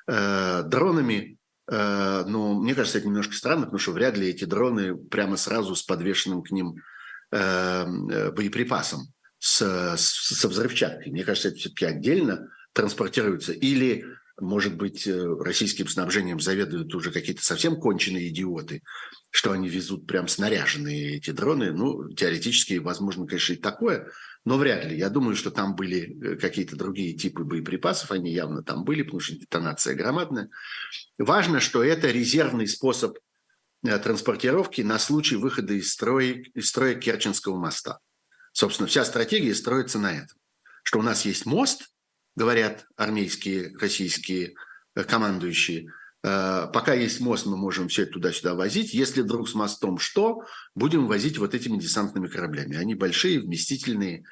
э, 0.06 0.62
дронами, 0.62 1.38
э, 1.68 2.24
но 2.24 2.54
мне 2.54 2.76
кажется, 2.76 2.98
это 2.98 3.08
немножко 3.08 3.34
странно, 3.34 3.62
потому 3.64 3.80
что 3.80 3.90
вряд 3.90 4.16
ли 4.16 4.28
эти 4.28 4.44
дроны 4.44 4.96
прямо 4.96 5.36
сразу 5.36 5.74
с 5.74 5.82
подвешенным 5.82 6.44
к 6.44 6.52
ним 6.52 6.76
боеприпасам 7.30 9.12
с, 9.38 9.96
с, 9.96 10.38
со 10.38 10.48
взрывчаткой. 10.48 11.12
Мне 11.12 11.24
кажется, 11.24 11.48
это 11.48 11.58
все-таки 11.58 11.84
отдельно 11.84 12.48
транспортируется. 12.72 13.52
Или, 13.52 14.04
может 14.40 14.76
быть, 14.76 15.06
э, 15.06 15.36
российским 15.40 15.88
снабжением 15.88 16.40
заведуют 16.40 16.94
уже 16.94 17.10
какие-то 17.10 17.44
совсем 17.44 17.76
конченые 17.76 18.28
идиоты, 18.28 18.82
что 19.30 19.52
они 19.52 19.68
везут 19.68 20.06
прям 20.06 20.28
снаряженные 20.28 21.16
эти 21.16 21.30
дроны. 21.30 21.72
Ну, 21.72 22.08
теоретически, 22.12 22.74
возможно, 22.74 23.26
конечно, 23.26 23.54
и 23.54 23.56
такое, 23.56 24.10
но 24.44 24.58
вряд 24.58 24.84
ли. 24.86 24.98
Я 24.98 25.10
думаю, 25.10 25.36
что 25.36 25.50
там 25.50 25.74
были 25.74 26.18
э, 26.34 26.36
какие-то 26.36 26.76
другие 26.76 27.14
типы 27.14 27.44
боеприпасов, 27.44 28.10
они 28.10 28.32
явно 28.32 28.62
там 28.62 28.84
были, 28.84 29.02
потому 29.02 29.20
что 29.20 29.36
детонация 29.36 29.94
громадная. 29.94 30.50
Важно, 31.18 31.60
что 31.60 31.82
это 31.82 32.10
резервный 32.10 32.66
способ 32.66 33.16
Э, 33.18 33.25
транспортировки 33.86 34.82
на 34.82 34.98
случай 34.98 35.36
выхода 35.36 35.74
из 35.74 35.92
строя, 35.92 36.42
из 36.54 36.68
строя 36.68 36.94
Керченского 36.94 37.56
моста. 37.56 37.98
Собственно, 38.52 38.88
вся 38.88 39.04
стратегия 39.04 39.54
строится 39.54 39.98
на 39.98 40.12
этом. 40.12 40.38
Что 40.82 40.98
у 40.98 41.02
нас 41.02 41.24
есть 41.24 41.46
мост, 41.46 41.88
говорят 42.36 42.86
армейские, 42.96 43.76
российские 43.78 44.54
э, 44.94 45.04
командующие, 45.04 45.92
э, 46.22 46.66
пока 46.72 46.94
есть 46.94 47.20
мост, 47.20 47.46
мы 47.46 47.56
можем 47.56 47.88
все 47.88 48.06
туда-сюда 48.06 48.54
возить. 48.54 48.94
Если 48.94 49.22
вдруг 49.22 49.48
с 49.48 49.54
мостом 49.54 49.98
что, 49.98 50.44
будем 50.74 51.06
возить 51.06 51.38
вот 51.38 51.54
этими 51.54 51.78
десантными 51.78 52.28
кораблями. 52.28 52.76
Они 52.76 52.94
большие, 52.94 53.40
вместительные, 53.40 54.24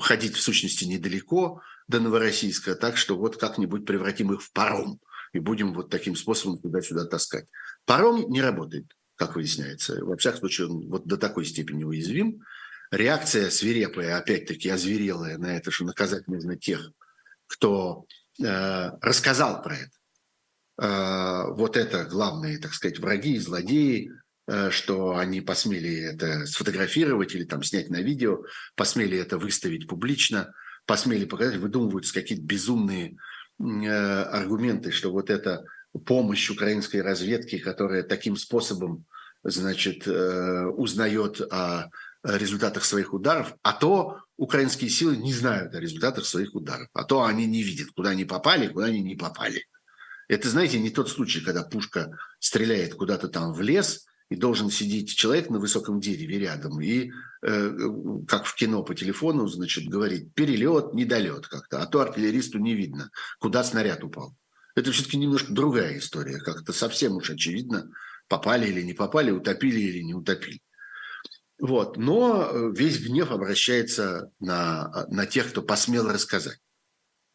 ходить 0.00 0.36
в 0.36 0.42
сущности 0.42 0.84
недалеко 0.84 1.62
до 1.88 2.00
Новороссийска, 2.00 2.74
так 2.74 2.96
что 2.96 3.16
вот 3.16 3.36
как-нибудь 3.36 3.86
превратим 3.86 4.32
их 4.32 4.42
в 4.42 4.52
паром 4.52 5.00
и 5.32 5.38
будем 5.38 5.74
вот 5.74 5.90
таким 5.90 6.16
способом 6.16 6.58
туда-сюда 6.58 7.06
таскать. 7.06 7.46
Паром 7.86 8.30
не 8.30 8.40
работает, 8.40 8.86
как 9.16 9.36
выясняется. 9.36 10.04
Во 10.04 10.16
всяком 10.16 10.40
случае, 10.40 10.68
он 10.68 10.88
вот 10.88 11.06
до 11.06 11.16
такой 11.16 11.44
степени 11.44 11.84
уязвим. 11.84 12.42
Реакция 12.90 13.50
свирепая, 13.50 14.16
опять-таки, 14.16 14.68
озверелая 14.68 15.38
на 15.38 15.56
это, 15.56 15.70
что 15.70 15.84
наказать 15.84 16.28
нужно 16.28 16.56
тех, 16.56 16.92
кто 17.46 18.06
э, 18.42 18.90
рассказал 19.00 19.62
про 19.62 19.76
это. 19.76 19.90
Э, 20.80 21.52
вот 21.52 21.76
это 21.76 22.04
главные, 22.04 22.58
так 22.58 22.72
сказать, 22.72 22.98
враги 22.98 23.34
и 23.34 23.38
злодеи, 23.38 24.10
э, 24.46 24.70
что 24.70 25.16
они 25.16 25.40
посмели 25.40 25.96
это 25.96 26.46
сфотографировать 26.46 27.34
или 27.34 27.44
там 27.44 27.62
снять 27.62 27.90
на 27.90 28.00
видео, 28.00 28.44
посмели 28.76 29.18
это 29.18 29.38
выставить 29.38 29.88
публично, 29.88 30.52
посмели 30.86 31.24
показать, 31.24 31.56
выдумываются 31.56 32.14
какие-то 32.14 32.44
безумные 32.44 33.16
э, 33.58 33.88
аргументы, 33.88 34.90
что 34.90 35.12
вот 35.12 35.30
это 35.30 35.64
помощь 36.06 36.50
украинской 36.50 37.02
разведки, 37.02 37.58
которая 37.58 38.02
таким 38.02 38.36
способом 38.36 39.04
значит, 39.42 40.06
э, 40.06 40.66
узнает 40.66 41.40
о 41.40 41.90
результатах 42.22 42.84
своих 42.84 43.12
ударов, 43.12 43.54
а 43.62 43.72
то 43.72 44.18
украинские 44.36 44.90
силы 44.90 45.16
не 45.16 45.32
знают 45.32 45.74
о 45.74 45.80
результатах 45.80 46.24
своих 46.24 46.54
ударов, 46.54 46.88
а 46.94 47.04
то 47.04 47.22
они 47.22 47.46
не 47.46 47.62
видят, 47.62 47.90
куда 47.94 48.10
они 48.10 48.24
попали, 48.24 48.68
куда 48.68 48.86
они 48.86 49.02
не 49.02 49.14
попали. 49.14 49.66
Это, 50.26 50.48
знаете, 50.48 50.80
не 50.80 50.90
тот 50.90 51.10
случай, 51.10 51.40
когда 51.40 51.62
пушка 51.62 52.16
стреляет 52.38 52.94
куда-то 52.94 53.28
там 53.28 53.52
в 53.52 53.60
лес, 53.60 54.06
и 54.30 54.36
должен 54.36 54.70
сидеть 54.70 55.14
человек 55.14 55.50
на 55.50 55.58
высоком 55.58 56.00
дереве 56.00 56.38
рядом 56.38 56.80
и, 56.80 57.12
э, 57.42 57.76
как 58.26 58.46
в 58.46 58.54
кино 58.54 58.82
по 58.82 58.94
телефону, 58.94 59.46
значит, 59.48 59.84
говорить 59.84 60.32
перелет, 60.34 60.94
недолет 60.94 61.46
как-то, 61.46 61.82
а 61.82 61.86
то 61.86 62.00
артиллеристу 62.00 62.58
не 62.58 62.74
видно, 62.74 63.10
куда 63.38 63.62
снаряд 63.62 64.02
упал. 64.02 64.34
Это 64.74 64.90
все-таки 64.92 65.16
немножко 65.16 65.52
другая 65.52 65.98
история, 65.98 66.38
как-то 66.38 66.72
совсем 66.72 67.16
уж 67.16 67.30
очевидно, 67.30 67.90
попали 68.28 68.68
или 68.68 68.82
не 68.82 68.92
попали, 68.92 69.30
утопили 69.30 69.80
или 69.80 70.02
не 70.02 70.14
утопили. 70.14 70.60
Вот. 71.58 71.96
Но 71.96 72.50
э, 72.50 72.72
весь 72.76 73.00
гнев 73.00 73.30
обращается 73.30 74.30
на, 74.40 75.06
на 75.08 75.26
тех, 75.26 75.50
кто 75.50 75.62
посмел 75.62 76.08
рассказать. 76.10 76.58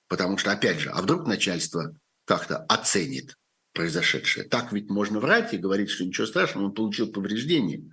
Потому 0.08 0.38
что, 0.38 0.52
опять 0.52 0.80
же, 0.80 0.90
а 0.90 1.02
вдруг 1.02 1.28
начальство 1.28 1.96
как-то 2.26 2.58
оценит 2.66 3.38
произошедшее. 3.74 4.48
Так 4.48 4.74
ведь 4.74 4.90
можно 4.90 5.20
врать 5.20 5.54
и 5.54 5.58
говорить, 5.58 5.90
что 5.90 6.04
ничего 6.04 6.28
страшного, 6.28 6.66
он 6.66 6.74
получил 6.74 7.12
повреждение, 7.12 7.84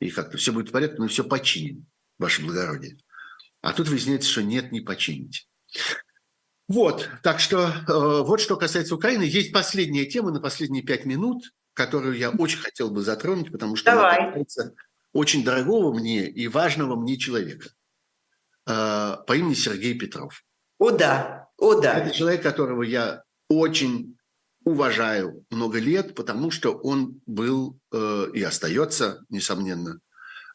и 0.00 0.10
как-то 0.10 0.38
все 0.38 0.52
будет 0.52 0.68
в 0.68 0.72
порядке, 0.72 1.00
мы 1.00 1.08
все 1.08 1.24
починим, 1.24 1.86
ваше 2.18 2.42
благородие. 2.42 2.96
А 3.60 3.72
тут 3.72 3.88
выясняется, 3.88 4.30
что 4.30 4.42
нет, 4.42 4.72
не 4.72 4.80
почините. 4.80 5.42
Вот, 6.66 7.10
так 7.22 7.40
что 7.40 7.66
э, 7.66 7.72
вот 7.86 8.40
что 8.40 8.56
касается 8.56 8.94
Украины. 8.94 9.22
Есть 9.22 9.52
последняя 9.52 10.06
тема 10.06 10.30
на 10.30 10.40
последние 10.40 10.82
пять 10.82 11.04
минут, 11.04 11.52
которую 11.74 12.16
я 12.16 12.30
очень 12.30 12.58
хотел 12.58 12.90
бы 12.90 13.02
затронуть, 13.02 13.52
потому 13.52 13.76
что 13.76 13.90
Давай. 13.90 14.18
она 14.18 14.26
касается 14.28 14.74
очень 15.12 15.44
дорогого 15.44 15.92
мне 15.92 16.26
и 16.26 16.48
важного 16.48 16.96
мне 16.96 17.18
человека 17.18 17.68
э, 18.66 19.16
по 19.26 19.36
имени 19.36 19.54
Сергей 19.54 19.98
Петров. 19.98 20.42
О 20.78 20.90
да, 20.90 21.48
о 21.58 21.80
да. 21.80 21.98
Это 21.98 22.14
человек, 22.14 22.42
которого 22.42 22.82
я 22.82 23.22
очень 23.48 24.16
уважаю 24.64 25.44
много 25.50 25.78
лет, 25.78 26.14
потому 26.14 26.50
что 26.50 26.72
он 26.72 27.20
был 27.26 27.78
э, 27.92 28.26
и 28.32 28.42
остается, 28.42 29.24
несомненно, 29.28 30.00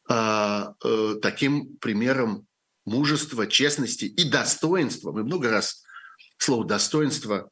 э, 0.09 0.63
э, 0.83 1.15
таким 1.21 1.77
примером 1.77 2.47
мужества, 2.85 3.45
честности 3.45 4.05
и 4.05 4.29
достоинства. 4.29 5.11
Мы 5.11 5.23
много 5.23 5.51
раз 5.51 5.83
слово 6.39 6.65
«достоинство» 6.65 7.49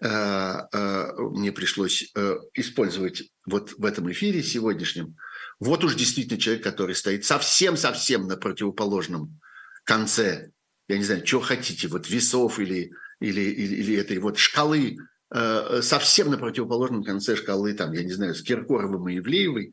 э, 0.00 0.06
э, 0.06 1.12
мне 1.16 1.50
пришлось 1.50 2.10
э, 2.14 2.36
использовать 2.54 3.24
вот 3.46 3.72
в 3.76 3.84
этом 3.84 4.10
эфире 4.12 4.42
сегодняшнем. 4.42 5.16
Вот 5.58 5.82
уж 5.82 5.94
действительно 5.96 6.38
человек, 6.38 6.62
который 6.62 6.94
стоит 6.94 7.24
совсем-совсем 7.24 8.28
на 8.28 8.36
противоположном 8.36 9.40
конце, 9.84 10.50
я 10.88 10.98
не 10.98 11.04
знаю, 11.04 11.26
что 11.26 11.40
хотите, 11.40 11.88
вот 11.88 12.08
весов 12.08 12.60
или, 12.60 12.92
или, 13.20 13.40
или, 13.40 13.74
или 13.76 13.96
этой 13.96 14.18
вот 14.18 14.38
шкалы 14.38 14.98
совсем 15.82 16.30
на 16.30 16.38
противоположном 16.38 17.04
конце 17.04 17.36
шкалы, 17.36 17.74
там, 17.74 17.92
я 17.92 18.02
не 18.02 18.12
знаю, 18.12 18.34
с 18.34 18.40
Киркоровым 18.40 19.10
и 19.10 19.16
Евлеевой, 19.16 19.72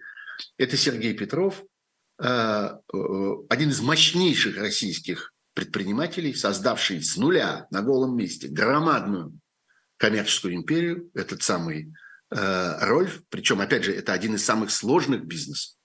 это 0.58 0.76
Сергей 0.76 1.14
Петров, 1.14 1.64
один 2.18 3.70
из 3.70 3.80
мощнейших 3.80 4.58
российских 4.58 5.35
предпринимателей, 5.56 6.36
создавший 6.36 7.01
с 7.01 7.18
нуля 7.18 7.66
на 7.72 7.82
голом 7.82 8.16
месте 8.16 8.47
громадную 8.47 9.39
коммерческую 9.97 10.53
империю, 10.53 11.10
этот 11.16 11.41
самый 11.41 11.91
Рольф, 12.30 13.22
причем, 13.30 13.62
опять 13.62 13.86
же, 13.86 13.93
это 13.93 14.14
один 14.14 14.36
из 14.36 14.45
самых 14.45 14.70
сложных 14.70 15.26
бизнесов, 15.26 15.76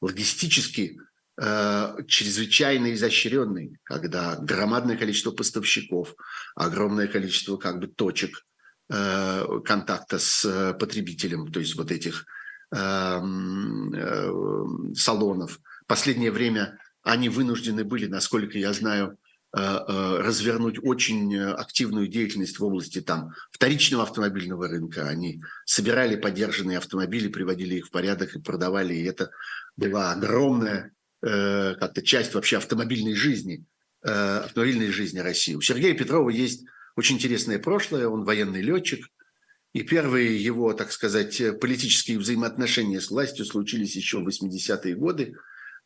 логистически 0.00 1.00
чрезвычайно 1.36 2.92
изощренный, 2.92 3.78
когда 3.82 4.36
громадное 4.36 4.96
количество 4.96 5.32
поставщиков, 5.32 6.14
огромное 6.54 7.08
количество 7.08 7.56
как 7.56 7.80
бы 7.80 7.88
точек 7.88 8.44
Э, 8.92 9.60
контакта 9.64 10.18
с 10.18 10.44
э, 10.44 10.74
потребителем, 10.74 11.52
то 11.52 11.60
есть 11.60 11.76
вот 11.76 11.92
этих 11.92 12.26
эм, 12.74 13.94
э, 13.94 14.94
салонов. 14.96 15.60
Последнее 15.86 16.32
время 16.32 16.76
они 17.10 17.28
вынуждены 17.28 17.84
были, 17.84 18.06
насколько 18.06 18.58
я 18.58 18.72
знаю, 18.72 19.18
развернуть 19.52 20.78
очень 20.80 21.36
активную 21.36 22.06
деятельность 22.06 22.60
в 22.60 22.64
области 22.64 23.00
там, 23.00 23.32
вторичного 23.50 24.04
автомобильного 24.04 24.68
рынка. 24.68 25.08
Они 25.08 25.42
собирали 25.64 26.14
подержанные 26.14 26.78
автомобили, 26.78 27.28
приводили 27.28 27.74
их 27.76 27.86
в 27.86 27.90
порядок 27.90 28.36
и 28.36 28.40
продавали. 28.40 28.94
И 28.94 29.04
это 29.04 29.30
была 29.76 30.12
огромная 30.12 30.92
как-то 31.20 32.00
часть 32.02 32.34
вообще 32.34 32.58
автомобильной 32.58 33.14
жизни, 33.14 33.64
автомобильной 34.02 34.92
жизни 34.92 35.18
России. 35.18 35.56
У 35.56 35.60
Сергея 35.60 35.94
Петрова 35.94 36.30
есть 36.30 36.64
очень 36.96 37.16
интересное 37.16 37.58
прошлое, 37.58 38.06
он 38.08 38.24
военный 38.24 38.62
летчик, 38.62 39.04
и 39.72 39.82
первые 39.82 40.42
его, 40.42 40.72
так 40.74 40.92
сказать, 40.92 41.42
политические 41.60 42.18
взаимоотношения 42.18 43.00
с 43.00 43.10
властью 43.10 43.44
случились 43.44 43.96
еще 43.96 44.18
в 44.18 44.28
80-е 44.28 44.94
годы, 44.94 45.34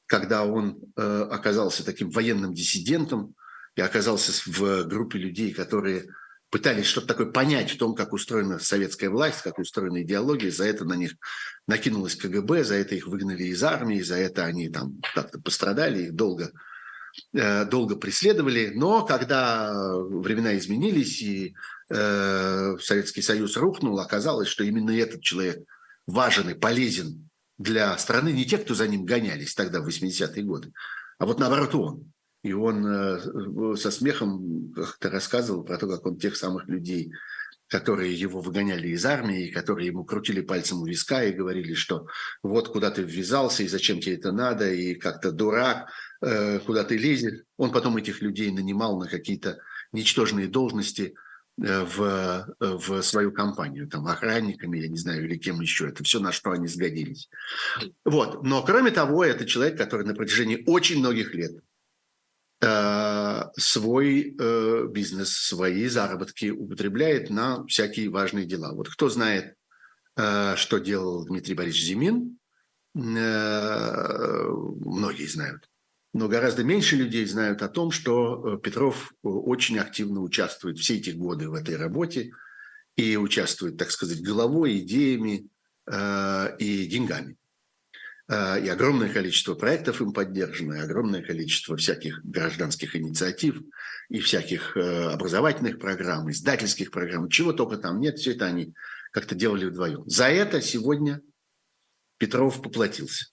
когда 0.07 0.45
он 0.45 0.79
э, 0.97 1.29
оказался 1.31 1.85
таким 1.85 2.11
военным 2.11 2.55
диссидентом 2.55 3.35
и 3.77 3.81
оказался 3.81 4.33
в 4.47 4.85
группе 4.85 5.19
людей, 5.19 5.53
которые 5.53 6.07
пытались 6.51 6.87
что-то 6.87 7.09
такое 7.09 7.27
понять 7.27 7.71
в 7.71 7.79
том, 7.79 7.95
как 7.95 8.13
устроена 8.13 8.59
советская 8.59 9.11
власть, 9.11 9.43
как 9.43 9.59
устроена 9.59 10.03
идеология. 10.03 10.51
За 10.51 10.65
это 10.65 10.85
на 10.85 10.95
них 10.95 11.15
накинулась 11.67 12.15
КГБ, 12.15 12.65
за 12.65 12.77
это 12.77 12.95
их 12.95 13.09
выгнали 13.09 13.45
из 13.45 13.63
армии, 13.65 14.01
за 14.01 14.17
это 14.17 14.45
они 14.45 14.69
там 14.69 15.01
как-то 15.15 15.41
пострадали, 15.41 16.05
их 16.05 16.15
долго 16.15 16.53
Э, 17.33 17.65
долго 17.65 17.97
преследовали, 17.97 18.73
но 18.75 19.05
когда 19.05 19.73
времена 19.95 20.57
изменились 20.57 21.23
и 21.23 21.55
э, 21.91 22.77
Советский 22.81 23.23
Союз 23.23 23.57
рухнул, 23.57 23.99
оказалось, 24.01 24.49
что 24.49 24.65
именно 24.65 24.91
этот 24.91 25.23
человек 25.23 25.61
важен 26.07 26.51
и 26.51 26.55
полезен 26.55 27.24
для 27.59 27.97
страны, 27.99 28.33
не 28.33 28.45
те, 28.45 28.59
кто 28.59 28.75
за 28.75 28.89
ним 28.89 29.05
гонялись 29.05 29.55
тогда, 29.55 29.81
в 29.81 29.89
80-е 29.89 30.43
годы, 30.43 30.73
а 31.19 31.27
вот 31.27 31.39
наоборот 31.39 31.75
он. 31.75 32.13
И 32.43 32.53
он 32.53 32.87
э, 32.87 33.77
со 33.77 33.91
смехом 33.91 34.73
как-то 34.75 35.09
рассказывал 35.09 35.65
про 35.65 35.79
то, 35.79 35.89
как 35.89 36.05
он 36.05 36.19
тех 36.19 36.37
самых 36.37 36.69
людей 36.69 37.11
которые 37.69 38.15
его 38.15 38.41
выгоняли 38.41 38.89
из 38.89 39.05
армии, 39.05 39.51
которые 39.51 39.89
ему 39.89 40.05
крутили 40.05 40.41
пальцем 40.41 40.83
у 40.83 40.87
виска 40.87 41.25
и 41.25 41.33
говорили, 41.33 41.75
что 41.75 42.07
вот 42.43 42.69
куда 42.69 42.91
ты 42.91 43.03
ввязался 43.03 43.63
и 43.63 43.69
зачем 43.69 44.01
тебе 44.01 44.17
это 44.17 44.33
надо, 44.33 44.71
и 44.71 44.95
как-то 44.95 45.33
дурак, 45.33 45.89
э, 46.21 46.59
куда 46.61 46.85
ты 46.85 46.97
лезешь. 46.97 47.43
Он 47.57 47.73
потом 47.73 47.97
этих 47.97 48.21
людей 48.21 48.51
нанимал 48.53 48.99
на 48.99 49.09
какие-то 49.09 49.59
ничтожные 49.93 50.47
должности 50.47 51.03
э, 51.03 51.24
в, 51.57 52.55
в 52.59 53.03
свою 53.03 53.33
компанию, 53.33 53.89
там, 53.89 54.07
охранниками, 54.07 54.79
я 54.79 54.89
не 54.89 54.99
знаю, 54.99 55.25
или 55.25 55.37
кем 55.37 55.61
еще. 55.61 55.89
Это 55.89 56.03
все, 56.03 56.21
на 56.21 56.33
что 56.33 56.51
они 56.51 56.67
сгодились. 56.67 57.29
Вот. 58.05 58.43
Но, 58.43 58.63
кроме 58.65 58.91
того, 58.91 59.25
это 59.25 59.47
человек, 59.47 59.79
который 59.79 60.05
на 60.05 60.15
протяжении 60.15 60.65
очень 60.67 60.99
многих 60.99 61.35
лет 61.35 61.53
Э, 62.65 63.51
свой 63.59 64.35
э, 64.39 64.87
бизнес, 64.91 65.37
свои 65.37 65.87
заработки 65.89 66.51
употребляет 66.51 67.29
на 67.29 67.67
всякие 67.67 68.09
важные 68.09 68.47
дела. 68.47 68.73
Вот 68.73 68.89
кто 68.89 69.11
знает, 69.11 69.55
э, 70.17 70.57
что 70.57 70.79
делал 70.79 71.27
Дмитрий 71.27 71.55
Борисович 71.55 71.85
Зимин, 71.85 72.39
многие 72.95 75.27
знают. 75.27 75.69
Но 76.15 76.29
гораздо 76.29 76.65
меньше 76.65 76.97
людей 76.97 77.27
знают 77.27 77.61
о 77.61 77.69
том, 77.69 77.91
что 77.91 78.57
Петров 78.59 79.13
очень 79.23 79.79
активно 79.79 80.21
участвует 80.21 80.79
все 80.79 80.97
эти 80.97 81.11
годы 81.11 81.51
в 81.51 81.55
этой 81.55 81.77
работе 81.77 82.33
и 82.97 83.17
участвует, 83.17 83.77
так 83.77 83.91
сказать, 83.91 84.23
головой, 84.23 84.79
идеями 84.79 85.49
и 85.91 86.87
деньгами. 86.87 87.37
И 88.31 88.33
огромное 88.33 89.13
количество 89.13 89.55
проектов 89.55 90.01
им 90.01 90.13
поддержано, 90.13 90.75
и 90.75 90.81
огромное 90.81 91.21
количество 91.21 91.77
всяких 91.77 92.25
гражданских 92.25 92.97
инициатив, 92.97 93.61
и 94.09 94.21
всяких 94.21 94.77
э, 94.77 95.07
образовательных 95.09 95.79
программ, 95.79 96.31
издательских 96.31 96.91
программ, 96.91 97.29
чего 97.29 97.53
только 97.53 97.77
там 97.77 98.01
нет, 98.01 98.19
все 98.19 98.33
это 98.33 98.47
они 98.47 98.73
как-то 99.13 99.35
делали 99.35 99.67
вдвоем. 99.67 100.05
За 100.07 100.27
это 100.27 100.63
сегодня 100.63 101.21
Петров 102.19 102.63
поплатился. 102.63 103.27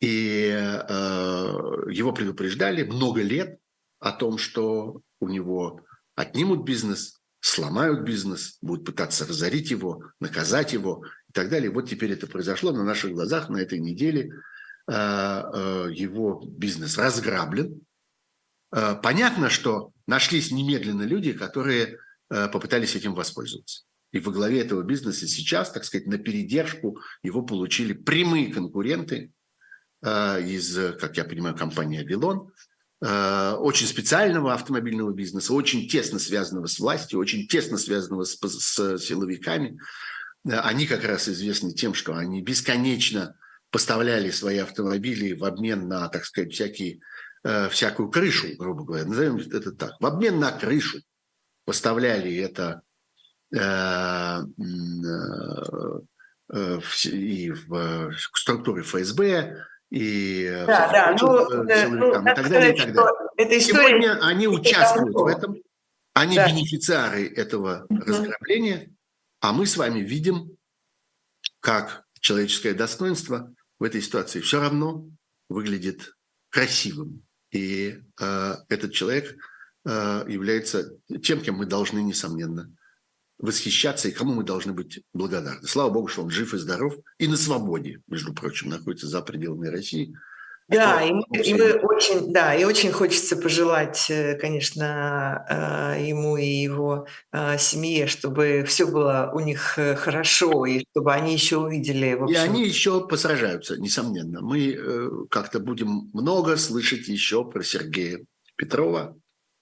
И 0.00 0.50
э, 0.50 0.92
его 1.90 2.12
предупреждали 2.12 2.82
много 2.82 3.22
лет 3.22 3.58
о 3.98 4.12
том, 4.12 4.38
что 4.38 5.00
у 5.20 5.28
него 5.28 5.80
отнимут 6.14 6.64
бизнес, 6.64 7.20
сломают 7.40 8.02
бизнес, 8.02 8.58
будут 8.60 8.84
пытаться 8.84 9.26
разорить 9.26 9.70
его, 9.70 10.04
наказать 10.20 10.72
его 10.72 11.04
так 11.36 11.50
далее. 11.50 11.70
Вот 11.70 11.88
теперь 11.88 12.12
это 12.12 12.26
произошло 12.26 12.72
на 12.72 12.82
наших 12.82 13.12
глазах 13.12 13.50
на 13.50 13.58
этой 13.58 13.78
неделе. 13.78 14.32
А, 14.88 15.50
а, 15.52 15.86
его 15.88 16.42
бизнес 16.48 16.96
разграблен. 16.96 17.82
А, 18.72 18.94
понятно, 18.94 19.50
что 19.50 19.92
нашлись 20.06 20.50
немедленно 20.50 21.02
люди, 21.02 21.32
которые 21.32 21.98
попытались 22.28 22.96
этим 22.96 23.14
воспользоваться. 23.14 23.84
И 24.10 24.18
во 24.18 24.32
главе 24.32 24.60
этого 24.60 24.82
бизнеса 24.82 25.28
сейчас, 25.28 25.70
так 25.70 25.84
сказать, 25.84 26.08
на 26.08 26.18
передержку 26.18 26.98
его 27.22 27.42
получили 27.42 27.92
прямые 27.92 28.52
конкуренты 28.52 29.30
из, 30.02 30.76
как 31.00 31.16
я 31.16 31.24
понимаю, 31.24 31.56
компании 31.56 32.00
«Авилон», 32.00 32.52
очень 33.00 33.86
специального 33.86 34.54
автомобильного 34.54 35.12
бизнеса, 35.12 35.52
очень 35.52 35.88
тесно 35.88 36.18
связанного 36.18 36.66
с 36.66 36.78
властью, 36.78 37.18
очень 37.18 37.46
тесно 37.46 37.76
связанного 37.76 38.24
с, 38.24 38.36
с 38.36 38.98
силовиками, 38.98 39.78
они 40.48 40.86
как 40.86 41.04
раз 41.04 41.28
известны 41.28 41.72
тем, 41.72 41.94
что 41.94 42.14
они 42.14 42.42
бесконечно 42.42 43.36
поставляли 43.70 44.30
свои 44.30 44.58
автомобили 44.58 45.34
в 45.34 45.44
обмен 45.44 45.88
на, 45.88 46.08
так 46.08 46.24
сказать, 46.24 46.52
всякие, 46.52 47.00
э, 47.44 47.68
всякую 47.68 48.10
крышу, 48.10 48.48
грубо 48.56 48.84
говоря, 48.84 49.04
назовем 49.06 49.36
это 49.36 49.72
так, 49.72 49.92
в 50.00 50.06
обмен 50.06 50.38
на 50.38 50.52
крышу 50.52 51.00
поставляли 51.64 52.34
это 52.36 52.82
э, 53.54 53.58
э, 53.58 54.40
э, 56.52 56.80
и 57.10 57.50
в 57.50 58.12
структуре 58.34 58.82
ФСБ, 58.82 59.56
и 59.90 60.64
да, 60.66 60.90
да, 60.90 61.16
ну, 61.20 61.48
ну, 61.48 62.22
и 62.22 62.24
так 62.24 62.48
далее, 62.48 62.74
и 62.74 62.78
так 62.78 62.92
далее. 62.92 63.12
Эта 63.36 63.58
история... 63.58 63.88
Сегодня 63.88 64.18
они 64.20 64.48
участвуют 64.48 65.14
в 65.14 65.26
этом, 65.26 65.56
они 66.14 66.36
да. 66.36 66.48
бенефициары 66.48 67.28
этого 67.28 67.86
угу. 67.88 68.00
разграбления, 68.00 68.90
а 69.40 69.52
мы 69.52 69.66
с 69.66 69.76
вами 69.76 70.00
видим, 70.00 70.56
как 71.60 72.04
человеческое 72.20 72.74
достоинство 72.74 73.52
в 73.78 73.84
этой 73.84 74.00
ситуации 74.00 74.40
все 74.40 74.60
равно 74.60 75.06
выглядит 75.48 76.14
красивым. 76.50 77.22
И 77.52 78.02
э, 78.20 78.54
этот 78.68 78.92
человек 78.92 79.36
э, 79.84 80.24
является 80.26 80.90
тем, 81.22 81.40
кем 81.40 81.56
мы 81.56 81.66
должны, 81.66 82.00
несомненно, 82.00 82.74
восхищаться 83.38 84.08
и 84.08 84.12
кому 84.12 84.34
мы 84.34 84.44
должны 84.44 84.72
быть 84.72 85.00
благодарны. 85.12 85.66
Слава 85.66 85.90
Богу, 85.90 86.08
что 86.08 86.22
он 86.22 86.30
жив 86.30 86.54
и 86.54 86.58
здоров 86.58 86.94
и 87.18 87.28
на 87.28 87.36
свободе, 87.36 88.00
между 88.06 88.34
прочим, 88.34 88.70
находится 88.70 89.06
за 89.06 89.22
пределами 89.22 89.68
России– 89.68 90.14
да, 90.68 91.00
и, 91.00 91.10
и 91.44 91.54
мы 91.54 91.74
очень, 91.74 92.32
да, 92.32 92.52
и 92.52 92.64
очень 92.64 92.90
хочется 92.90 93.36
пожелать, 93.36 94.06
э, 94.10 94.34
конечно, 94.34 95.46
э, 95.48 96.08
ему 96.08 96.36
и 96.36 96.44
его 96.44 97.06
э, 97.30 97.56
семье, 97.56 98.08
чтобы 98.08 98.64
все 98.66 98.86
было 98.88 99.30
у 99.32 99.38
них 99.38 99.78
хорошо, 99.96 100.66
и 100.66 100.84
чтобы 100.90 101.12
они 101.12 101.34
еще 101.34 101.58
увидели. 101.58 102.14
В 102.14 102.24
общем... 102.24 102.34
И 102.34 102.38
они 102.38 102.64
еще 102.66 103.06
посражаются, 103.06 103.80
несомненно. 103.80 104.40
Мы 104.40 105.28
как-то 105.30 105.60
будем 105.60 106.10
много 106.12 106.56
слышать 106.56 107.06
еще 107.06 107.48
про 107.48 107.62
Сергея 107.62 108.24
Петрова, 108.56 109.16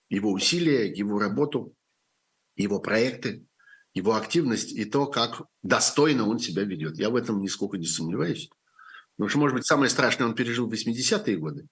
его 0.09 0.33
усилия, 0.33 0.91
его 0.91 1.19
работу, 1.19 1.75
его 2.57 2.81
проекты, 2.81 3.45
его 3.95 4.17
активность 4.17 4.73
и 4.73 4.85
то, 4.85 5.07
как 5.07 5.43
достойно 5.63 6.29
он 6.29 6.39
себя 6.39 6.65
ведет. 6.65 6.99
Я 6.99 7.11
в 7.11 7.17
этом 7.17 7.41
нисколько 7.41 7.79
не 7.79 7.87
сомневаюсь. 7.87 8.51
Потому 9.17 9.29
что, 9.29 9.39
может 9.39 9.57
быть, 9.57 9.67
самое 9.67 9.89
страшное 9.89 10.27
он 10.27 10.35
пережил 10.35 10.69
в 10.69 10.73
80-е 10.73 11.37
годы 11.37 11.69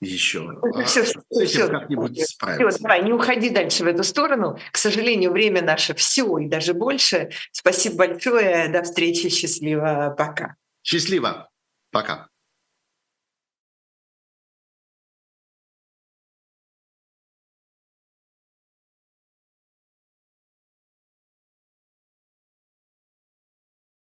еще. 0.00 0.60
Все, 0.84 1.02
а 1.02 1.04
все, 1.04 1.46
все, 1.46 1.68
как-нибудь 1.68 2.28
справиться. 2.28 2.68
Все, 2.68 2.82
давай, 2.82 3.04
не 3.04 3.12
уходи 3.12 3.50
дальше 3.50 3.84
в 3.84 3.86
эту 3.86 4.04
сторону. 4.04 4.58
К 4.72 4.76
сожалению, 4.76 5.32
время 5.32 5.62
наше 5.62 5.94
все 5.94 6.38
и 6.38 6.46
даже 6.46 6.74
больше. 6.74 7.30
Спасибо 7.52 7.96
большое. 7.96 8.68
До 8.68 8.82
встречи. 8.82 9.28
Счастливо. 9.28 10.14
Пока. 10.16 10.56
Счастливо. 10.82 11.48
Пока. 11.90 12.28